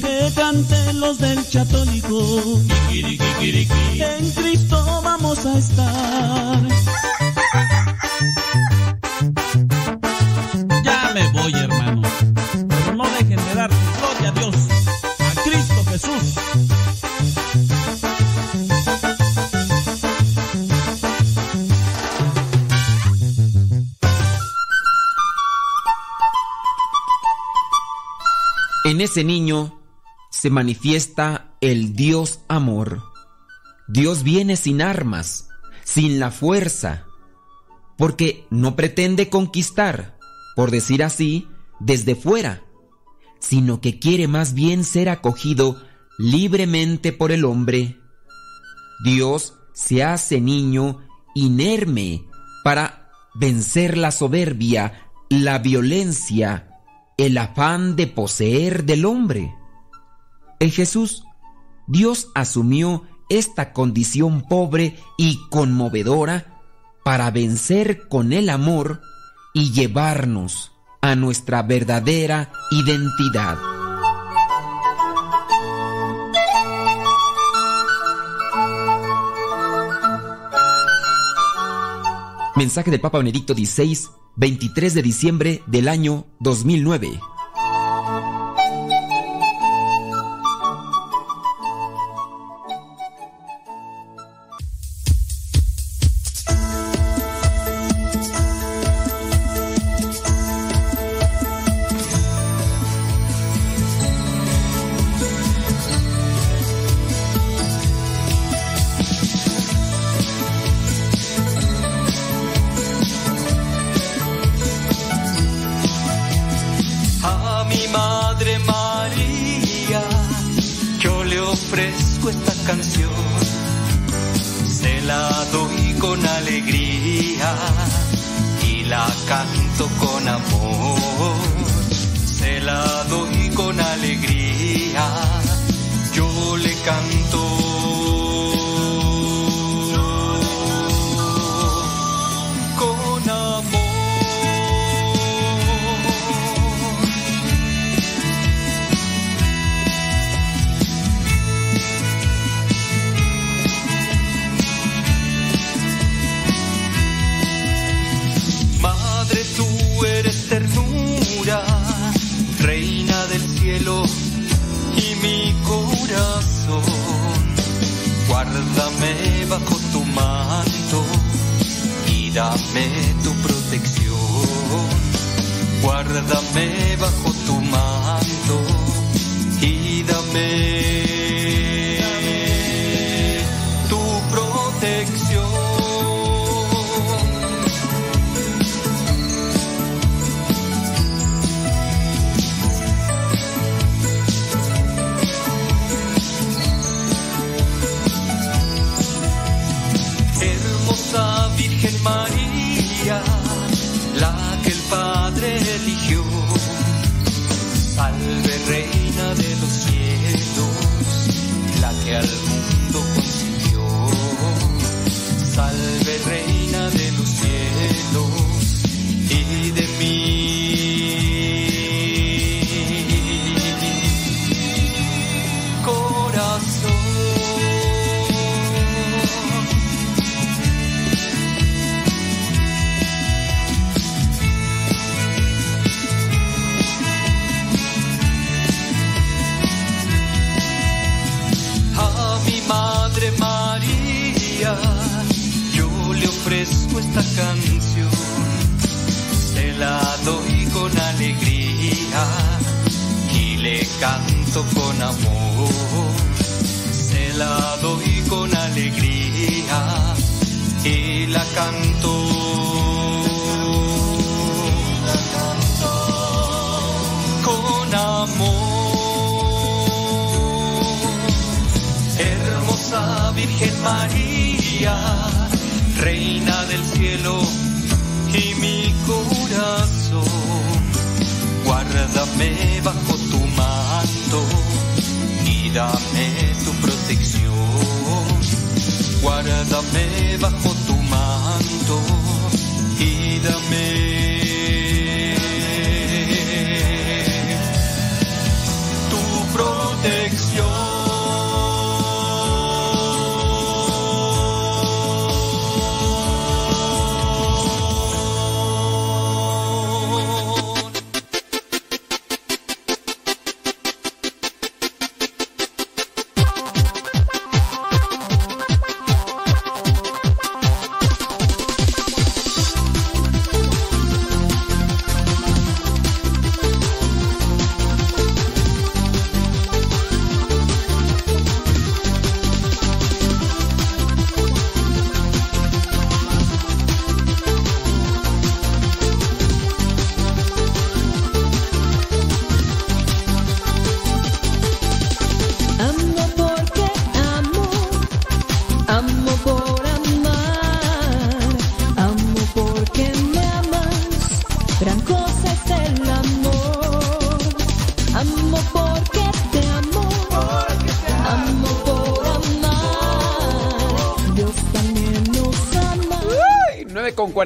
[0.00, 2.62] Que canten los del.
[2.88, 6.66] Kikirikikiriki, En Cristo vamos a estar.
[29.06, 29.80] Ese niño
[30.30, 33.02] se manifiesta el Dios amor.
[33.88, 35.48] Dios viene sin armas,
[35.84, 37.06] sin la fuerza,
[37.96, 40.18] porque no pretende conquistar,
[40.54, 41.48] por decir así,
[41.80, 42.64] desde fuera,
[43.38, 45.82] sino que quiere más bien ser acogido
[46.18, 47.98] libremente por el hombre.
[49.04, 52.24] Dios se hace niño inerme
[52.64, 56.75] para vencer la soberbia, la violencia,
[57.16, 59.54] el afán de poseer del hombre.
[60.60, 61.24] En Jesús,
[61.86, 66.62] Dios asumió esta condición pobre y conmovedora
[67.04, 69.00] para vencer con el amor
[69.54, 73.56] y llevarnos a nuestra verdadera identidad.
[82.56, 87.20] Mensaje del Papa Benedicto XVI, 23 de diciembre del año 2009.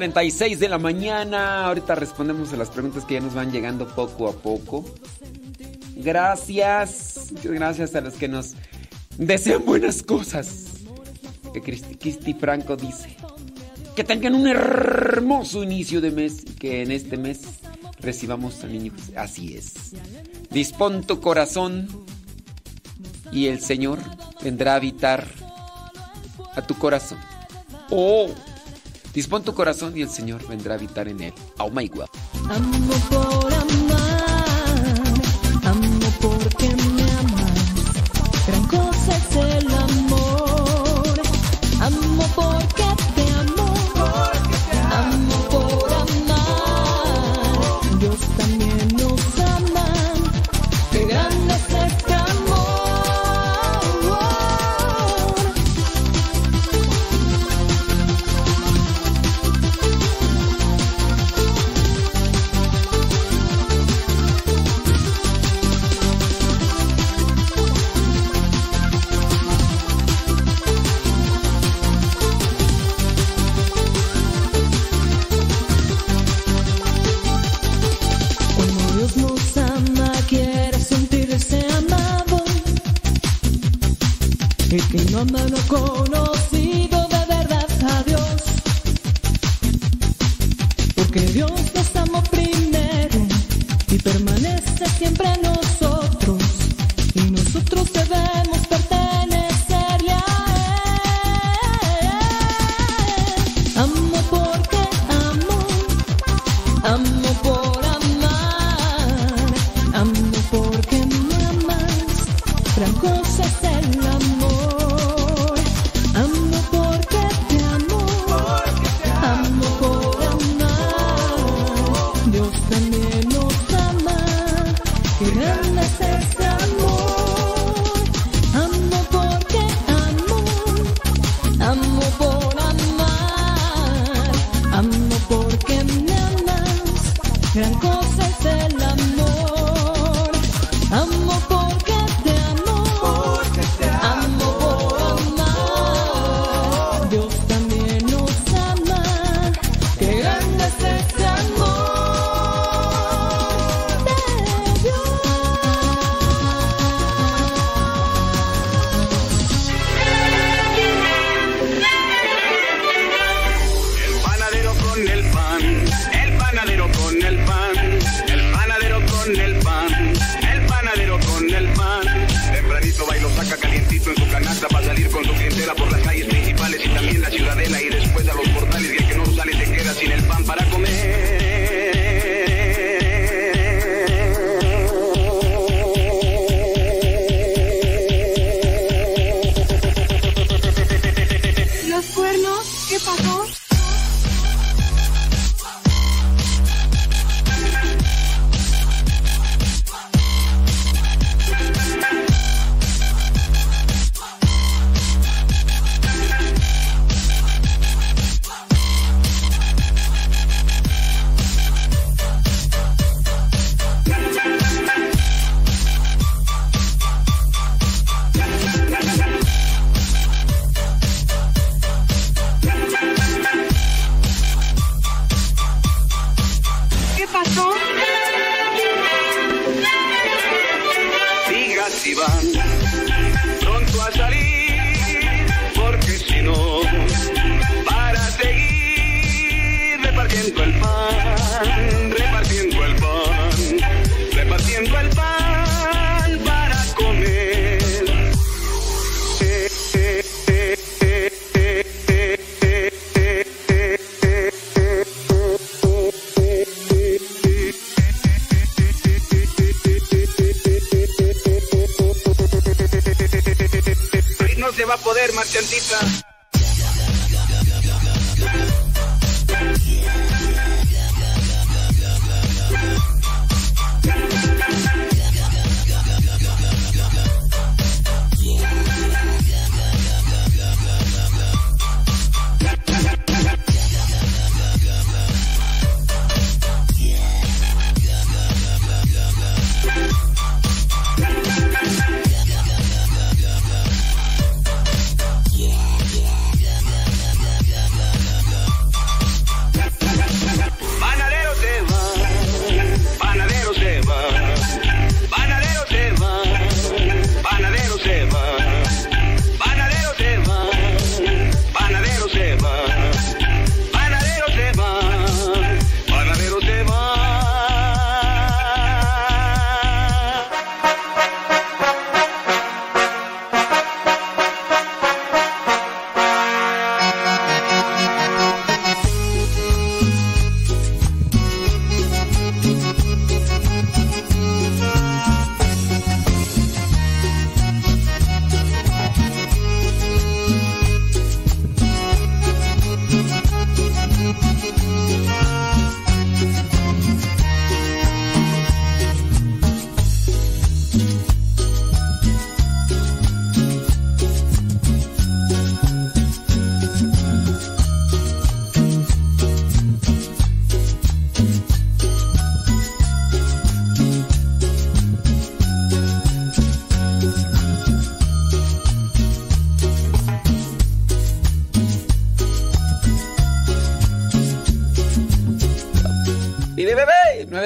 [0.01, 1.65] 7.46 de la mañana.
[1.65, 4.83] Ahorita respondemos a las preguntas que ya nos van llegando poco a poco.
[5.95, 7.27] Gracias.
[7.31, 8.55] Muchas gracias a los que nos
[9.19, 10.65] desean buenas cosas.
[11.53, 13.15] Que Cristi Franco dice.
[13.95, 17.41] Que tengan un hermoso inicio de mes y que en este mes
[17.99, 19.93] recibamos también Así es.
[20.49, 21.87] Dispón tu corazón
[23.31, 23.99] y el Señor
[24.41, 25.27] vendrá a habitar
[26.55, 27.19] a tu corazón.
[27.91, 28.29] Oh.
[29.13, 31.33] Dispón tu corazón y el Señor vendrá a habitar en él.
[31.57, 32.07] Oh my God.
[32.49, 35.15] Amo por amar,
[35.63, 38.47] amo porque me amas.
[38.47, 41.21] Gran cosa es el amor.
[41.81, 42.70] Amo por
[84.71, 86.20] Que no anda no conoce.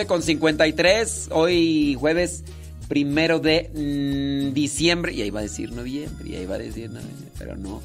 [0.05, 2.43] Con 53, hoy jueves
[2.87, 6.89] primero de mm, diciembre, y ahí va a decir noviembre, y ahí va a decir
[6.89, 7.81] noviembre, pero no.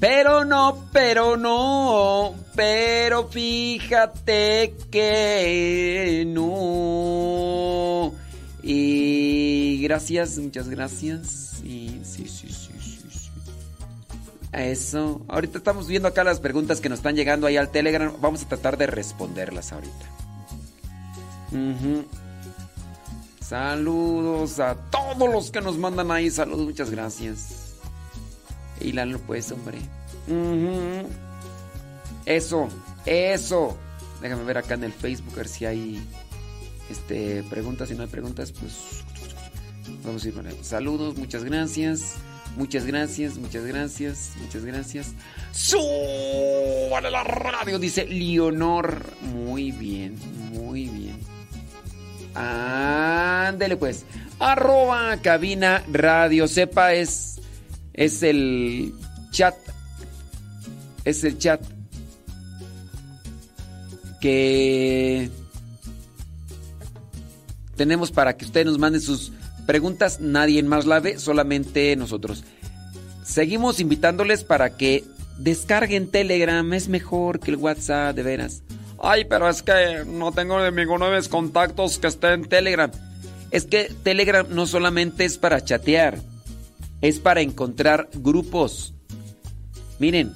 [0.00, 8.14] Pero no, pero no, pero fíjate que no.
[8.62, 11.60] Y gracias, muchas gracias.
[11.64, 13.30] Y sí, sí, sí, sí, sí.
[14.52, 15.20] Eso.
[15.26, 18.12] Ahorita estamos viendo acá las preguntas que nos están llegando ahí al Telegram.
[18.20, 20.27] Vamos a tratar de responderlas ahorita.
[23.40, 26.30] Saludos a todos los que nos mandan ahí.
[26.30, 27.74] Saludos, muchas gracias.
[28.80, 29.78] Y Lalo, pues, hombre.
[32.26, 32.68] Eso,
[33.06, 33.76] eso.
[34.20, 36.06] Déjame ver acá en el Facebook a ver si hay
[36.90, 37.88] este, preguntas.
[37.88, 39.02] Si no hay preguntas, pues
[40.04, 40.34] vamos a ir.
[40.62, 42.16] Saludos, muchas gracias.
[42.56, 45.14] Muchas gracias, muchas gracias, muchas gracias.
[45.52, 47.78] ¡Súbale la radio!
[47.78, 49.00] Dice Leonor.
[49.22, 50.16] Muy bien,
[50.52, 51.37] muy bien.
[52.38, 54.04] Ándele pues.
[54.38, 56.46] Arroba cabina radio.
[56.46, 57.40] Sepa es,
[57.94, 58.94] es el
[59.30, 59.54] chat.
[61.04, 61.60] Es el chat.
[64.20, 65.30] Que
[67.76, 69.32] tenemos para que ustedes nos manden sus
[69.66, 70.20] preguntas.
[70.20, 72.44] Nadie más la ve, solamente nosotros.
[73.24, 75.04] Seguimos invitándoles para que
[75.38, 76.72] descarguen Telegram.
[76.72, 78.62] Es mejor que el WhatsApp, de veras.
[79.00, 82.90] Ay, pero es que no tengo ninguno de mis contactos que esté en Telegram.
[83.50, 86.18] Es que Telegram no solamente es para chatear,
[87.00, 88.94] es para encontrar grupos.
[89.98, 90.32] Miren,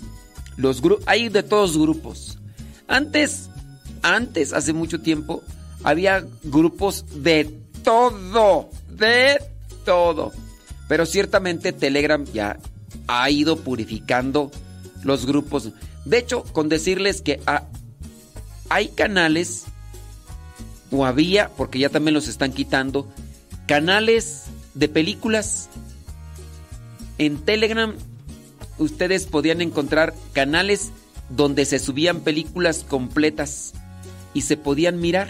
[0.57, 2.39] los hay de todos grupos.
[2.89, 3.49] Antes,
[4.03, 5.43] antes, hace mucho tiempo,
[5.83, 7.51] había grupos de
[7.83, 9.39] todo, de
[9.85, 10.33] todo.
[10.89, 12.59] Pero ciertamente Telegram ya
[13.09, 14.51] ha ido purificando
[15.05, 15.71] los grupos.
[16.05, 17.65] De hecho, con decirles que ha-
[18.73, 19.65] hay canales,
[20.91, 23.07] o había, porque ya también los están quitando,
[23.67, 25.69] canales de películas.
[27.19, 27.95] En Telegram
[28.79, 30.91] ustedes podían encontrar canales
[31.29, 33.75] donde se subían películas completas
[34.33, 35.29] y se podían mirar.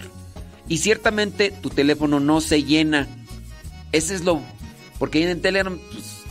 [0.68, 3.08] Y ciertamente tu teléfono no se llena.
[3.90, 4.40] Ese es lo...
[5.00, 6.22] Porque en Telegram pues,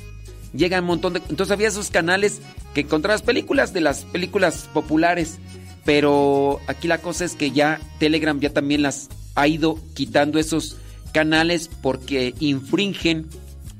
[0.53, 1.21] llega un montón de...
[1.29, 2.39] Entonces había esos canales
[2.73, 5.39] que encontrabas películas de las películas populares.
[5.85, 10.77] Pero aquí la cosa es que ya Telegram ya también las ha ido quitando esos
[11.13, 13.27] canales porque infringen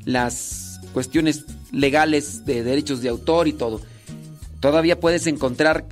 [0.06, 3.82] las cuestiones legales de derechos de autor y todo.
[4.60, 5.86] Todavía puedes encontrar,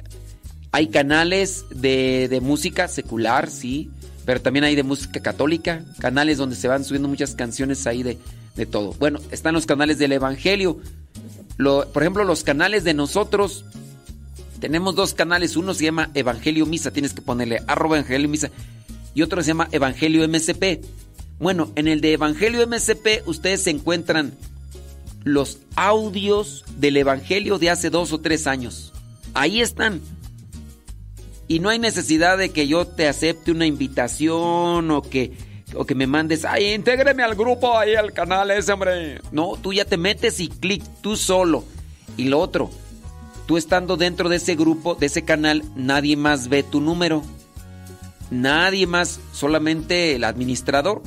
[0.71, 3.89] hay canales de, de música secular, sí,
[4.25, 8.17] pero también hay de música católica, canales donde se van subiendo muchas canciones ahí de,
[8.55, 8.93] de todo.
[8.99, 10.79] Bueno, están los canales del Evangelio.
[11.57, 13.65] Lo- por ejemplo, los canales de nosotros,
[14.59, 18.51] tenemos dos canales, uno se llama Evangelio Misa, tienes que ponerle arroba Evangelio Misa,
[19.13, 20.81] y otro se llama Evangelio MSP.
[21.39, 24.33] Bueno, en el de Evangelio MSP ustedes se encuentran
[25.23, 28.93] los audios del Evangelio de hace dos o tres años.
[29.33, 30.01] Ahí están.
[31.47, 35.33] Y no hay necesidad de que yo te acepte una invitación o que,
[35.73, 39.19] o que me mandes, ay, intégreme al grupo ahí, al canal ese, hombre.
[39.31, 41.63] No, tú ya te metes y clic tú solo.
[42.17, 42.69] Y lo otro,
[43.49, 47.23] tú estando dentro de ese grupo, de ese canal, nadie más ve tu número.
[48.29, 51.01] Nadie más, solamente el administrador.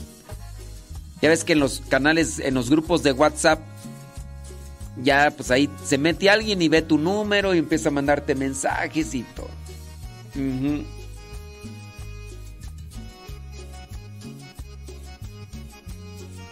[1.20, 3.60] Ya ves que en los canales, en los grupos de WhatsApp,
[5.04, 9.14] ya pues ahí se mete alguien y ve tu número y empieza a mandarte mensajes
[9.14, 9.50] y todo.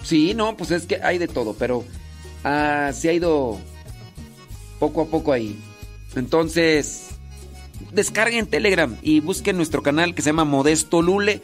[0.05, 1.85] Sí, no, pues es que hay de todo, pero
[2.45, 3.59] ah, se ha ido
[4.79, 5.61] poco a poco ahí.
[6.17, 7.09] Entonces,
[7.93, 11.43] descarguen Telegram y busquen nuestro canal que se llama Modesto Lule.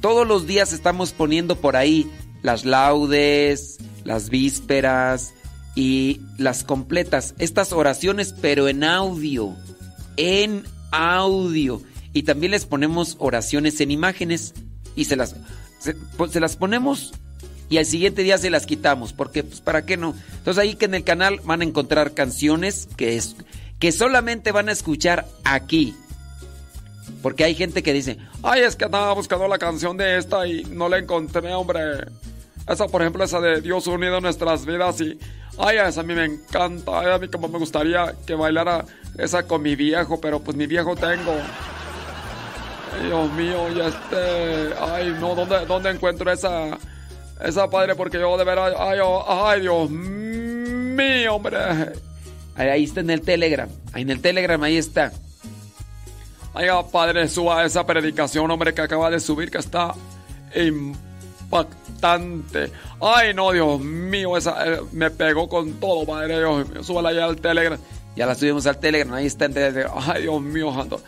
[0.00, 2.10] Todos los días estamos poniendo por ahí
[2.42, 5.34] las laudes, las vísperas
[5.74, 7.34] y las completas.
[7.38, 9.56] Estas oraciones, pero en audio.
[10.16, 11.82] En audio.
[12.12, 14.54] Y también les ponemos oraciones en imágenes.
[14.96, 15.36] Y se las,
[15.78, 17.12] se, pues, las ponemos
[17.72, 19.14] y al siguiente día se las quitamos.
[19.14, 20.14] Porque, pues, ¿para qué no?
[20.36, 23.36] Entonces ahí que en el canal van a encontrar canciones que, es,
[23.82, 25.96] que solamente van a escuchar aquí.
[27.20, 30.62] Porque hay gente que dice, Ay, es que andaba buscando la canción de esta y
[30.66, 31.80] no la encontré, hombre.
[32.68, 35.18] Esa, por ejemplo, esa de Dios unido en nuestras vidas y...
[35.58, 37.00] Ay, esa a mí me encanta.
[37.00, 38.84] Ay, a mí como me gustaría que bailara
[39.18, 41.34] esa con mi viejo, pero pues mi viejo tengo.
[43.04, 44.74] Dios mío, y este...
[44.78, 46.78] Ay, no, ¿dónde, dónde encuentro esa...
[47.44, 47.96] Esa padre?
[47.96, 48.74] Porque yo de veras...
[48.78, 51.58] Ay, oh, ay, Dios mío, hombre.
[52.56, 53.68] Ahí, está en el Telegram.
[53.92, 55.12] Ahí en el Telegram, ahí está.
[56.54, 59.94] Ay, oh, padre, suba esa predicación, hombre, que acaba de subir, que está
[60.54, 62.70] impactante.
[63.00, 66.38] Ay, no, Dios mío, esa eh, me pegó con todo, padre.
[66.38, 67.78] Dios mío, súbala ya al Telegram.
[68.14, 69.92] Ya la subimos al Telegram, ahí está en Telegram.
[69.96, 71.00] Ay, Dios mío, santo.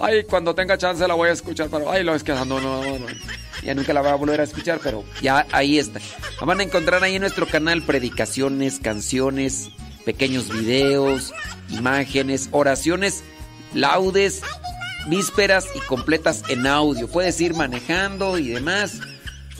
[0.00, 2.60] Ay, cuando tenga chance la voy a escuchar, pero ay, lo es que no, no,
[2.60, 3.06] no, no.
[3.62, 6.00] Ya nunca la va a volver a escuchar, pero ya ahí está.
[6.44, 9.70] Van a encontrar ahí en nuestro canal predicaciones, canciones,
[10.04, 11.32] pequeños videos,
[11.70, 13.22] imágenes, oraciones,
[13.74, 14.42] laudes,
[15.08, 17.08] vísperas y completas en audio.
[17.08, 19.00] Puedes ir manejando y demás.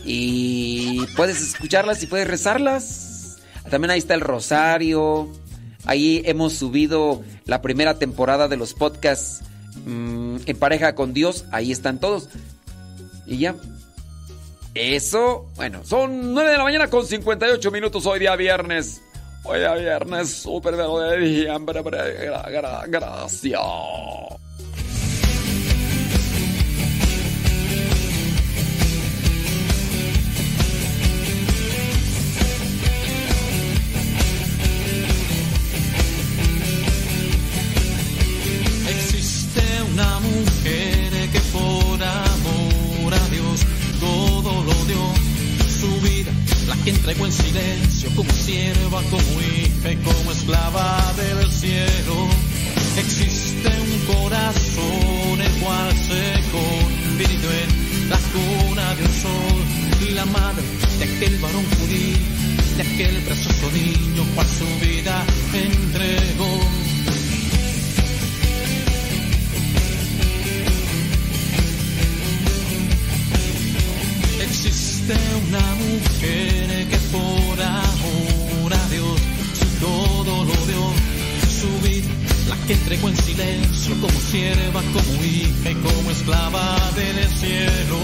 [0.05, 3.39] Y puedes escucharlas y puedes rezarlas.
[3.71, 5.29] También ahí está el rosario.
[5.85, 9.43] Ahí hemos subido la primera temporada de los podcasts
[9.85, 11.45] mm, en pareja con Dios.
[11.53, 12.29] Ahí están todos.
[13.27, 13.57] Y ya.
[14.75, 19.03] Eso, bueno, Son 9 de la mañana con 58 minutos hoy día viernes.
[19.45, 21.83] Hoy día viernes, pero de diciembre,
[22.31, 23.61] gra- gra- gracias.
[46.85, 52.29] Que entregó en silencio como sierva, como hija y como esclava del cielo.
[52.97, 59.83] Existe un corazón el cual se convirtió en la cuna de un sol
[60.15, 60.63] la madre
[60.99, 62.17] de aquel varón judío,
[62.77, 66.82] de aquel precioso niño cual su vida entregó.
[75.03, 79.21] Existe una mujer que por amor a Dios
[79.59, 80.93] su todo lo dio,
[81.61, 82.07] su vida,
[82.49, 87.99] la que entregó en silencio como sierva, como hija y como esclava del cielo.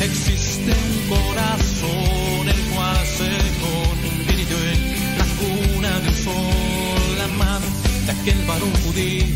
[0.00, 3.30] Existe un corazón el cual se
[3.62, 7.68] convirtió en la cuna de un sol, la madre
[8.04, 9.26] de aquel varón judío,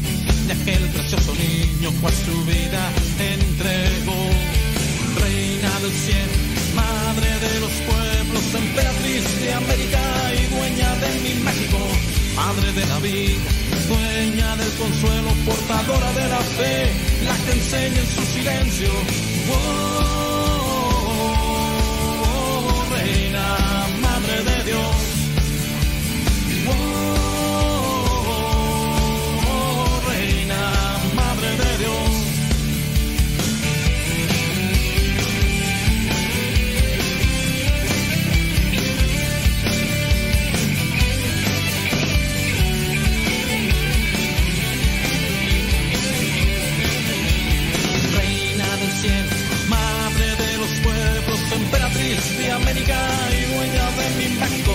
[0.48, 4.60] de aquel precioso niño cual su vida entregó
[5.20, 6.49] reina del cielo,
[7.14, 10.00] madre de los pueblos, emperatriz de América
[10.32, 11.78] y dueña de mi México,
[12.36, 13.50] madre de la vida,
[13.88, 16.92] dueña del consuelo, portadora de la fe,
[17.24, 18.90] la que enseña en su silencio.
[19.52, 20.59] Oh,
[52.80, 54.74] y dueña de mi banco,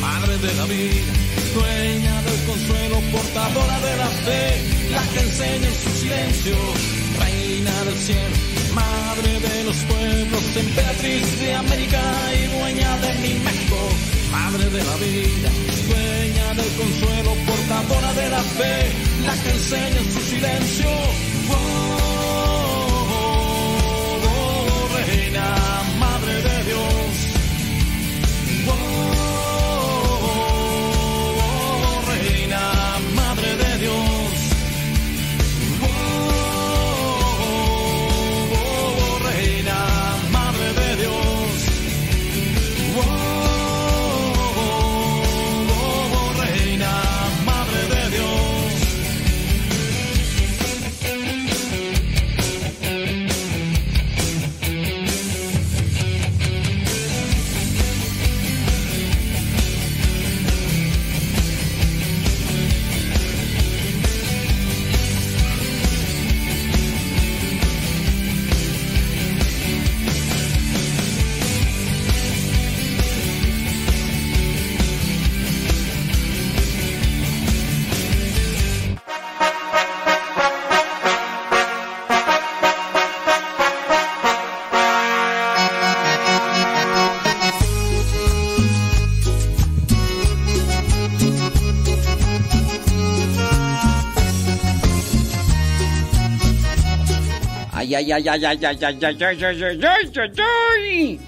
[0.00, 1.12] madre de la vida,
[1.54, 4.42] dueña del consuelo, portadora de la fe,
[4.92, 6.56] la que enseña en su silencio,
[7.18, 8.36] reina del cielo,
[8.74, 12.02] madre de los pueblos, emperatriz de América
[12.38, 13.78] y dueña de mi México,
[14.30, 15.50] madre de la vida,
[15.88, 18.92] dueña del consuelo, portadora de la fe,
[19.26, 20.88] la que enseña en su silencio.
[21.50, 21.89] Oh.
[98.00, 101.20] Ay, ay, ay, ay, ay, ay, ay, ay, ay, ay, ay.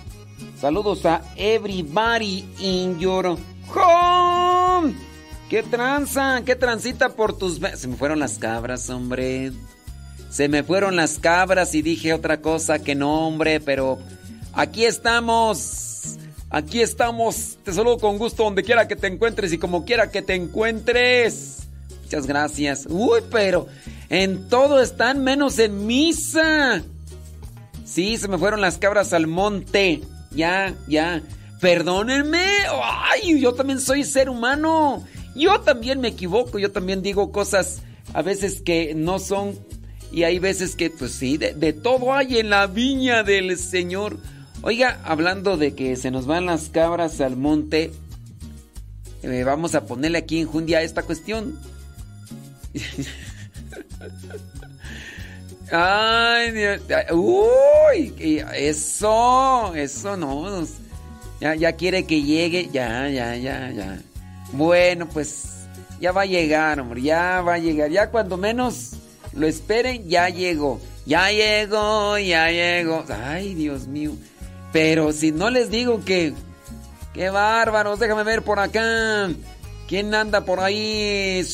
[0.58, 3.36] Saludos a everybody in your
[3.68, 4.94] home.
[5.50, 6.40] ¿Qué tranza?
[6.46, 7.60] ¿Qué transita por tus...
[7.74, 9.52] Se me fueron las cabras, hombre.
[10.30, 13.98] Se me fueron las cabras y dije otra cosa que no, hombre, pero
[14.54, 16.16] aquí estamos.
[16.48, 17.58] Aquí estamos.
[17.62, 21.61] Te saludo con gusto donde quiera que te encuentres y como quiera que te encuentres.
[22.12, 22.86] Muchas gracias.
[22.90, 23.68] Uy, pero
[24.10, 26.82] en todo están menos en misa.
[27.86, 30.02] Sí, se me fueron las cabras al monte.
[30.30, 31.22] Ya, ya.
[31.58, 32.44] Perdónenme.
[33.10, 35.02] Ay, yo también soy ser humano.
[35.34, 36.58] Yo también me equivoco.
[36.58, 37.80] Yo también digo cosas
[38.12, 39.58] a veces que no son.
[40.12, 44.18] Y hay veces que, pues sí, de, todo hay en la viña del Señor.
[44.60, 47.90] Oiga, hablando de que se nos van las cabras al monte,
[49.22, 51.58] eh, vamos a ponerle aquí en Jundia esta cuestión.
[55.72, 56.80] Ay, Dios.
[57.12, 60.66] Uy, eso, eso no.
[61.40, 62.68] Ya, ya quiere que llegue.
[62.72, 63.98] Ya, ya, ya, ya.
[64.52, 65.66] Bueno, pues
[66.00, 67.02] ya va a llegar, hombre.
[67.02, 67.90] Ya va a llegar.
[67.90, 68.92] Ya cuando menos
[69.32, 70.80] lo esperen, ya llegó.
[71.06, 73.04] Ya llegó, ya llegó.
[73.08, 74.12] Ay, Dios mío.
[74.72, 76.34] Pero si no les digo que...
[77.14, 77.98] ¡Qué bárbaros!
[77.98, 79.28] Déjame ver por acá.
[79.86, 81.44] ¿Quién anda por ahí?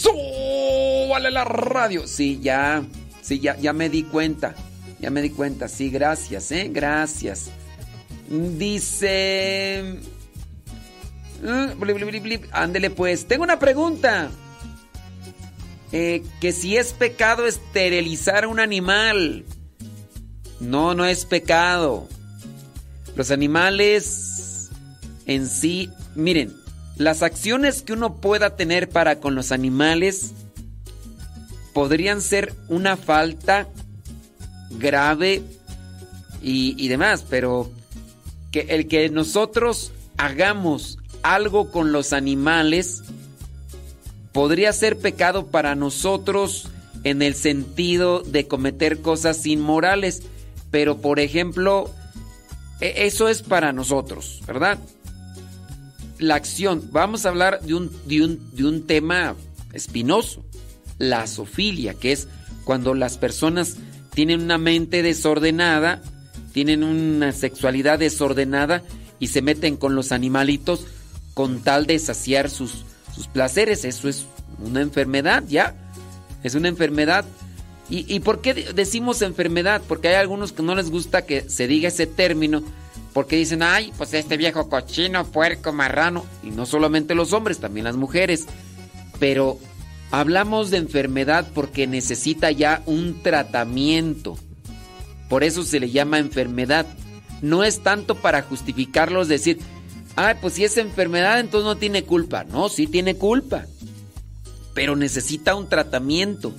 [1.08, 2.06] ¡Súbale la radio!
[2.06, 2.84] Sí, ya.
[3.22, 4.54] Sí, ya, ya me di cuenta.
[5.00, 5.66] Ya me di cuenta.
[5.66, 6.68] Sí, gracias, ¿eh?
[6.70, 7.48] Gracias.
[8.28, 10.00] Dice...
[11.42, 11.82] Mm.
[12.52, 13.26] Ándele pues.
[13.26, 14.28] Tengo una pregunta.
[15.92, 19.46] Eh, que si es pecado esterilizar a un animal.
[20.60, 22.06] No, no es pecado.
[23.16, 24.68] Los animales
[25.24, 26.54] en sí, miren,
[26.98, 30.34] las acciones que uno pueda tener para con los animales
[31.78, 33.68] podrían ser una falta
[34.68, 35.44] grave
[36.42, 37.70] y, demás, pero
[38.50, 43.04] que el que nosotros hagamos algo con los animales
[44.32, 46.66] podría ser pecado para nosotros
[47.04, 50.24] en el sentido de cometer cosas inmorales,
[50.72, 51.92] pero por ejemplo,
[52.80, 54.80] e- eso es para nosotros, ¿verdad?
[56.18, 59.36] La acción, vamos a hablar de un, de un, de un tema
[59.72, 60.44] espinoso,
[60.98, 62.28] la zoofilia, que es
[62.64, 63.76] cuando las personas
[64.14, 66.02] tienen una mente desordenada,
[66.52, 68.82] tienen una sexualidad desordenada
[69.20, 70.86] y se meten con los animalitos
[71.34, 72.84] con tal de saciar sus,
[73.14, 73.84] sus placeres.
[73.84, 74.26] Eso es
[74.64, 75.74] una enfermedad, ya.
[76.42, 77.24] Es una enfermedad.
[77.90, 79.82] ¿Y, y por qué de- decimos enfermedad?
[79.86, 82.62] Porque hay algunos que no les gusta que se diga ese término.
[83.12, 86.24] Porque dicen, ay, pues este viejo cochino, puerco, marrano.
[86.42, 88.46] Y no solamente los hombres, también las mujeres.
[89.18, 89.58] Pero
[90.10, 94.38] hablamos de enfermedad porque necesita ya un tratamiento.
[95.28, 96.86] Por eso se le llama enfermedad.
[97.42, 99.58] No es tanto para justificarlos, decir,
[100.16, 102.44] ay, pues si es enfermedad, entonces no tiene culpa.
[102.44, 103.66] No, sí tiene culpa.
[104.74, 106.52] Pero necesita un tratamiento.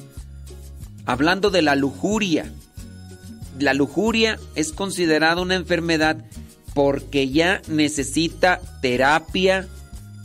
[1.06, 2.52] Hablando de la lujuria.
[3.60, 6.24] La lujuria es considerada una enfermedad
[6.74, 9.68] porque ya necesita terapia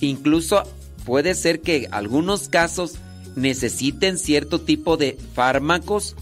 [0.00, 0.64] Incluso
[1.04, 2.96] puede ser que algunos casos
[3.36, 6.16] necesiten cierto tipo de fármacos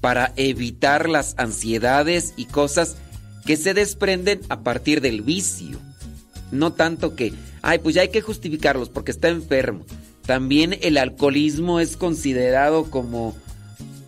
[0.00, 2.96] para evitar las ansiedades y cosas
[3.44, 5.78] que se desprenden a partir del vicio.
[6.50, 7.32] No tanto que,
[7.62, 9.84] ay, pues ya hay que justificarlos porque está enfermo.
[10.26, 13.34] También el alcoholismo es considerado como,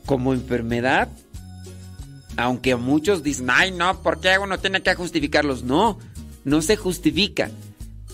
[0.06, 1.08] como enfermedad.
[2.36, 5.62] Aunque muchos dicen, ay, no, ¿por qué uno tiene que justificarlos?
[5.62, 5.98] No,
[6.44, 7.50] no se justifica.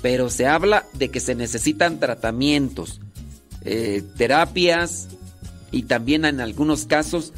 [0.02, 3.00] Pero se habla de que se necesitan tratamientos,
[3.64, 5.08] eh, terapias
[5.70, 7.32] y también en algunos casos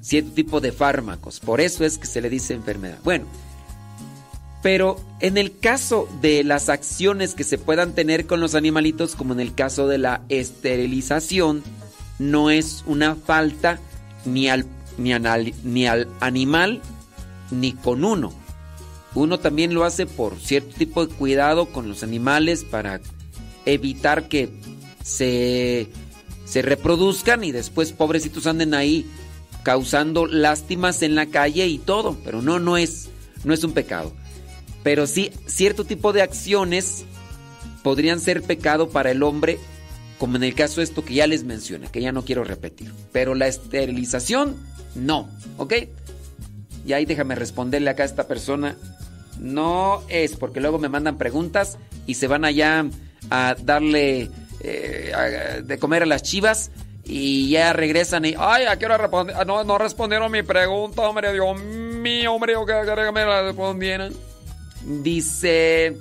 [0.00, 1.40] cierto tipo de fármacos.
[1.40, 2.98] Por eso es que se le dice enfermedad.
[3.02, 3.26] Bueno,
[4.62, 9.32] pero en el caso de las acciones que se puedan tener con los animalitos, como
[9.32, 11.62] en el caso de la esterilización,
[12.18, 13.78] no es una falta
[14.24, 14.66] ni al,
[14.98, 15.12] ni
[15.62, 16.82] ni al animal
[17.50, 18.32] ni con uno.
[19.14, 23.00] Uno también lo hace por cierto tipo de cuidado con los animales para
[23.64, 24.50] evitar que
[25.06, 25.88] se,
[26.44, 29.06] se reproduzcan y después pobrecitos anden ahí
[29.62, 33.08] causando lástimas en la calle y todo, pero no, no es,
[33.44, 34.12] no es un pecado.
[34.82, 37.04] Pero sí, cierto tipo de acciones
[37.84, 39.58] podrían ser pecado para el hombre,
[40.18, 42.92] como en el caso de esto que ya les mencioné, que ya no quiero repetir.
[43.12, 44.56] Pero la esterilización,
[44.96, 45.72] no, ¿ok?
[46.84, 48.76] Y ahí déjame responderle acá a esta persona.
[49.38, 52.86] No es, porque luego me mandan preguntas y se van allá
[53.30, 54.30] a darle
[54.66, 56.70] eh, de comer a las chivas
[57.04, 59.32] y ya regresan y, ay, ¿a qué hora responde?
[59.36, 64.12] Ah, No, no respondieron mi pregunta, hombre, Dios mío, hombre, que me la respondieran.
[64.84, 65.96] Dice,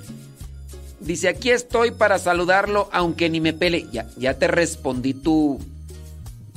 [0.99, 3.87] dice, aquí estoy para saludarlo aunque ni me pele.
[3.91, 5.59] Ya, ya te respondí tu,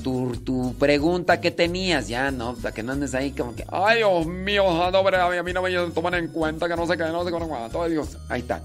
[0.02, 2.55] tu, tu pregunta que tenías, ya, ¿no?
[2.55, 5.74] Para que no andes ahí como que, Ay, Dios mío, hombre, a mí no me
[5.90, 7.82] toman en cuenta que no sé qué, no sé cuánto.
[7.82, 8.16] Ay, Dios.
[8.30, 8.62] Ahí está.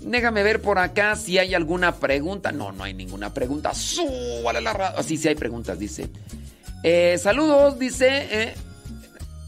[0.00, 2.52] Déjame ver por acá si hay alguna pregunta.
[2.52, 3.74] No, no hay ninguna pregunta.
[3.74, 5.02] Súbale la radio.
[5.02, 6.08] Sí, sí hay preguntas, dice.
[6.82, 8.08] Eh, saludos, dice.
[8.30, 8.54] eh.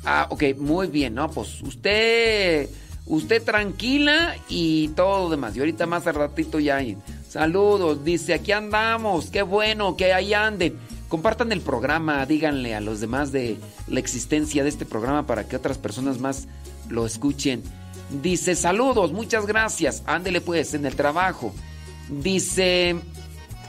[0.05, 1.31] Ah, ok, muy bien, ¿no?
[1.31, 2.69] Pues usted,
[3.07, 5.57] usted tranquila y todo lo demás.
[5.57, 6.99] Y ahorita más al ratito ya hay.
[7.29, 9.31] Saludos, dice, aquí andamos.
[9.31, 10.77] Qué bueno que ahí anden.
[11.09, 13.57] Compartan el programa, díganle a los demás de
[13.87, 16.47] la existencia de este programa para que otras personas más
[16.89, 17.63] lo escuchen.
[18.21, 20.03] Dice, saludos, muchas gracias.
[20.07, 21.55] Ándele pues en el trabajo.
[22.09, 22.97] Dice,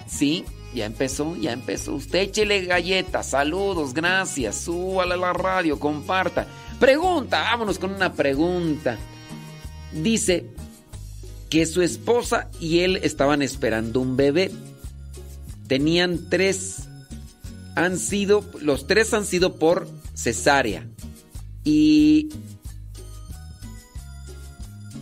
[0.08, 0.44] sí,
[0.74, 1.94] ya empezó, ya empezó.
[1.94, 4.56] Usted échele galletas, saludos, gracias.
[4.56, 6.48] Súbale a la radio, comparta.
[6.80, 8.98] Pregunta, vámonos con una pregunta.
[9.94, 10.48] Dice
[11.50, 14.52] que su esposa y él estaban esperando un bebé.
[15.68, 16.90] Tenían tres.
[17.76, 20.88] Han sido, los tres han sido por cesárea.
[21.64, 22.30] Y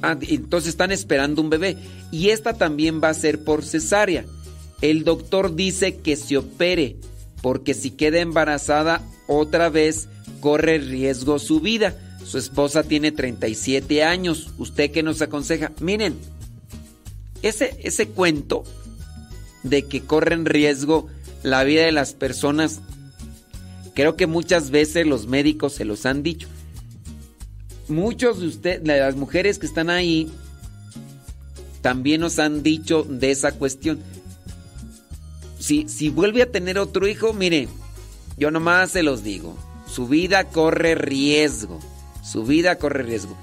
[0.01, 1.77] Ah, entonces están esperando un bebé.
[2.11, 4.25] Y esta también va a ser por cesárea.
[4.81, 6.97] El doctor dice que se opere,
[7.41, 10.09] porque si queda embarazada otra vez,
[10.39, 11.95] corre riesgo su vida.
[12.25, 14.51] Su esposa tiene 37 años.
[14.57, 15.71] ¿Usted qué nos aconseja?
[15.79, 16.15] Miren,
[17.41, 18.63] ese, ese cuento
[19.63, 21.07] de que corren riesgo
[21.43, 22.81] la vida de las personas,
[23.93, 26.47] creo que muchas veces los médicos se los han dicho
[27.87, 30.31] muchos de ustedes, de las mujeres que están ahí,
[31.81, 33.99] también nos han dicho de esa cuestión.
[35.59, 37.67] Si, si vuelve a tener otro hijo, mire,
[38.37, 39.55] yo nomás se los digo,
[39.87, 41.79] su vida corre riesgo,
[42.23, 43.37] su vida corre riesgo.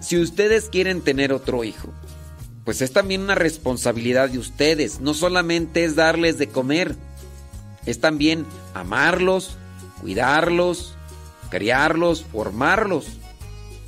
[0.00, 1.92] Si ustedes quieren tener otro hijo,
[2.64, 6.96] pues es también una responsabilidad de ustedes, no solamente es darles de comer,
[7.86, 9.56] es también amarlos,
[10.00, 10.93] cuidarlos,
[11.54, 13.06] criarlos, formarlos.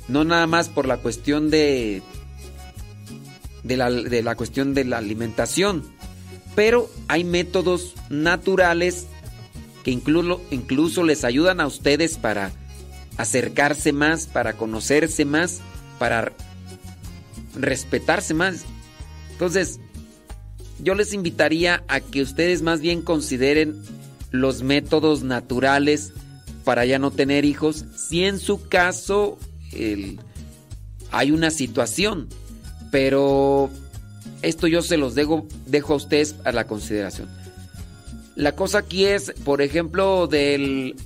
[0.07, 2.01] No nada más por la cuestión de,
[3.63, 5.83] de, la, de la cuestión de la alimentación.
[6.55, 9.07] Pero hay métodos naturales
[9.83, 12.53] que incluso, incluso les ayudan a ustedes para
[13.17, 15.59] acercarse más, para conocerse más,
[15.99, 16.31] para
[17.53, 18.63] respetarse más.
[19.33, 19.81] Entonces,
[20.79, 23.83] yo les invitaría a que ustedes más bien consideren
[24.31, 26.13] los métodos naturales
[26.67, 29.37] para ya no tener hijos, si en su caso
[31.11, 32.27] hay una situación.
[32.91, 33.69] Pero
[34.41, 37.29] esto yo se los dejo, dejo a ustedes a la consideración.
[38.35, 40.97] La cosa aquí es, por ejemplo, del,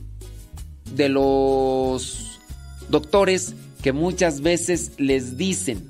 [0.95, 2.39] de los
[2.89, 5.87] doctores que muchas veces les dicen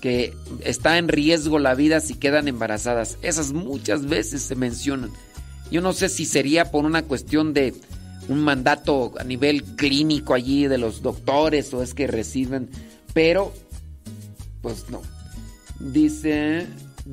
[0.00, 3.18] que está en riesgo la vida si quedan embarazadas.
[3.20, 5.10] Esas muchas veces se mencionan.
[5.70, 7.74] Yo no sé si sería por una cuestión de
[8.28, 12.68] un mandato a nivel clínico allí de los doctores o es que reciben,
[13.14, 13.52] pero
[14.62, 15.02] pues no.
[15.80, 16.66] Dice,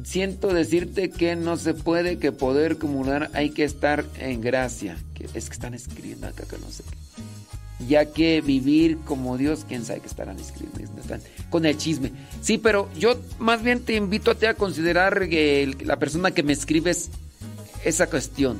[0.04, 4.98] siento decirte que no se puede, que poder comulgar hay que estar en gracia.
[5.14, 7.86] Que es que están escribiendo acá que no sé qué.
[7.88, 11.00] Ya que vivir como Dios, quién sabe que estarán escribiendo.
[11.00, 12.12] Están con el chisme.
[12.42, 16.54] Sí, pero yo más bien te invito a a considerar que la persona que me
[16.54, 17.10] escribes
[17.84, 18.58] esa cuestión.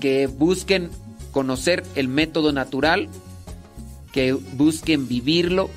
[0.00, 0.90] Que busquen
[1.30, 3.08] conocer el método natural,
[4.12, 5.70] que busquen vivirlo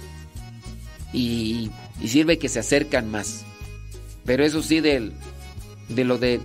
[1.12, 1.70] y,
[2.06, 3.46] sirve que se acercan más.
[4.26, 5.14] Pero eso sí, del,
[5.90, 6.42] de lo de...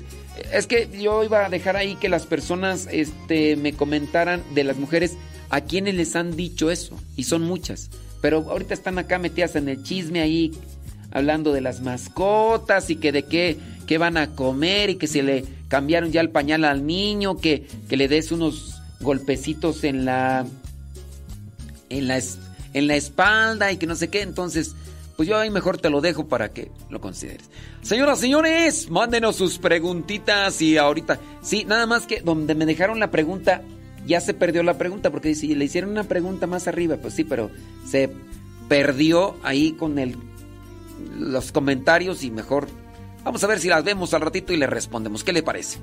[0.52, 4.76] Es que yo iba a dejar ahí que las personas este, me comentaran de las
[4.76, 5.16] mujeres
[5.50, 6.96] a quienes les han dicho eso.
[7.16, 7.90] Y son muchas.
[8.20, 10.52] Pero ahorita están acá metidas en el chisme ahí,
[11.10, 15.22] hablando de las mascotas y que de qué, qué van a comer y que se
[15.22, 20.46] le cambiaron ya el pañal al niño, que, que le des unos golpecitos en la,
[21.88, 22.20] en la,
[22.74, 24.22] en la espalda y que no sé qué.
[24.22, 24.74] Entonces,
[25.16, 27.50] pues yo ahí mejor te lo dejo para que lo consideres.
[27.82, 33.10] Señoras, señores, mándenos sus preguntitas y ahorita, sí, nada más que donde me dejaron la
[33.10, 33.62] pregunta,
[34.06, 37.24] ya se perdió la pregunta porque si le hicieron una pregunta más arriba, pues sí,
[37.24, 37.50] pero
[37.84, 38.10] se
[38.68, 40.16] perdió ahí con el,
[41.18, 42.68] los comentarios y mejor
[43.24, 45.24] vamos a ver si las vemos al ratito y le respondemos.
[45.24, 45.78] ¿Qué le parece?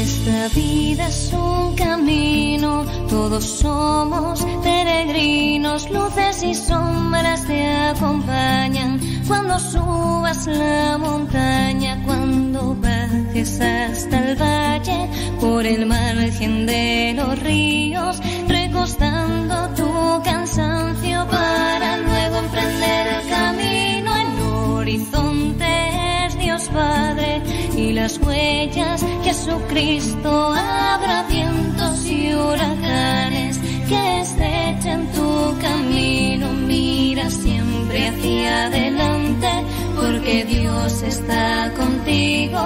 [0.00, 10.46] Esta vida es un camino, todos somos peregrinos, luces y sombras te acompañan cuando subas
[10.46, 15.08] la montaña, cuando bajes hasta el valle,
[15.40, 18.20] por el margen de los ríos,
[18.68, 27.42] recostando tu cansancio para luego emprender el camino, el horizonte Dios Padre
[27.76, 30.52] y las huellas Jesucristo.
[30.52, 36.52] Habrá vientos y huracanes que estrechen tu camino.
[36.52, 39.48] Mira siempre hacia adelante
[39.96, 42.60] porque Dios está contigo.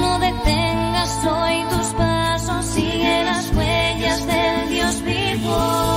[0.00, 5.21] No detengas hoy tus pasos sigue las huellas del Dios vivo
[5.52, 5.91] caminar,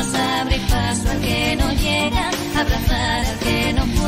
[0.00, 3.99] caminos, abrir paso al que no llega, abrazar al que no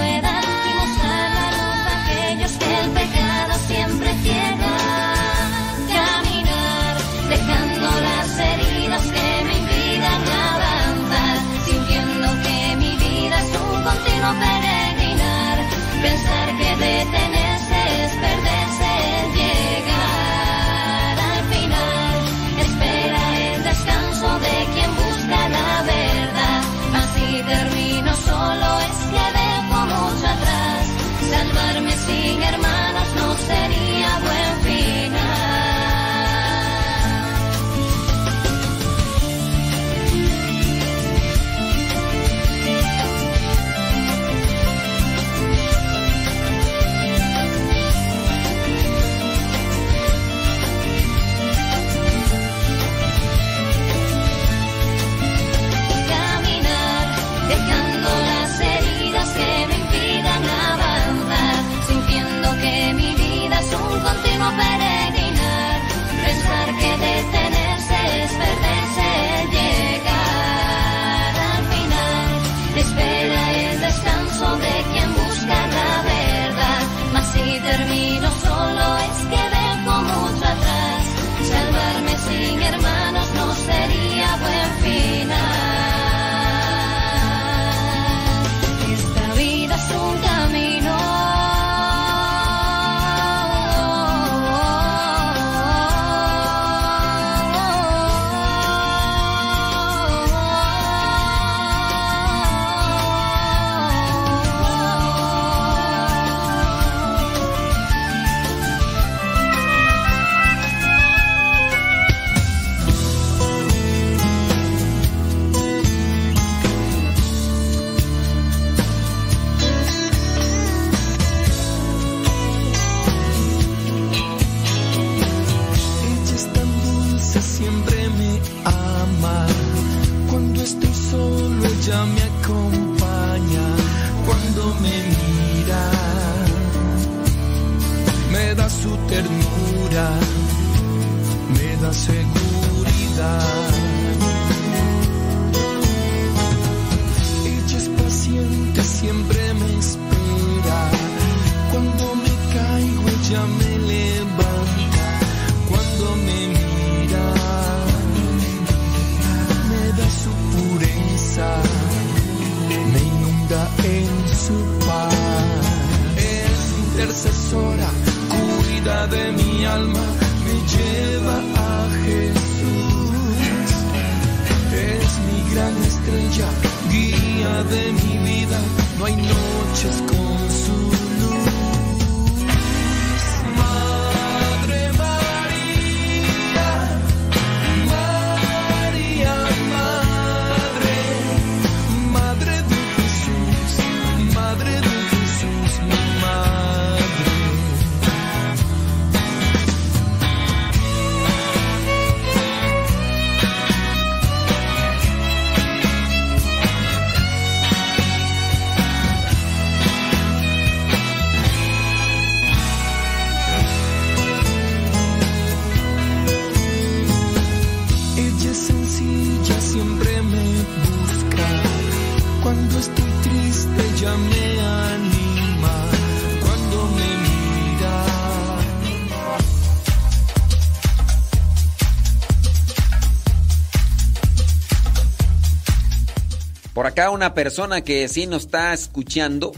[236.93, 239.53] acá una persona que sí nos está escuchando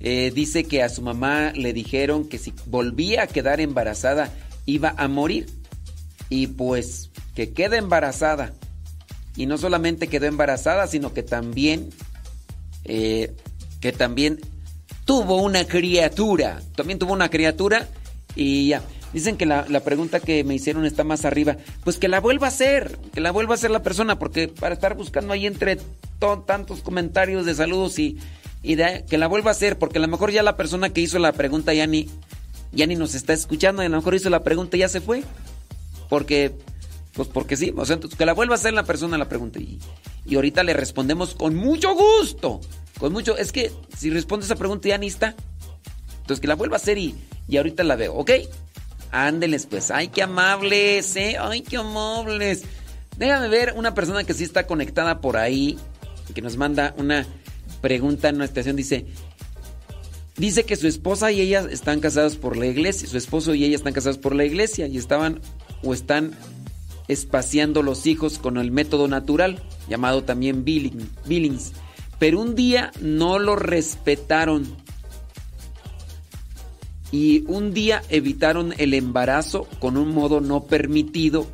[0.00, 4.32] eh, dice que a su mamá le dijeron que si volvía a quedar embarazada
[4.64, 5.46] iba a morir.
[6.30, 8.54] Y pues que queda embarazada.
[9.36, 11.90] Y no solamente quedó embarazada, sino que también
[12.84, 13.34] eh,
[13.80, 14.40] que también
[15.04, 16.62] tuvo una criatura.
[16.76, 17.88] También tuvo una criatura
[18.34, 18.82] y ya.
[19.12, 21.56] Dicen que la, la pregunta que me hicieron está más arriba.
[21.84, 24.74] Pues que la vuelva a hacer, que la vuelva a hacer la persona, porque para
[24.74, 25.78] estar buscando ahí entre
[26.20, 28.18] to- tantos comentarios de saludos y,
[28.62, 31.18] y que la vuelva a hacer, porque a lo mejor ya la persona que hizo
[31.18, 32.08] la pregunta ya ni,
[32.70, 35.00] ya ni nos está escuchando, y a lo mejor hizo la pregunta y ya se
[35.00, 35.24] fue.
[36.08, 36.52] Porque,
[37.14, 39.58] pues porque sí, o sea, entonces que la vuelva a hacer la persona la pregunta
[39.58, 39.78] y,
[40.26, 42.60] y ahorita le respondemos con mucho gusto.
[42.98, 45.34] Con mucho, es que si responde esa pregunta ya ni está.
[46.20, 47.14] Entonces que la vuelva a hacer y,
[47.48, 48.30] y ahorita la veo, ¿ok?
[49.12, 51.36] Ándeles pues, ay, qué amables, ¿eh?
[51.40, 52.62] Ay, qué amables.
[53.16, 55.78] Déjame ver una persona que sí está conectada por ahí,
[56.32, 57.26] que nos manda una
[57.80, 58.76] pregunta en nuestra estación.
[58.76, 59.06] Dice,
[60.36, 63.08] dice que su esposa y ella están casados por la iglesia.
[63.08, 65.40] Su esposo y ella están casados por la iglesia y estaban
[65.82, 66.32] o están
[67.08, 71.72] espaciando los hijos con el método natural, llamado también Billing- Billings.
[72.18, 74.64] Pero un día no lo respetaron
[77.12, 81.46] y un día evitaron el embarazo con un modo no permitido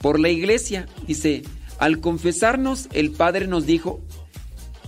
[0.00, 0.86] por la iglesia.
[1.06, 1.42] Dice,
[1.78, 4.00] al confesarnos, el padre nos dijo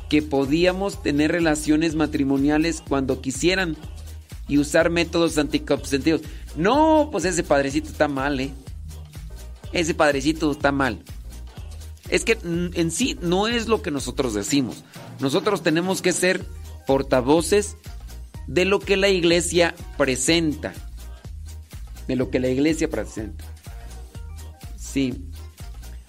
[0.09, 3.77] que podíamos tener relaciones matrimoniales cuando quisieran
[4.49, 6.23] y usar métodos anticonceptivos.
[6.57, 8.51] No, pues ese padrecito está mal, ¿eh?
[9.73, 11.05] Ese padrecito está mal.
[12.09, 14.83] Es que mm, en sí no es lo que nosotros decimos.
[15.21, 16.45] Nosotros tenemos que ser
[16.89, 17.77] portavoces
[18.49, 20.75] de lo que la iglesia presenta.
[22.09, 23.45] De lo que la iglesia presenta.
[24.77, 25.30] Sí.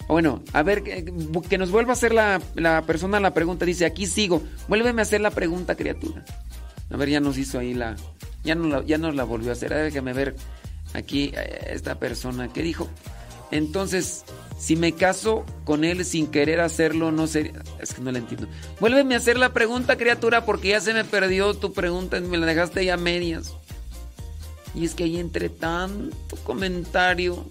[0.08, 3.64] Bueno, a ver, que, nos vuelva a hacer la, la persona la pregunta.
[3.64, 4.42] Dice, aquí sigo.
[4.68, 6.24] Vuélveme a hacer la pregunta, criatura.
[6.90, 7.96] A ver, ya nos hizo ahí la...
[8.44, 9.72] Ya, la, ya nos la volvió a hacer.
[9.72, 10.34] A ver, déjame ver
[10.94, 12.88] aquí eh, esta persona que dijo.
[13.50, 14.24] Entonces,
[14.58, 17.52] si me caso con él sin querer hacerlo, no sería...
[17.80, 18.48] Es que no la entiendo.
[18.80, 22.20] Vuélveme a hacer la pregunta, criatura, porque ya se me perdió tu pregunta.
[22.20, 23.54] Me la dejaste ya medias.
[24.74, 27.46] Y es que ahí entre tanto comentario...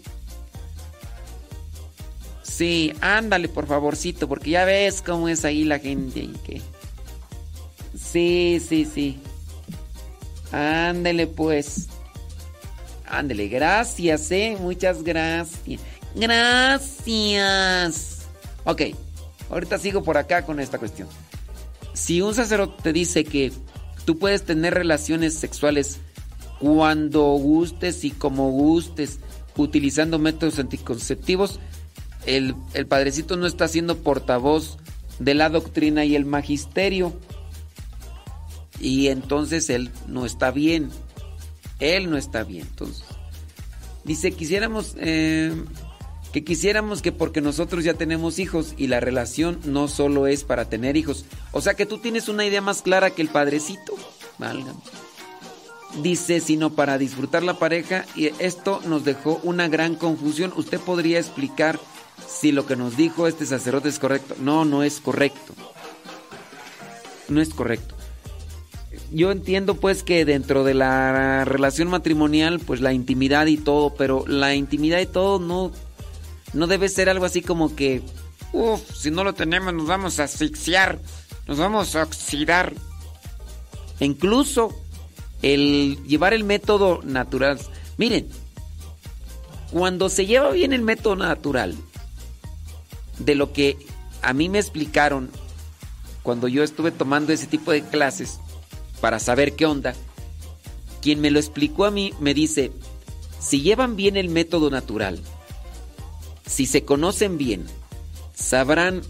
[2.61, 6.61] Sí, ándale por favorcito, porque ya ves cómo es ahí la gente y que...
[7.97, 9.17] Sí, sí, sí.
[10.51, 11.87] Ándele pues.
[13.07, 14.57] Ándele, gracias, eh.
[14.59, 15.81] Muchas gracias.
[16.13, 17.47] Gracias.
[18.63, 18.81] Ok,
[19.49, 21.07] ahorita sigo por acá con esta cuestión.
[21.93, 23.51] Si un sacerdote te dice que
[24.05, 25.97] tú puedes tener relaciones sexuales
[26.59, 29.17] cuando gustes y como gustes,
[29.57, 31.59] utilizando métodos anticonceptivos,
[32.25, 34.77] el, el padrecito no está siendo portavoz
[35.19, 37.13] de la doctrina y el magisterio.
[38.79, 40.89] Y entonces él no está bien.
[41.79, 42.67] Él no está bien.
[42.69, 43.03] Entonces,
[44.03, 44.95] dice, quisiéramos...
[44.97, 45.53] eh,
[46.31, 50.65] que quisiéramos que porque nosotros ya tenemos hijos y la relación no solo es para
[50.65, 51.25] tener hijos.
[51.51, 53.93] O sea que tú tienes una idea más clara que el padrecito.
[54.37, 54.79] Válgame.
[56.01, 60.53] Dice, sino para disfrutar la pareja y esto nos dejó una gran confusión.
[60.55, 61.79] ¿Usted podría explicar
[62.27, 64.35] si lo que nos dijo este sacerdote es correcto?
[64.39, 65.53] No, no es correcto.
[67.29, 67.95] No es correcto.
[69.11, 74.25] Yo entiendo pues que dentro de la relación matrimonial pues la intimidad y todo, pero
[74.27, 75.71] la intimidad y todo no
[76.53, 78.01] no debe ser algo así como que
[78.53, 80.99] Uf, si no lo tenemos nos vamos a asfixiar,
[81.47, 82.73] nos vamos a oxidar.
[83.99, 84.73] E incluso
[85.41, 87.59] el llevar el método natural.
[87.97, 88.27] Miren,
[89.71, 91.75] cuando se lleva bien el método natural,
[93.25, 93.77] de lo que
[94.21, 95.29] a mí me explicaron
[96.23, 98.39] cuando yo estuve tomando ese tipo de clases
[98.99, 99.95] para saber qué onda,
[101.01, 102.71] quien me lo explicó a mí me dice,
[103.39, 105.19] si llevan bien el método natural,
[106.45, 107.65] si se conocen bien,
[108.35, 109.01] sabrán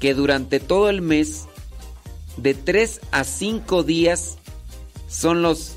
[0.00, 1.46] que durante todo el mes,
[2.36, 4.38] de 3 a 5 días,
[5.08, 5.72] son los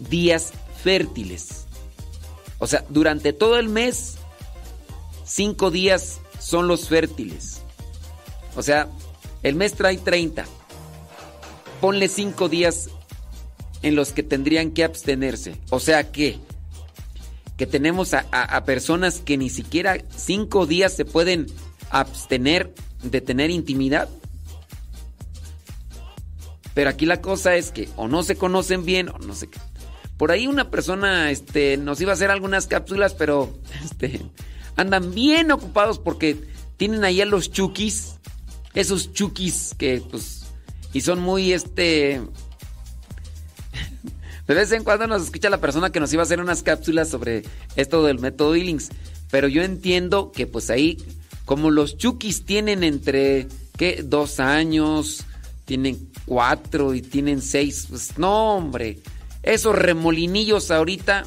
[0.00, 0.52] días
[0.82, 1.66] fértiles.
[2.58, 4.16] O sea, durante todo el mes,
[5.24, 7.62] 5 días son los fértiles.
[8.54, 8.88] O sea,
[9.42, 10.44] el mes trae 30.
[11.80, 12.90] Ponle 5 días
[13.82, 15.56] en los que tendrían que abstenerse.
[15.70, 16.38] O sea que,
[17.56, 21.46] que tenemos a, a- personas que ni siquiera 5 días se pueden
[21.90, 24.08] abstener de tener intimidad.
[26.74, 29.60] Pero aquí la cosa es que o no se conocen bien o no sé qué.
[30.16, 34.20] Por ahí una persona este, nos iba a hacer algunas cápsulas, pero este,
[34.76, 36.36] andan bien ocupados porque
[36.76, 38.16] tienen ahí a los chukis.
[38.74, 40.44] Esos chukis que pues...
[40.92, 42.20] Y son muy este...
[44.46, 47.08] De vez en cuando nos escucha la persona que nos iba a hacer unas cápsulas
[47.08, 47.44] sobre
[47.76, 48.90] esto del método Healings.
[49.30, 50.98] Pero yo entiendo que pues ahí,
[51.44, 54.02] como los chukis tienen entre, ¿qué?
[54.04, 55.24] Dos años,
[55.64, 57.86] tienen cuatro y tienen seis.
[57.88, 58.98] Pues no, hombre.
[59.42, 61.24] Esos remolinillos ahorita.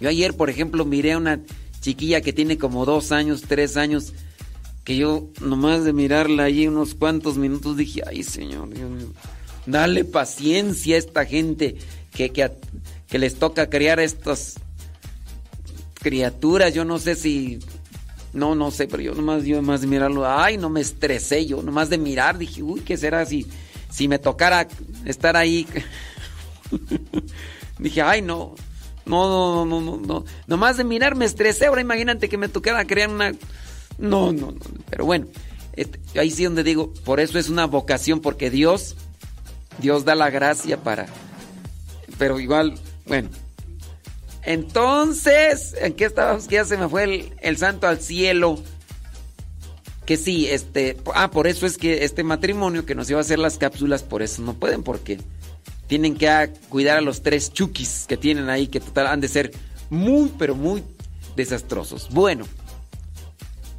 [0.00, 1.40] Yo ayer, por ejemplo, miré una
[1.84, 4.14] chiquilla que tiene como dos años, tres años.
[4.84, 9.08] Que yo, nomás de mirarla allí unos cuantos minutos, dije, ay, señor, Dios mío.
[9.66, 11.76] Dale paciencia a esta gente
[12.12, 12.50] que, que,
[13.06, 14.54] que les toca criar estas
[15.94, 16.72] criaturas.
[16.74, 17.60] Yo no sé si.
[18.32, 20.26] No, no sé, pero yo nomás, yo nomás de mirarlo.
[20.26, 21.62] Ay, no me estresé yo.
[21.62, 23.46] Nomás de mirar dije, uy, ¿qué será si,
[23.90, 24.66] si me tocara
[25.04, 25.66] estar ahí?
[27.78, 28.54] dije, ay, no.
[29.06, 30.24] No, no, no, no, no.
[30.46, 31.66] Nomás de mirar me estresé.
[31.66, 33.32] Ahora imagínate que me tocara crear una.
[33.98, 34.60] No, no, no.
[34.90, 35.26] Pero bueno,
[36.18, 38.96] ahí sí donde digo, por eso es una vocación, porque Dios,
[39.78, 41.06] Dios da la gracia para.
[42.18, 42.74] Pero igual,
[43.06, 43.28] bueno.
[44.42, 46.46] Entonces, ¿en qué estábamos?
[46.46, 48.58] Que ya se me fue el, el santo al cielo.
[50.04, 50.98] Que sí, este.
[51.14, 54.22] Ah, por eso es que este matrimonio que nos iba a hacer las cápsulas, por
[54.22, 55.18] eso no pueden, porque
[55.94, 59.52] tienen que cuidar a los tres chukis que tienen ahí, que total han de ser
[59.90, 60.82] muy, pero muy
[61.36, 62.08] desastrosos.
[62.10, 62.46] Bueno,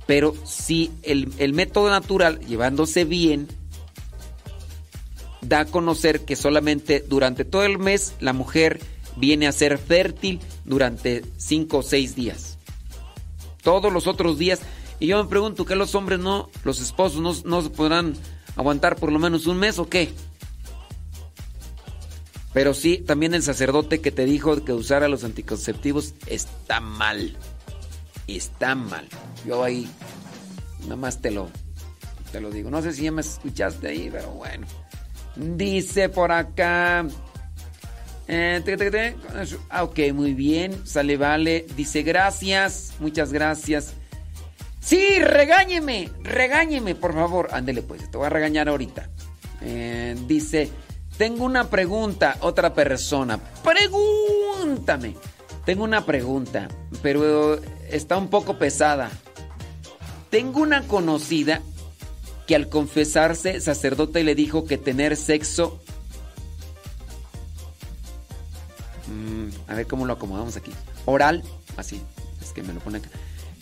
[0.08, 3.50] pero si el, el método natural, llevándose bien,
[5.42, 8.80] da a conocer que solamente durante todo el mes la mujer
[9.18, 12.58] viene a ser fértil durante cinco o seis días.
[13.62, 14.62] Todos los otros días.
[15.02, 18.14] Y yo me pregunto, ¿qué los hombres no, los esposos no, no se podrán
[18.56, 20.14] aguantar por lo menos un mes o qué?
[22.56, 27.36] Pero sí, también el sacerdote que te dijo que usara los anticonceptivos está mal.
[28.28, 29.10] Está mal.
[29.46, 29.90] Yo ahí
[30.84, 31.50] nada más te lo,
[32.32, 32.70] te lo digo.
[32.70, 34.66] No sé si ya me escuchaste ahí, pero bueno.
[35.36, 37.06] Dice por acá.
[38.30, 39.16] eh,
[39.70, 40.88] ah, ok, muy bien.
[40.88, 41.66] Sale, vale.
[41.76, 42.94] Dice gracias.
[43.02, 43.96] Muchas gracias.
[44.80, 46.10] Sí, regáñeme.
[46.22, 47.50] Regáñeme, por favor.
[47.52, 48.10] Ándele, pues.
[48.10, 49.10] Te voy a regañar ahorita.
[49.62, 50.70] Eh, dice.
[51.18, 53.40] Tengo una pregunta, otra persona.
[53.64, 55.16] Pregúntame.
[55.66, 56.68] Tengo una pregunta,
[57.02, 59.10] pero está un poco pesada.
[60.30, 61.62] Tengo una conocida
[62.46, 65.80] que al confesarse sacerdote le dijo que tener sexo...
[69.08, 70.72] Mm, a ver cómo lo acomodamos aquí.
[71.06, 71.44] Oral,
[71.78, 72.02] así,
[72.42, 73.10] es que me lo pone acá.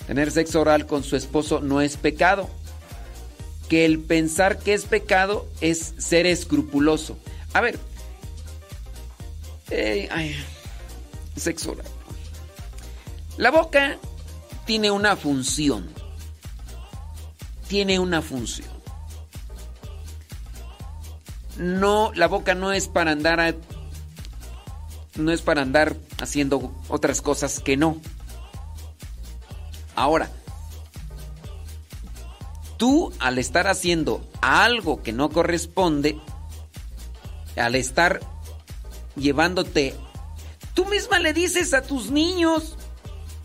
[0.07, 2.49] Tener sexo oral con su esposo no es pecado.
[3.69, 7.17] Que el pensar que es pecado es ser escrupuloso.
[7.53, 7.79] A ver.
[9.69, 10.35] Eh, ay,
[11.35, 11.85] sexo oral.
[13.37, 13.97] La boca
[14.65, 15.89] tiene una función.
[17.67, 18.69] Tiene una función.
[21.57, 23.55] No, la boca no es para andar a-
[25.15, 27.97] no es para andar haciendo otras cosas que no.
[29.95, 30.29] Ahora,
[32.77, 36.19] tú al estar haciendo algo que no corresponde,
[37.55, 38.19] al estar
[39.15, 39.95] llevándote,
[40.73, 42.75] tú misma le dices a tus niños,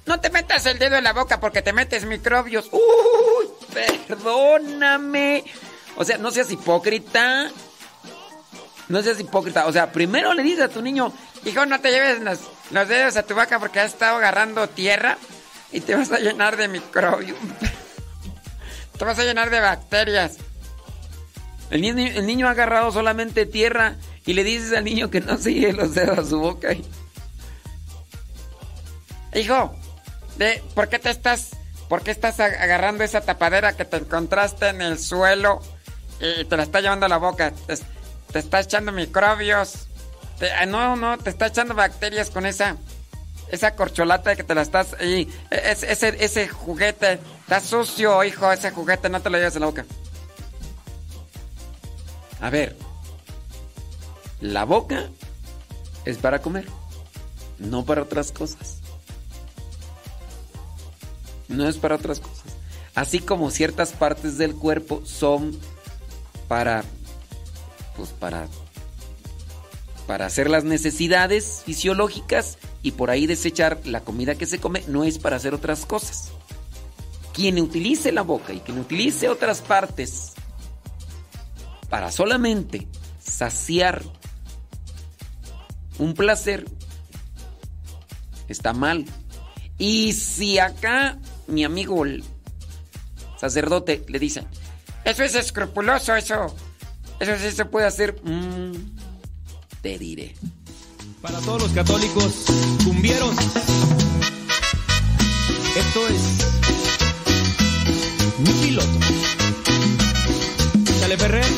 [0.06, 2.70] no te metas el dedo en la boca porque te metes microbios.
[2.72, 3.46] Uy,
[4.06, 5.44] perdóname.
[5.96, 7.50] O sea, no seas hipócrita.
[8.88, 9.66] No seas hipócrita.
[9.66, 11.12] O sea, primero le dices a tu niño,
[11.44, 12.38] hijo, no te lleves los,
[12.70, 15.18] los dedos a tu boca porque has estado agarrando tierra
[15.72, 17.36] y te vas a llenar de microbios.
[18.98, 20.38] te vas a llenar de bacterias.
[21.70, 25.36] El niño, el niño ha agarrado solamente tierra y le dices al niño que no
[25.38, 26.72] lleve los dedos a su boca.
[26.72, 26.84] y-
[29.34, 29.74] Hijo,
[30.38, 31.50] de, ¿por qué te estás,
[31.88, 35.60] por qué estás ag- agarrando esa tapadera que te encontraste en el suelo
[36.20, 37.52] y te la está llevando a la boca?
[38.32, 39.86] Te, está echando microbios.
[40.38, 42.76] Te- ah, no, no, te está echando bacterias con esa,
[43.52, 48.70] esa corcholata que te la estás e- es- ese, ese juguete está sucio, hijo, ese
[48.70, 49.84] juguete no te lo lleves a la boca.
[52.41, 52.76] A ver,
[54.41, 55.08] la boca
[56.05, 56.67] es para comer,
[57.58, 58.78] no para otras cosas.
[61.49, 62.44] No es para otras cosas.
[62.94, 65.58] Así como ciertas partes del cuerpo son
[66.47, 66.84] para
[67.97, 68.47] pues para
[70.07, 75.05] para hacer las necesidades fisiológicas y por ahí desechar la comida que se come, no
[75.05, 76.31] es para hacer otras cosas.
[77.34, 80.33] Quien utilice la boca y quien utilice otras partes
[81.89, 82.86] para solamente
[83.23, 84.02] saciar
[85.99, 86.65] un placer,
[88.49, 89.05] está mal.
[89.78, 92.05] Y si acá mi amigo
[93.39, 94.44] sacerdote le dice,
[95.05, 96.55] eso es escrupuloso, eso,
[97.20, 98.73] eso sí se puede hacer, mm,
[99.81, 100.34] te diré.
[101.23, 102.44] Para todos los católicos
[102.84, 103.34] cumbieros,
[105.76, 106.39] esto es
[108.39, 108.99] mi piloto.
[111.00, 111.57] Dale Ferrer.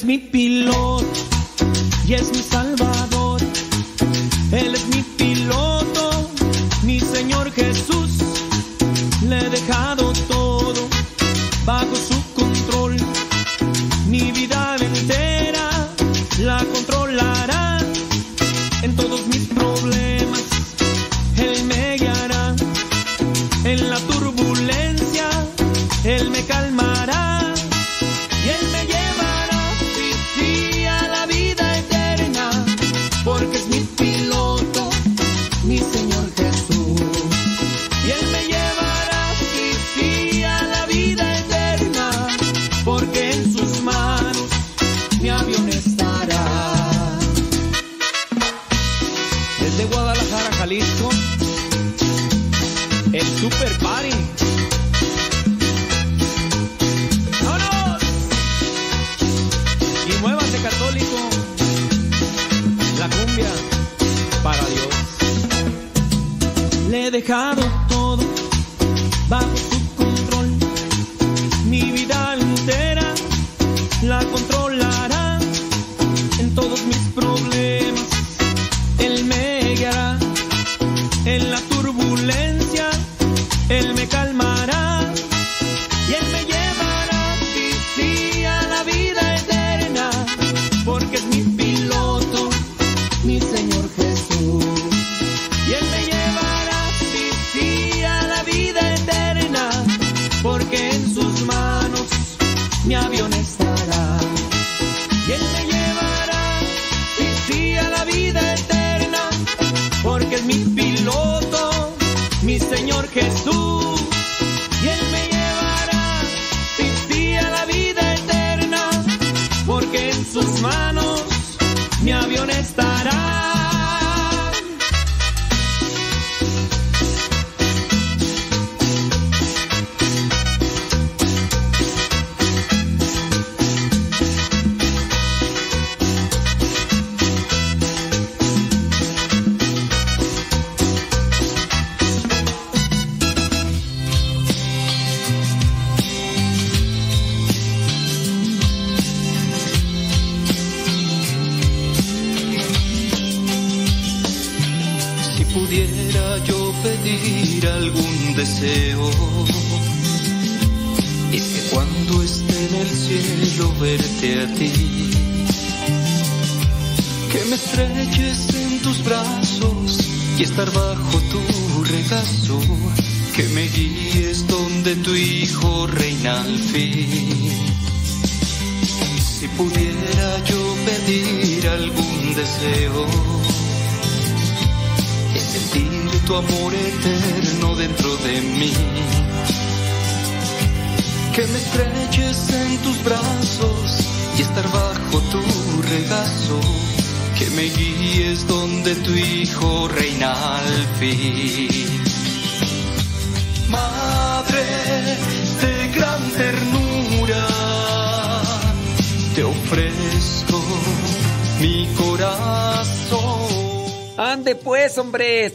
[0.00, 1.04] Es mi piloto
[2.06, 3.09] y es mi salvador.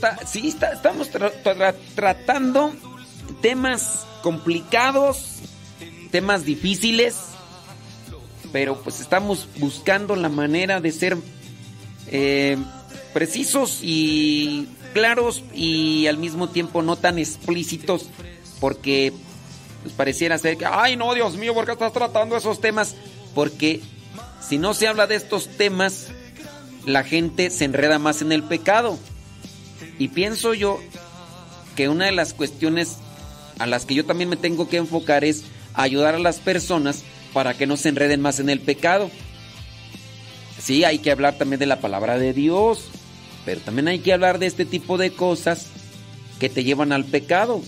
[0.06, 2.72] Está, sí, estamos tra- tra- tratando
[3.42, 5.40] temas complicados,
[6.12, 7.16] temas difíciles,
[8.52, 11.18] pero pues estamos buscando la manera de ser
[12.08, 12.56] eh,
[13.14, 18.10] precisos y claros y al mismo tiempo no tan explícitos,
[18.60, 19.12] porque
[19.82, 22.96] pues, pareciera ser que, ay no, Dios mío, ¿por qué estás tratando esos temas?
[23.34, 23.82] Porque
[24.40, 26.10] si no se habla de estos temas,
[26.86, 29.00] la gente se enreda más en el pecado.
[29.98, 30.80] Y pienso yo
[31.76, 32.98] que una de las cuestiones
[33.60, 37.54] a las que yo también me tengo que enfocar es ayudar a las personas para
[37.54, 39.10] que no se enreden más en el pecado.
[40.60, 42.86] Sí, hay que hablar también de la palabra de Dios,
[43.46, 45.68] pero también hay que hablar de este tipo de cosas
[46.40, 47.62] que te llevan al pecado.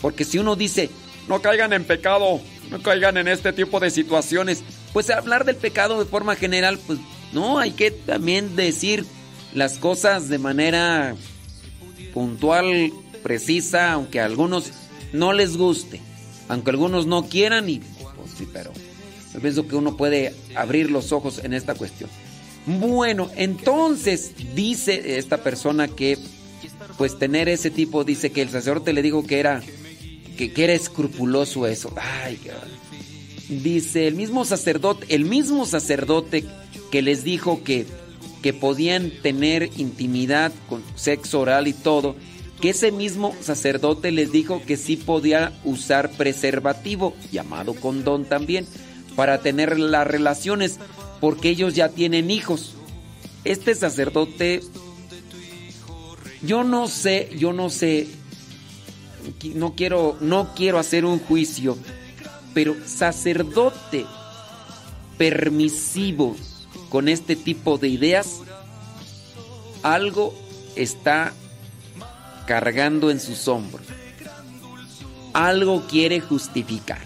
[0.00, 0.90] Porque si uno dice,
[1.28, 4.62] No caigan en pecado, no caigan en este tipo de situaciones.
[4.92, 6.98] pues hablar del pecado de forma general, pues
[7.32, 9.04] no, hay que también decir
[9.52, 11.16] las cosas de manera
[12.16, 14.70] puntual, precisa, aunque a algunos
[15.12, 16.00] no les guste,
[16.48, 18.72] aunque algunos no quieran y pues sí, pero
[19.34, 22.08] yo pienso que uno puede abrir los ojos en esta cuestión.
[22.64, 26.16] Bueno, entonces dice esta persona que
[26.96, 29.62] pues tener ese tipo, dice que el sacerdote le dijo que era
[30.38, 31.92] que, era escrupuloso eso.
[31.96, 32.38] Ay.
[33.50, 36.46] Dice el mismo sacerdote, el mismo sacerdote
[36.90, 37.84] que les dijo que,
[38.46, 42.14] que podían tener intimidad con sexo oral y todo,
[42.60, 48.64] que ese mismo sacerdote les dijo que sí podía usar preservativo, llamado condón también,
[49.16, 50.78] para tener las relaciones,
[51.20, 52.76] porque ellos ya tienen hijos.
[53.42, 54.60] Este sacerdote,
[56.42, 58.06] yo no sé, yo no sé,
[59.56, 61.76] no quiero, no quiero hacer un juicio,
[62.54, 64.06] pero sacerdote
[65.18, 66.36] permisivo
[66.88, 68.40] con este tipo de ideas,
[69.82, 70.34] algo
[70.74, 71.32] está
[72.46, 73.86] cargando en sus hombros.
[75.32, 77.02] Algo quiere justificar.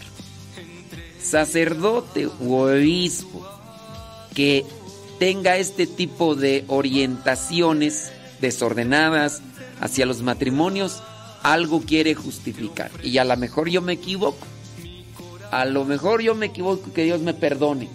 [1.20, 3.46] Sacerdote u obispo
[4.34, 4.64] que
[5.18, 8.10] tenga este tipo de orientaciones
[8.40, 9.42] desordenadas
[9.80, 11.02] hacia los matrimonios,
[11.42, 12.90] algo quiere justificar.
[13.02, 14.46] Y a lo mejor yo me equivoco.
[15.50, 17.88] A lo mejor yo me equivoco que Dios me perdone.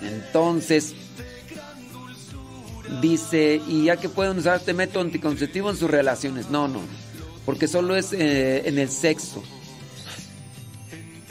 [0.00, 0.94] Entonces,
[3.00, 6.50] dice, ¿y ya que pueden usar este método anticonceptivo en sus relaciones?
[6.50, 6.80] No, no,
[7.44, 9.42] porque solo es eh, en el sexo.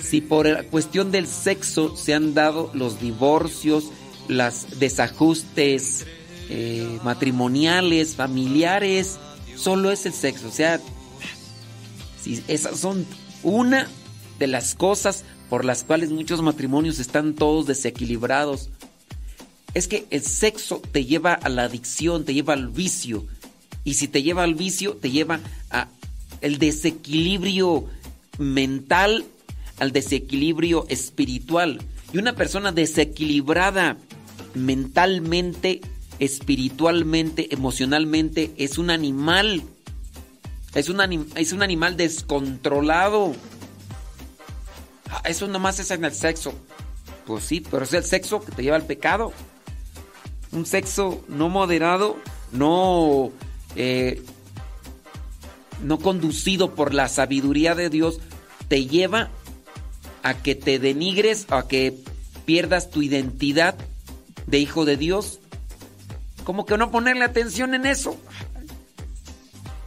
[0.02, 3.86] Si por la cuestión del sexo se han dado los divorcios,
[4.28, 6.06] los desajustes
[6.50, 9.18] eh, matrimoniales, familiares,
[9.56, 10.48] solo es el sexo.
[10.48, 10.80] O sea,
[12.22, 13.06] si esas son
[13.42, 13.88] una
[14.38, 18.70] de las cosas por las cuales muchos matrimonios están todos desequilibrados.
[19.74, 23.26] Es que el sexo te lleva a la adicción, te lleva al vicio.
[23.84, 25.88] Y si te lleva al vicio, te lleva a
[26.42, 27.86] el desequilibrio
[28.38, 29.26] mental,
[29.80, 31.82] al desequilibrio espiritual.
[32.14, 33.98] Y una persona desequilibrada
[34.54, 35.82] mentalmente,
[36.20, 39.64] espiritualmente, emocionalmente, es un animal.
[40.74, 43.36] Es un, anim- es un animal descontrolado.
[45.16, 46.54] Ah, Eso nomás es en el sexo.
[47.26, 49.32] Pues sí, pero es el sexo que te lleva al pecado.
[50.52, 52.18] Un sexo no moderado,
[52.52, 53.32] no,
[53.76, 54.22] eh,
[55.82, 58.20] no conducido por la sabiduría de Dios,
[58.68, 59.30] te lleva
[60.22, 61.98] a que te denigres, a que
[62.46, 63.76] pierdas tu identidad
[64.48, 65.40] de hijo de Dios.
[66.44, 68.18] Como que no ponerle atención en eso.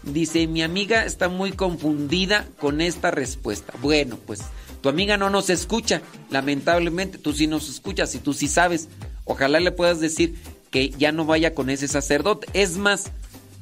[0.02, 3.74] Dice, mi amiga está muy confundida con esta respuesta.
[3.82, 4.40] Bueno, pues
[4.80, 8.88] tu amiga no nos escucha, lamentablemente, tú sí nos escuchas y tú sí sabes.
[9.24, 10.34] Ojalá le puedas decir
[10.70, 12.46] que ya no vaya con ese sacerdote.
[12.52, 13.10] Es más,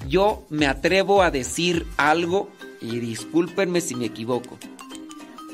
[0.09, 4.59] yo me atrevo a decir algo y discúlpenme si me equivoco.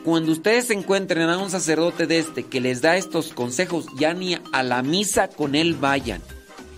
[0.05, 4.36] cuando ustedes encuentren a un sacerdote de este que les da estos consejos, ya ni
[4.52, 6.20] a la misa con él vayan.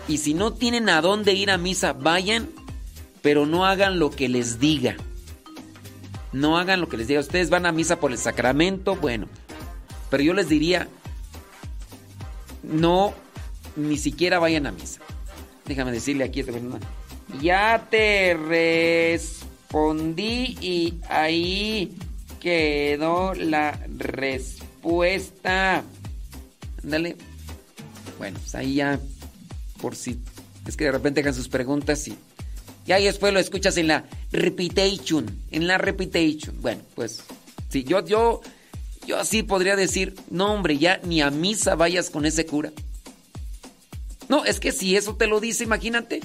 [0.09, 2.51] Y si no tienen a dónde ir a misa, vayan,
[3.23, 4.97] pero no hagan lo que les diga.
[6.35, 7.21] No hagan lo que les diga.
[7.21, 9.29] Ustedes van a misa por el sacramento, bueno.
[10.11, 10.89] Pero yo les diría,
[12.65, 13.15] no,
[13.77, 15.01] ni siquiera vayan a misa.
[15.65, 16.61] Déjame decirle aquí a esta.
[17.41, 18.35] Ya te
[19.71, 21.97] respondí y ahí
[22.41, 25.85] quedó la respuesta.
[26.83, 27.15] Ándale.
[28.19, 28.99] Bueno, pues ahí ya,
[29.81, 30.19] por si
[30.67, 32.19] es que de repente dejan sus preguntas y
[32.87, 34.05] ya y después lo escuchas en la
[34.35, 36.61] repetition, en la repetition.
[36.61, 37.23] Bueno, pues
[37.71, 38.41] sí, yo, yo,
[39.07, 42.73] yo así podría decir, no hombre, ya ni a misa vayas con ese cura.
[44.29, 46.21] No, es que si eso te lo dice, imagínate.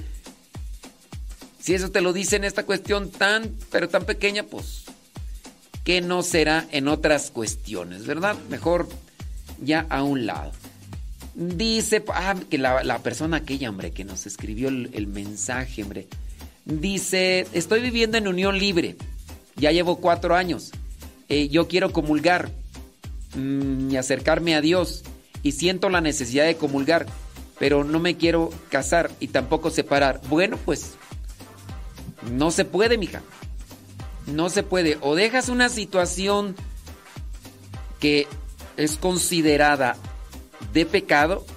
[1.60, 4.86] Si eso te lo dice en esta cuestión tan, pero tan pequeña, pues,
[5.84, 8.38] ¿qué no será en otras cuestiones, verdad?
[8.50, 8.88] Mejor
[9.62, 10.52] ya a un lado.
[11.36, 16.08] Dice, ah, que la, la persona aquella, hombre, que nos escribió el, el mensaje, hombre.
[16.70, 18.96] Dice, estoy viviendo en unión libre.
[19.56, 20.72] Ya llevo cuatro años.
[21.28, 22.52] Eh, yo quiero comulgar
[23.36, 25.04] mm, y acercarme a Dios.
[25.42, 27.08] Y siento la necesidad de comulgar.
[27.58, 30.22] Pero no me quiero casar y tampoco separar.
[30.30, 30.94] Bueno, pues
[32.32, 33.24] no se puede, mija.
[34.28, 35.00] No se puede.
[35.02, 36.56] O dejas una situación
[38.00, 38.28] que
[38.78, 39.98] es considerada
[40.72, 41.48] de pecado.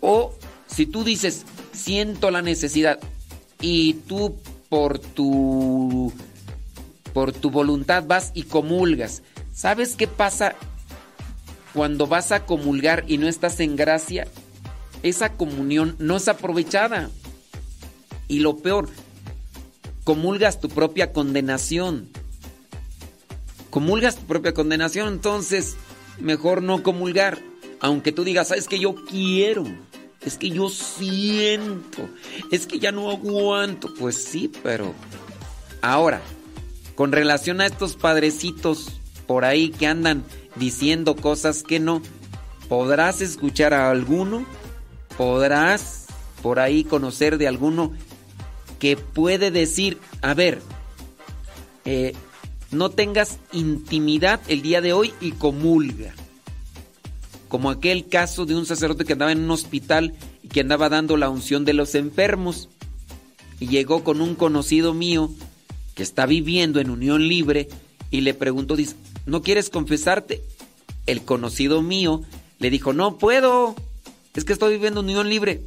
[0.00, 0.32] O
[0.68, 3.00] si tú dices, siento la necesidad
[3.60, 4.36] y tú
[4.68, 6.12] por tu
[7.12, 9.22] por tu voluntad vas y comulgas.
[9.52, 10.54] ¿Sabes qué pasa
[11.74, 14.26] cuando vas a comulgar y no estás en gracia?
[15.02, 17.10] Esa comunión no es aprovechada.
[18.28, 18.88] Y lo peor,
[20.04, 22.08] comulgas tu propia condenación.
[23.70, 25.76] Comulgas tu propia condenación, entonces
[26.20, 27.38] mejor no comulgar.
[27.80, 29.64] Aunque tú digas, es que yo quiero,
[30.24, 32.08] es que yo siento,
[32.50, 33.92] es que ya no aguanto.
[33.98, 34.94] Pues sí, pero
[35.80, 36.20] ahora,
[36.94, 40.24] con relación a estos padrecitos por ahí que andan
[40.56, 42.02] diciendo cosas que no,
[42.68, 44.44] podrás escuchar a alguno,
[45.16, 46.06] podrás
[46.42, 47.92] por ahí conocer de alguno
[48.78, 50.60] que puede decir, a ver,
[51.84, 52.14] eh,
[52.70, 56.14] no tengas intimidad el día de hoy y comulga.
[57.50, 61.16] Como aquel caso de un sacerdote que andaba en un hospital y que andaba dando
[61.16, 62.68] la unción de los enfermos.
[63.58, 65.30] Y llegó con un conocido mío
[65.94, 67.68] que está viviendo en unión libre
[68.12, 68.76] y le preguntó,
[69.26, 70.42] ¿no quieres confesarte?
[71.06, 72.22] El conocido mío
[72.60, 73.74] le dijo, no puedo,
[74.36, 75.60] es que estoy viviendo en unión libre.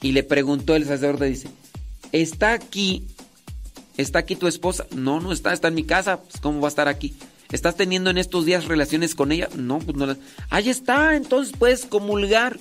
[0.00, 1.48] Y le preguntó el sacerdote,
[2.12, 3.02] ¿está aquí?
[3.96, 4.86] ¿Está aquí tu esposa?
[4.94, 7.16] No, no está, está en mi casa, pues ¿cómo va a estar aquí?
[7.52, 9.48] ¿Estás teniendo en estos días relaciones con ella?
[9.56, 10.16] No, pues no.
[10.50, 12.58] Ahí está, entonces puedes comulgar.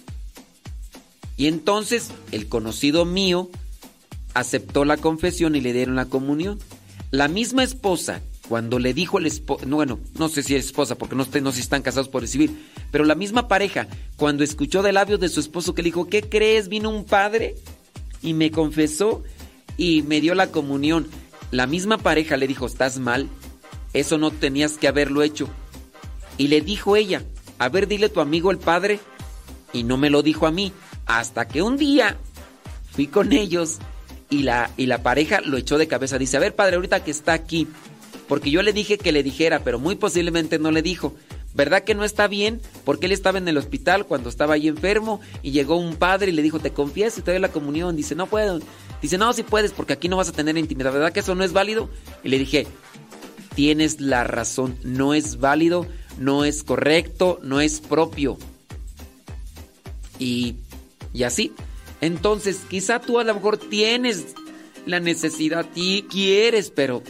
[1.38, 3.50] Y entonces el conocido mío
[4.34, 6.60] aceptó la confesión y le dieron la comunión.
[7.12, 10.96] La misma esposa, cuando le dijo el esposo, no, bueno, no sé si es esposa
[10.96, 12.58] porque no, no sé si están casados por civil,
[12.92, 16.22] pero la misma pareja, cuando escuchó de labios de su esposo que le dijo, ¿qué
[16.22, 16.68] crees?
[16.68, 17.56] Vino un padre
[18.22, 19.24] y me confesó
[19.78, 21.08] y me dio la comunión.
[21.52, 23.30] La misma pareja le dijo, estás mal,
[23.96, 25.50] eso no tenías que haberlo hecho.
[26.38, 27.24] Y le dijo ella,
[27.58, 29.00] a ver, dile a tu amigo el padre.
[29.74, 30.72] Y no me lo dijo a mí,
[31.06, 32.18] hasta que un día
[32.92, 33.78] fui con ellos
[34.30, 36.18] y la, y la pareja lo echó de cabeza.
[36.18, 37.68] Dice, a ver, padre, ahorita que está aquí,
[38.28, 41.16] porque yo le dije que le dijera, pero muy posiblemente no le dijo.
[41.54, 42.60] ¿Verdad que no está bien?
[42.84, 46.34] Porque él estaba en el hospital cuando estaba ahí enfermo y llegó un padre y
[46.34, 47.96] le dijo, te confieso y te doy la comunión.
[47.96, 48.60] Dice, no puedo.
[49.02, 50.92] Dice, no, si puedes porque aquí no vas a tener intimidad.
[50.92, 51.90] ¿Verdad que eso no es válido?
[52.26, 52.68] Y le dije,
[53.56, 58.38] tienes la razón, no es válido, no es correcto, no es propio.
[60.20, 60.56] Y,
[61.14, 61.54] y así.
[62.02, 64.36] Entonces, quizá tú a lo mejor tienes
[64.86, 67.02] la necesidad y quieres, pero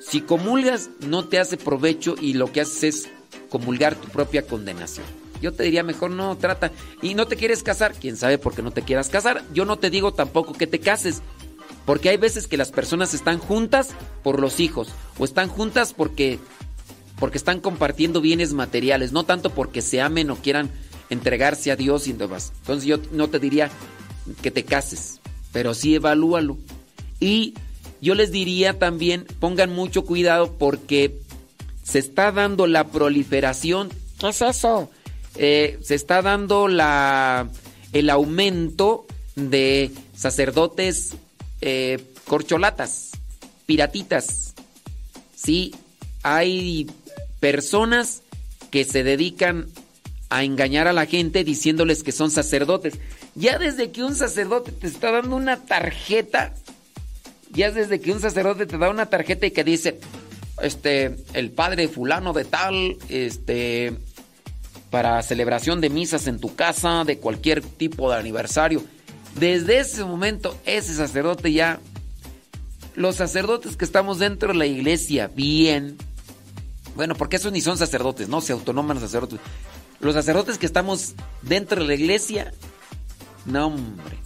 [0.00, 3.08] si comulgas no te hace provecho y lo que haces es
[3.48, 5.06] comulgar tu propia condenación.
[5.40, 6.72] Yo te diría mejor no trata.
[7.02, 9.42] Y no te quieres casar, quién sabe por qué no te quieras casar.
[9.52, 11.22] Yo no te digo tampoco que te cases.
[11.88, 16.38] Porque hay veces que las personas están juntas por los hijos o están juntas porque
[17.18, 20.70] porque están compartiendo bienes materiales, no tanto porque se amen o quieran
[21.08, 22.52] entregarse a Dios y demás.
[22.58, 23.70] Entonces yo no te diría
[24.42, 26.58] que te cases, pero sí evalúalo.
[27.20, 27.54] Y
[28.02, 31.22] yo les diría también, pongan mucho cuidado porque
[31.82, 33.88] se está dando la proliferación.
[34.20, 34.90] ¿Qué es eso?
[35.36, 37.48] Eh, se está dando la,
[37.94, 41.14] el aumento de sacerdotes
[41.60, 43.10] eh, corcholatas,
[43.66, 44.54] piratitas.
[45.34, 45.74] Sí,
[46.22, 46.90] hay
[47.40, 48.22] personas
[48.70, 49.66] que se dedican
[50.30, 52.94] a engañar a la gente diciéndoles que son sacerdotes.
[53.34, 56.54] Ya desde que un sacerdote te está dando una tarjeta,
[57.50, 59.98] ya desde que un sacerdote te da una tarjeta y que dice,
[60.62, 63.94] este, el padre fulano de tal, este,
[64.90, 68.82] para celebración de misas en tu casa, de cualquier tipo de aniversario.
[69.38, 71.80] Desde ese momento, ese sacerdote ya,
[72.96, 75.96] los sacerdotes que estamos dentro de la iglesia, bien,
[76.96, 79.38] bueno, porque esos ni son sacerdotes, no se autonoman sacerdotes.
[80.00, 82.52] Los sacerdotes que estamos dentro de la iglesia,
[83.46, 84.18] no hombre.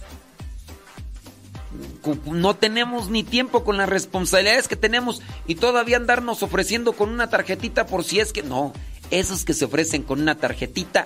[2.25, 7.29] No tenemos ni tiempo con las responsabilidades que tenemos y todavía andarnos ofreciendo con una
[7.29, 8.73] tarjetita por si es que no.
[9.11, 11.05] Esos que se ofrecen con una tarjetita,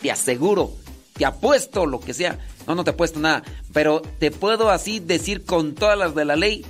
[0.00, 0.72] te aseguro,
[1.14, 2.38] te apuesto lo que sea.
[2.66, 6.36] No, no te apuesto nada, pero te puedo así decir con todas las de la
[6.36, 6.64] ley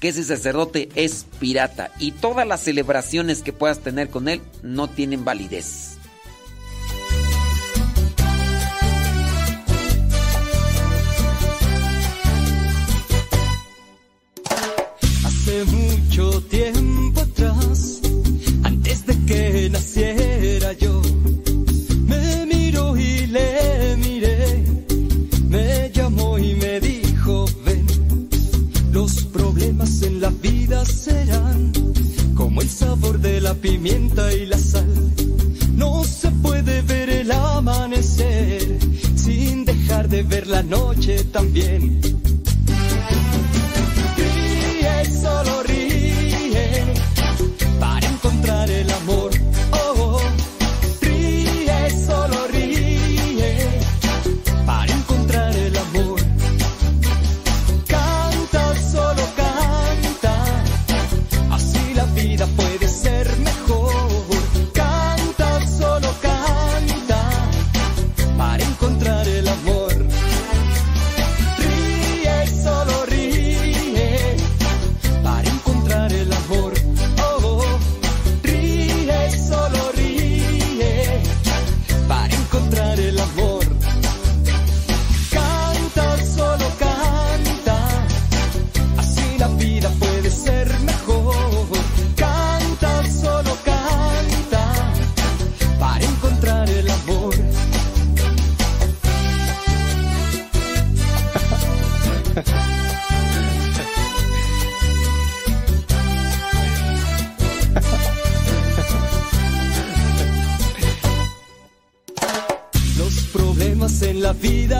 [0.00, 4.88] que ese sacerdote es pirata y todas las celebraciones que puedas tener con él no
[4.88, 5.98] tienen validez.
[15.24, 18.02] Hace mucho tiempo atrás,
[18.64, 20.35] antes de que naciera
[33.46, 34.92] la pimienta y la sal.
[35.76, 38.78] No se puede ver el amanecer
[39.14, 42.15] sin dejar de ver la noche también.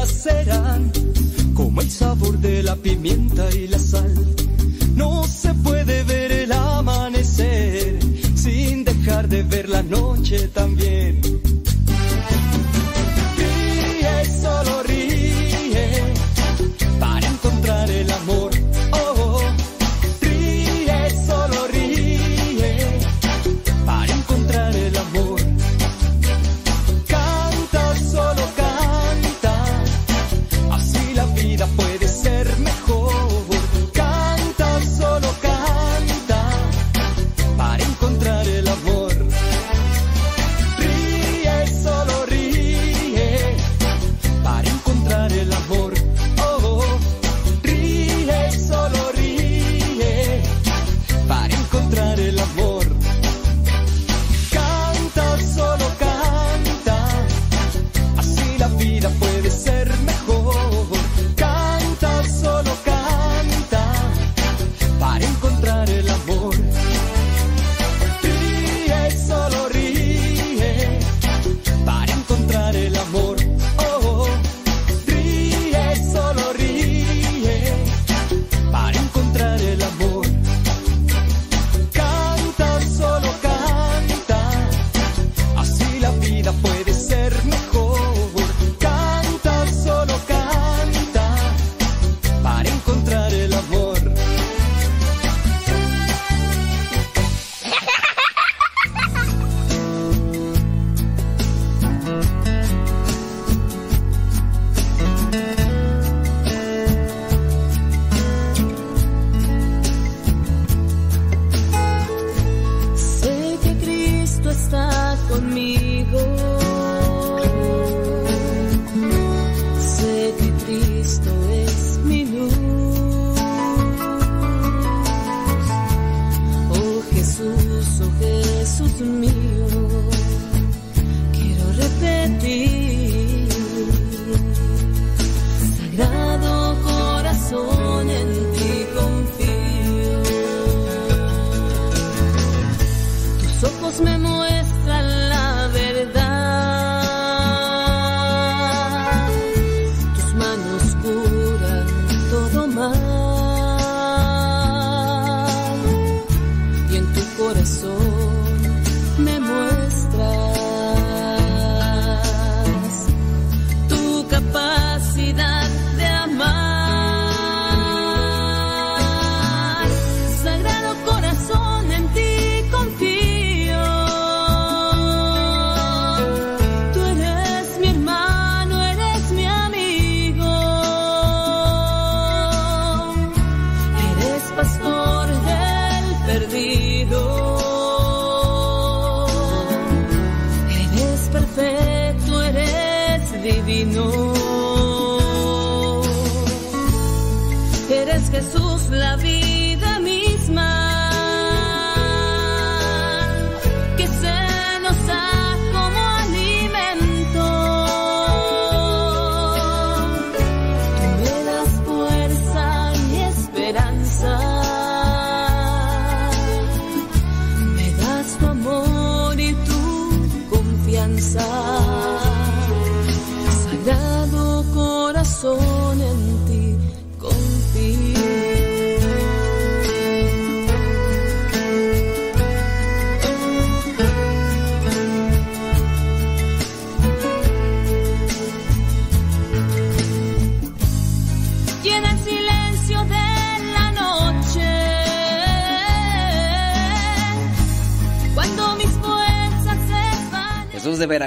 [0.07, 0.93] Serán
[1.55, 4.15] como el sabor de la pimienta y la sal.
[4.94, 7.99] No se puede ver el amanecer
[8.35, 11.20] sin dejar de ver la noche también.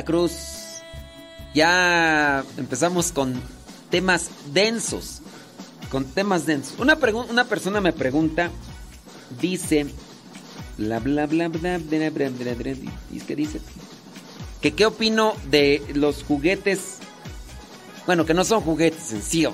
[0.10, 0.82] Veracruz.
[1.54, 3.40] Ya empezamos con
[3.90, 5.22] temas densos.
[5.92, 6.80] Con temas densos.
[6.80, 6.96] Una,
[7.46, 8.50] persona me pregunta,
[9.40, 9.88] dice,
[10.78, 13.60] bla bla bla bla bla bla bla bla, ¿y qué dice?
[14.62, 16.98] Que qué opino de los juguetes,
[18.06, 19.48] bueno, que no son juguetes en sí,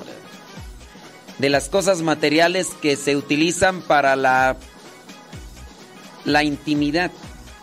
[1.37, 4.57] de las cosas materiales que se utilizan para la,
[6.25, 7.11] la intimidad.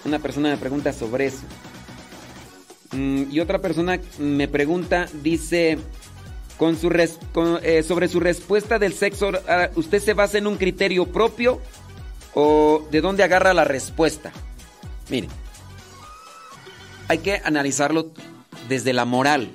[0.04, 1.42] Una persona me pregunta sobre eso.
[2.92, 5.78] Mm, y otra persona me pregunta, dice,
[7.62, 11.60] eh, sobre su respuesta del sexo, ah, ¿usted se basa en un criterio propio
[12.34, 14.30] o de dónde agarra la respuesta?
[15.10, 15.28] Mire,
[17.08, 18.12] hay que analizarlo
[18.68, 19.50] desde la moral.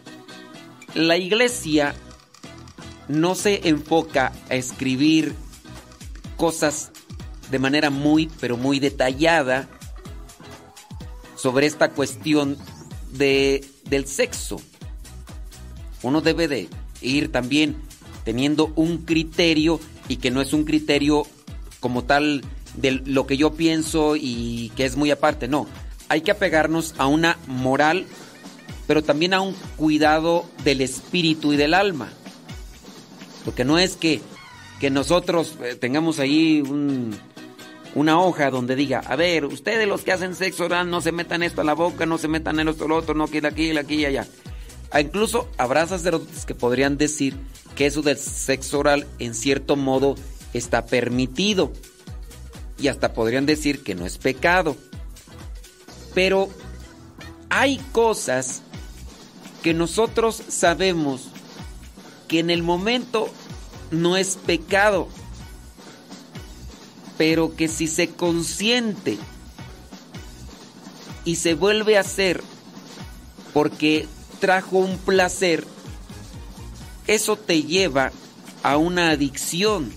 [0.95, 1.95] La iglesia
[3.07, 5.33] no se enfoca a escribir
[6.35, 6.91] cosas
[7.49, 9.69] de manera muy, pero muy detallada
[11.35, 12.57] sobre esta cuestión
[13.17, 14.61] de, del sexo.
[16.03, 16.69] Uno debe de
[17.01, 17.75] ir también
[18.23, 21.25] teniendo un criterio y que no es un criterio
[21.79, 22.43] como tal
[22.75, 25.67] de lo que yo pienso y que es muy aparte, no.
[26.09, 28.05] Hay que apegarnos a una moral,
[28.85, 32.09] pero también a un cuidado del espíritu y del alma.
[33.43, 34.21] Porque no es que,
[34.79, 37.17] que nosotros eh, tengamos ahí un,
[37.97, 41.41] una hoja donde diga, a ver, ustedes los que hacen sexo oral no se metan
[41.41, 43.95] esto a la boca, no se metan en esto, lo otro, no quiera aquí, aquí
[43.95, 44.27] y allá.
[44.91, 47.35] Ah, Incluso habrá sacerdotes que podrían decir
[47.75, 50.13] que eso del sexo oral en cierto modo
[50.53, 51.73] está permitido.
[52.77, 54.77] Y hasta podrían decir que no es pecado.
[56.13, 56.49] Pero
[57.49, 58.61] hay cosas
[59.63, 61.29] que nosotros sabemos
[62.27, 63.27] que en el momento
[63.89, 65.07] no es pecado,
[67.17, 69.17] pero que si se consiente
[71.25, 72.43] y se vuelve a hacer
[73.53, 74.07] porque
[74.39, 75.65] trajo un placer,
[77.07, 78.11] eso te lleva
[78.63, 79.91] a una adicción.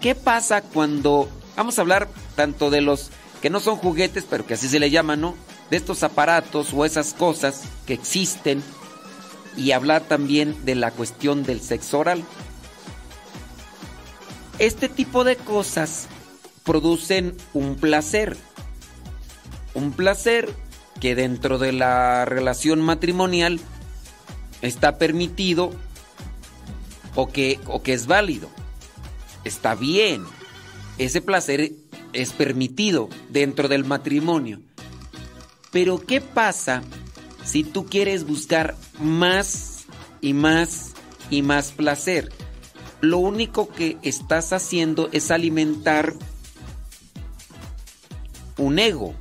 [0.00, 3.10] ¿Qué pasa cuando, vamos a hablar tanto de los
[3.40, 5.34] que no son juguetes, pero que así se le llaman, ¿no?
[5.70, 8.62] De estos aparatos o esas cosas que existen
[9.56, 12.24] y hablar también de la cuestión del sexo oral.
[14.62, 16.06] Este tipo de cosas
[16.62, 18.36] producen un placer.
[19.74, 20.54] Un placer
[21.00, 23.58] que dentro de la relación matrimonial
[24.60, 25.72] está permitido
[27.16, 28.50] o que, o que es válido.
[29.42, 30.22] Está bien.
[30.96, 31.72] Ese placer
[32.12, 34.60] es permitido dentro del matrimonio.
[35.72, 36.84] Pero ¿qué pasa
[37.44, 39.86] si tú quieres buscar más
[40.20, 40.92] y más
[41.30, 42.30] y más placer?
[43.02, 46.14] Lo único que estás haciendo es alimentar
[48.56, 49.12] un ego.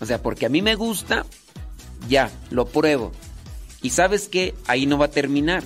[0.00, 1.24] O sea, porque a mí me gusta,
[2.08, 3.12] ya, lo pruebo.
[3.82, 5.62] Y sabes que ahí no va a terminar.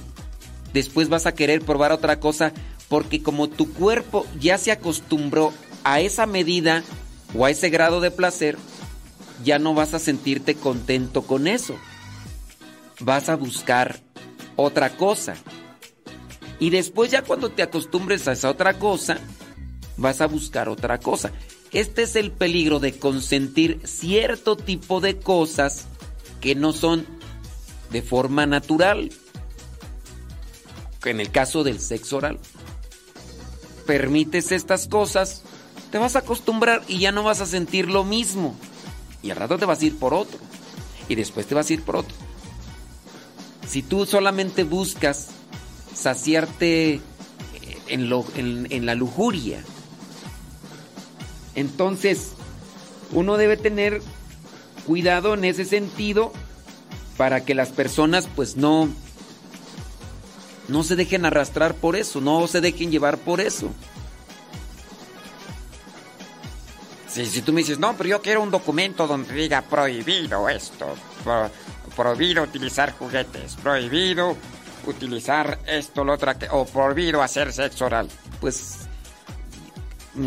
[0.75, 2.53] después vas a querer probar otra cosa
[2.91, 5.55] porque como tu cuerpo ya se acostumbró
[5.85, 6.85] a esa medida
[7.35, 8.59] o a ese grado de placer,
[9.43, 11.77] ya no vas a sentirte contento con eso.
[13.01, 14.01] Vas a buscar
[14.57, 15.37] otra cosa.
[16.61, 19.19] Y después ya cuando te acostumbres a esa otra cosa,
[19.97, 21.33] vas a buscar otra cosa.
[21.73, 25.87] Este es el peligro de consentir cierto tipo de cosas
[26.41, 27.07] que no son
[27.91, 29.11] de forma natural.
[31.05, 32.39] En el caso del sexo oral.
[33.87, 35.43] Permites estas cosas,
[35.91, 38.55] te vas a acostumbrar y ya no vas a sentir lo mismo.
[39.23, 40.39] Y al rato te vas a ir por otro.
[41.09, 42.15] Y después te vas a ir por otro.
[43.67, 45.29] Si tú solamente buscas
[46.01, 47.01] saciarte
[47.89, 49.63] en, lo, en, en la lujuria,
[51.55, 52.33] entonces
[53.13, 54.01] uno debe tener
[54.87, 56.33] cuidado en ese sentido
[57.17, 58.89] para que las personas pues no
[60.69, 63.71] no se dejen arrastrar por eso, no se dejen llevar por eso.
[67.13, 70.95] Si, si tú me dices, no, pero yo quiero un documento donde diga prohibido esto,
[71.25, 71.51] pro-
[71.97, 74.37] prohibido utilizar juguetes, prohibido
[74.91, 78.09] utilizar esto, lo otro, aqu- o prohibido hacer sexo oral.
[78.41, 78.81] Pues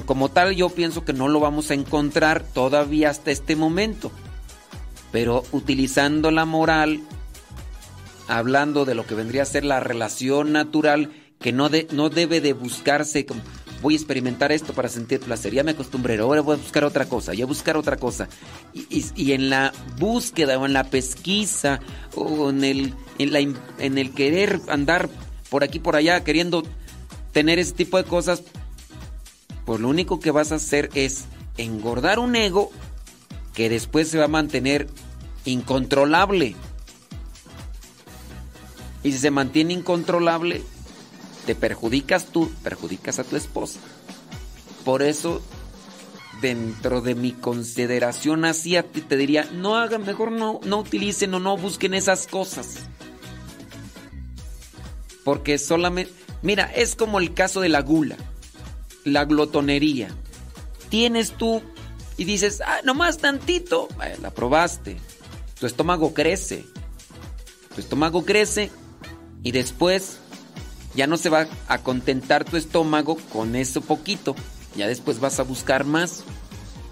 [0.05, 4.11] como tal yo pienso que no lo vamos a encontrar todavía hasta este momento.
[5.11, 7.01] Pero utilizando la moral,
[8.27, 12.41] hablando de lo que vendría a ser la relación natural, que no, de- no debe
[12.41, 13.41] de buscarse como
[13.83, 17.05] voy a experimentar esto para sentir placer, ya me acostumbré, ahora voy a buscar otra
[17.05, 18.29] cosa, ya buscar otra cosa.
[18.73, 21.81] Y, en la búsqueda o en la pesquisa
[22.15, 25.09] o en el, en, la en el querer andar
[25.49, 26.63] por aquí, por allá, queriendo
[27.33, 28.43] tener ese tipo de cosas,
[29.65, 31.25] pues lo único que vas a hacer es
[31.57, 32.71] engordar un ego
[33.53, 34.87] que después se va a mantener
[35.43, 36.55] incontrolable.
[39.03, 40.63] Y si se mantiene incontrolable,
[41.45, 43.79] te perjudicas tú, perjudicas a tu esposa.
[44.85, 45.41] Por eso,
[46.41, 51.33] dentro de mi consideración así a ti te diría, no hagan, mejor no, no utilicen
[51.33, 52.79] o no busquen esas cosas.
[55.23, 58.17] Porque solamente, mira, es como el caso de la gula,
[59.05, 60.09] la glotonería.
[60.89, 61.61] Tienes tú
[62.17, 63.87] y dices, ah, nomás tantito,
[64.21, 64.97] la probaste.
[65.59, 66.65] Tu estómago crece.
[67.73, 68.69] Tu estómago crece
[69.43, 70.19] y después
[70.95, 74.35] ya no se va a contentar tu estómago con eso poquito.
[74.75, 76.23] Ya después vas a buscar más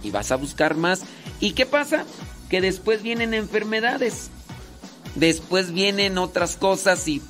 [0.04, 1.02] y vas a buscar más.
[1.40, 2.06] ¿Y qué pasa?
[2.50, 4.30] Que después vienen enfermedades.
[5.16, 7.22] Después vienen otras cosas y,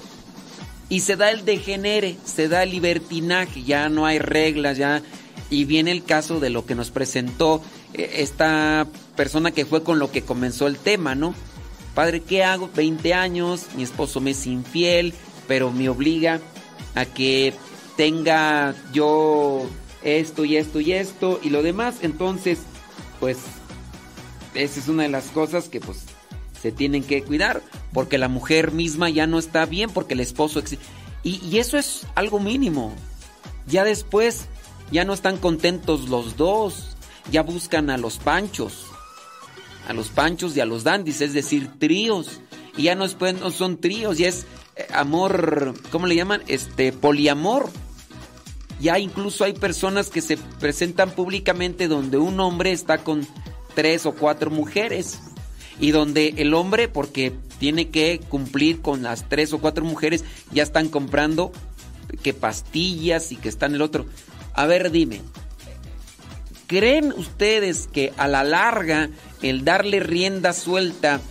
[0.88, 5.02] y se da el degenere, se da el libertinaje, ya no hay reglas, ya.
[5.50, 7.62] Y viene el caso de lo que nos presentó
[7.94, 11.34] eh, esta persona que fue con lo que comenzó el tema, ¿no?
[11.96, 12.70] Padre, ¿qué hago?
[12.74, 15.14] 20 años, mi esposo me es infiel,
[15.48, 16.40] pero me obliga
[16.96, 17.54] a que
[17.98, 19.66] tenga yo
[20.04, 21.98] esto y esto y esto y lo demás.
[22.02, 22.60] Entonces,
[23.20, 23.38] pues,
[24.54, 26.06] esa es una de las cosas que pues
[26.62, 27.62] se tienen que cuidar,
[27.94, 30.62] porque la mujer misma ya no está bien, porque el esposo...
[30.62, 30.78] exi-
[31.24, 32.94] Y, eso es algo mínimo.
[33.68, 34.46] Ya después,
[34.92, 36.96] ya no están contentos los dos,
[37.32, 38.86] ya buscan a los panchos,
[39.88, 42.42] a los panchos y a los dandis, es decir, tríos.
[42.78, 44.46] Y ya no, es, pues, no son tríos, ya es
[44.94, 46.44] amor, ¿cómo le llaman?
[46.48, 47.70] Este, poliamor.
[48.80, 53.28] Ya incluso hay personas que se presentan públicamente donde un hombre está con
[53.76, 55.20] tres o cuatro mujeres.
[55.80, 60.64] Y donde el hombre, porque tiene que cumplir con las tres o cuatro mujeres, ya
[60.64, 61.52] están comprando
[62.24, 64.06] que pastillas y que están el otro.
[64.54, 65.22] A ver, dime,
[66.68, 69.10] ¿creen ustedes que a la larga
[69.42, 71.22] el darle rienda suelta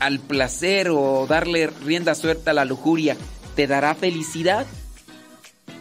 [0.00, 3.16] al placer o darle rienda suelta a la lujuria
[3.54, 4.66] te dará felicidad?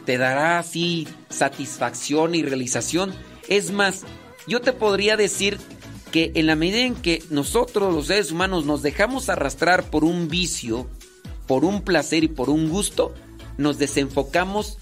[0.06, 3.14] ¿Te dará así satisfacción y realización?
[3.48, 4.04] Es más,
[4.48, 5.58] yo te podría decir
[6.12, 10.28] que en la medida en que nosotros los seres humanos nos dejamos arrastrar por un
[10.28, 10.88] vicio,
[11.48, 13.14] por un placer y por un gusto,
[13.58, 14.78] nos desenfocamos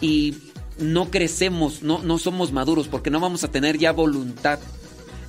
[0.00, 0.34] y
[0.78, 4.58] no crecemos, no, no somos maduros porque no vamos a tener ya voluntad.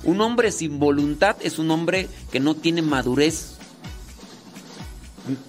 [0.06, 3.56] Un hombre sin voluntad es un hombre que no tiene madurez.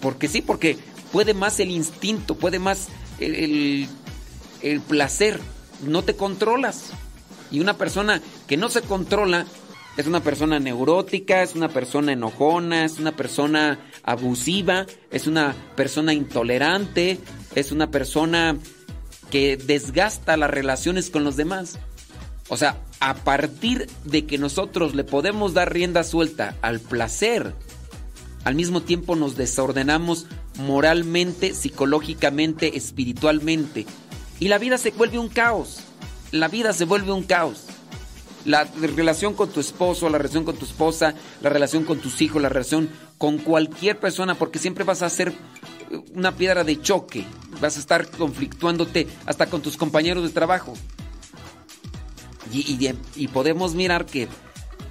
[0.02, 0.78] Porque sí, porque
[1.12, 2.88] puede más el instinto, puede más
[3.20, 3.88] el, el-
[4.62, 5.40] el placer.
[5.86, 6.86] No te controlas.
[7.52, 9.46] Y una persona que no se controla
[9.96, 16.14] es una persona neurótica, es una persona enojona, es una persona abusiva, es una persona
[16.14, 17.20] intolerante,
[17.56, 18.58] es una persona
[19.32, 21.78] que desgasta las relaciones con los demás.
[22.50, 27.54] O sea, a partir de que nosotros le podemos dar rienda suelta al placer,
[28.44, 30.26] al mismo tiempo nos desordenamos
[30.58, 33.86] moralmente, psicológicamente, espiritualmente.
[34.40, 35.82] Y la vida se vuelve un caos.
[36.32, 37.66] La vida se vuelve un caos.
[38.46, 42.42] La relación con tu esposo, la relación con tu esposa, la relación con tus hijos,
[42.42, 45.34] la relación con cualquier persona, porque siempre vas a ser
[46.16, 47.26] una piedra de choque.
[47.60, 50.74] Vas a estar conflictuándote hasta con tus compañeros de trabajo.
[52.52, 54.28] Y, podemos mirar que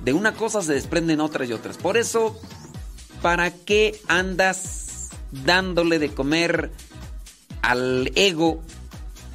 [0.05, 1.77] de una cosa se desprenden otras y otras.
[1.77, 2.39] Por eso,
[3.23, 5.09] ¿para qué andas
[5.45, 6.71] dándole de comer
[7.63, 8.63] al ego?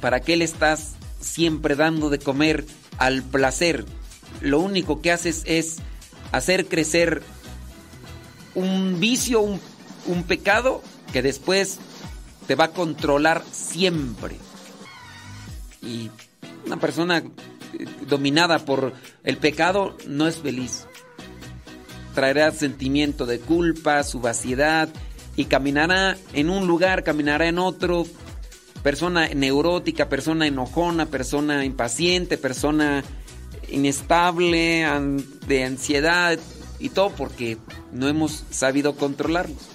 [0.00, 2.64] ¿Para qué le estás siempre dando de comer
[2.98, 3.84] al placer?
[4.40, 5.78] Lo único que haces es
[6.32, 7.22] hacer crecer
[8.54, 11.78] un vicio, un, pecado que después
[12.46, 14.36] te va a controlar siempre.
[15.82, 16.10] Y
[16.66, 17.22] una persona
[18.08, 18.92] dominada por
[19.24, 20.86] el pecado no es feliz.
[22.14, 24.88] Traerá sentimiento de culpa, su vaciedad
[25.36, 28.06] y caminará en un lugar, caminará en otro.
[28.82, 33.04] Persona neurótica, persona enojona, persona impaciente, persona
[33.68, 34.84] inestable,
[35.46, 36.38] de ansiedad
[36.78, 37.58] y todo porque
[37.92, 39.68] no hemos sabido controlarlos.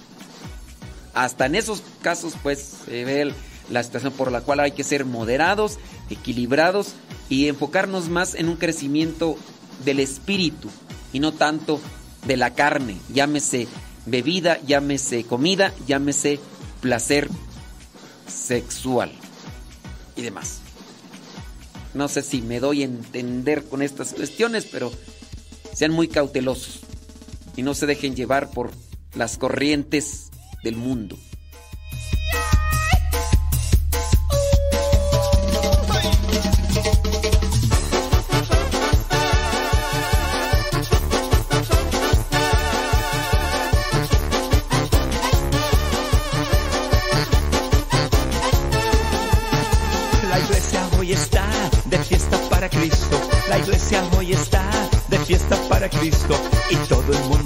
[1.14, 3.32] Hasta en esos casos pues se ve
[3.70, 5.78] la situación por la cual hay que ser moderados,
[6.10, 6.94] equilibrados
[7.28, 9.36] y enfocarnos más en un crecimiento
[9.84, 10.70] del espíritu
[11.12, 11.80] y no tanto
[12.26, 13.68] de la carne, llámese
[14.06, 16.40] bebida, llámese comida, llámese
[16.80, 17.28] placer
[18.26, 19.12] sexual
[20.16, 20.60] y demás.
[21.94, 24.92] No sé si me doy a entender con estas cuestiones, pero
[25.72, 26.80] sean muy cautelosos
[27.56, 28.70] y no se dejen llevar por
[29.14, 30.30] las corrientes
[30.62, 31.18] del mundo.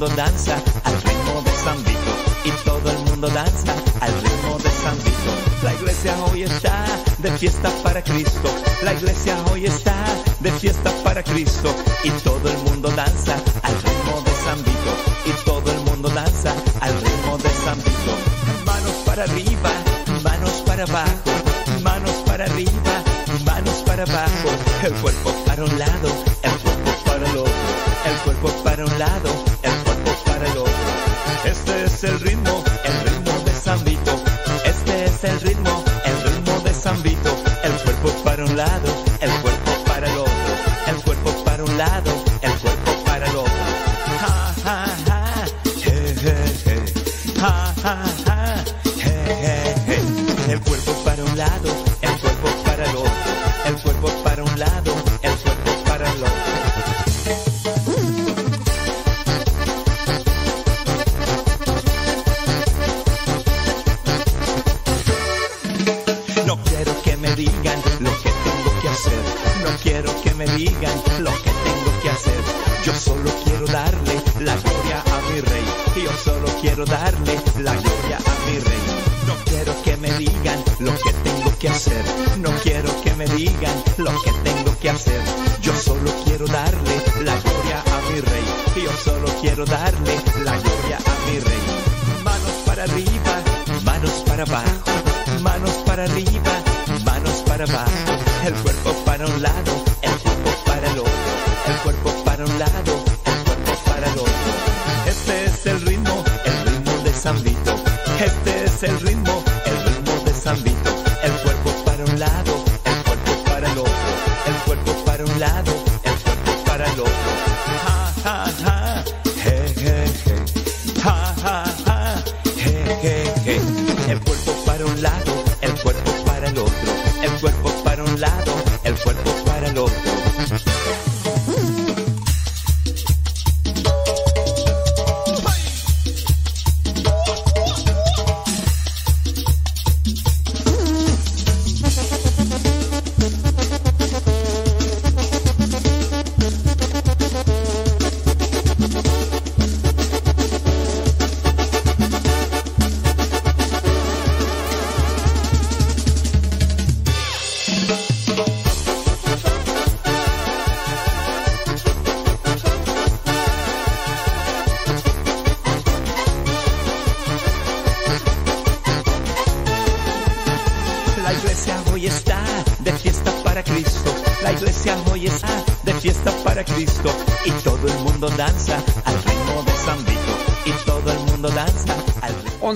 [0.02, 2.12] Mundo danza al ritmo de San Vito.
[2.44, 5.32] Y todo el mundo danza al ritmo de San Vito.
[5.62, 6.86] La iglesia hoy está
[7.18, 8.48] de fiesta para Cristo.
[8.82, 9.94] La iglesia hoy está
[10.40, 11.72] de fiesta para Cristo.
[12.02, 14.92] Y todo el mundo danza al ritmo de San Vito.
[15.24, 18.14] Y todo el mundo danza al ritmo de San Vito.
[18.66, 19.70] Manos para arriba,
[20.24, 21.32] manos para abajo
[21.82, 22.94] manos para arriba,
[23.44, 24.48] manos para abajo,
[24.84, 25.31] el cuerpo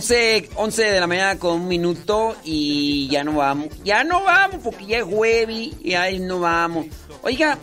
[0.07, 3.70] 11, 11 de la mañana con un minuto y ya no vamos.
[3.83, 6.86] Ya no vamos porque ya es jueves y ahí no vamos.
[7.23, 7.59] Oiga,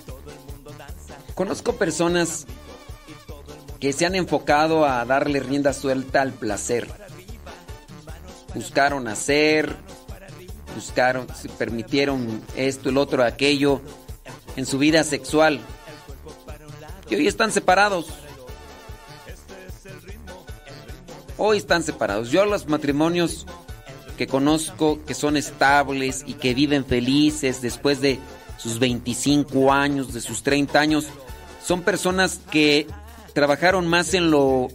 [1.36, 2.46] conozco personas
[3.80, 6.90] que se han enfocado a darle rienda suelta al placer.
[8.54, 9.78] Buscaron hacer,
[10.76, 13.80] buscaron, se permitieron esto, el otro, aquello
[14.58, 15.62] en su vida sexual.
[17.10, 18.08] Y hoy están separados.
[21.58, 22.32] Están separados.
[22.32, 23.46] Yo los matrimonios
[24.18, 28.20] que conozco que son estables y que viven felices después de
[28.58, 31.08] sus 25 años, de sus 30 años,
[31.66, 32.88] son personas que
[33.34, 34.70] trabajaron más en lo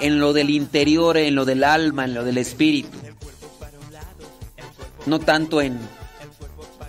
[0.00, 2.98] en lo del interior, en lo del alma, en lo del espíritu.
[5.06, 5.78] No tanto en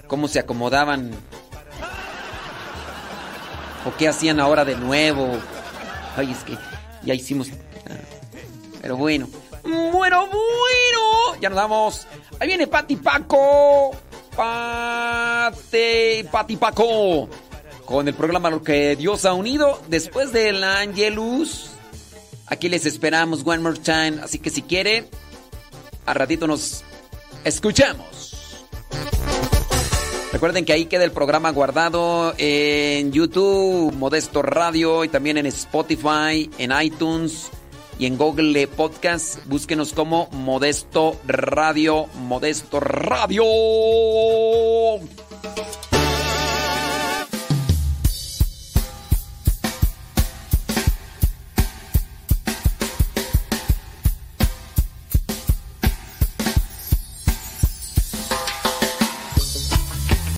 [0.07, 1.11] cómo se acomodaban
[3.85, 5.30] o qué hacían ahora de nuevo.
[6.17, 6.57] Ay, es que
[7.03, 7.49] ya hicimos
[8.88, 9.27] pero bueno.
[9.64, 11.41] Bueno, bueno.
[11.41, 12.07] Ya nos vamos.
[12.40, 13.91] Ahí viene Pati Paco.
[14.33, 17.27] Pati, Pati Paco.
[17.83, 19.82] Con el programa Lo que Dios ha unido.
[19.90, 21.72] Después del Angelus.
[22.45, 24.22] Aquí les esperamos one more time.
[24.24, 25.09] Así que si quiere,
[26.06, 26.85] a ratito nos
[27.43, 28.56] escuchamos.
[30.32, 36.49] Recuerden que ahí queda el programa guardado en YouTube, Modesto Radio y también en Spotify,
[36.57, 37.51] en iTunes
[38.00, 39.45] y en Google Podcast.
[39.45, 42.08] Búsquenos como Modesto Radio.
[42.27, 43.43] Modesto Radio.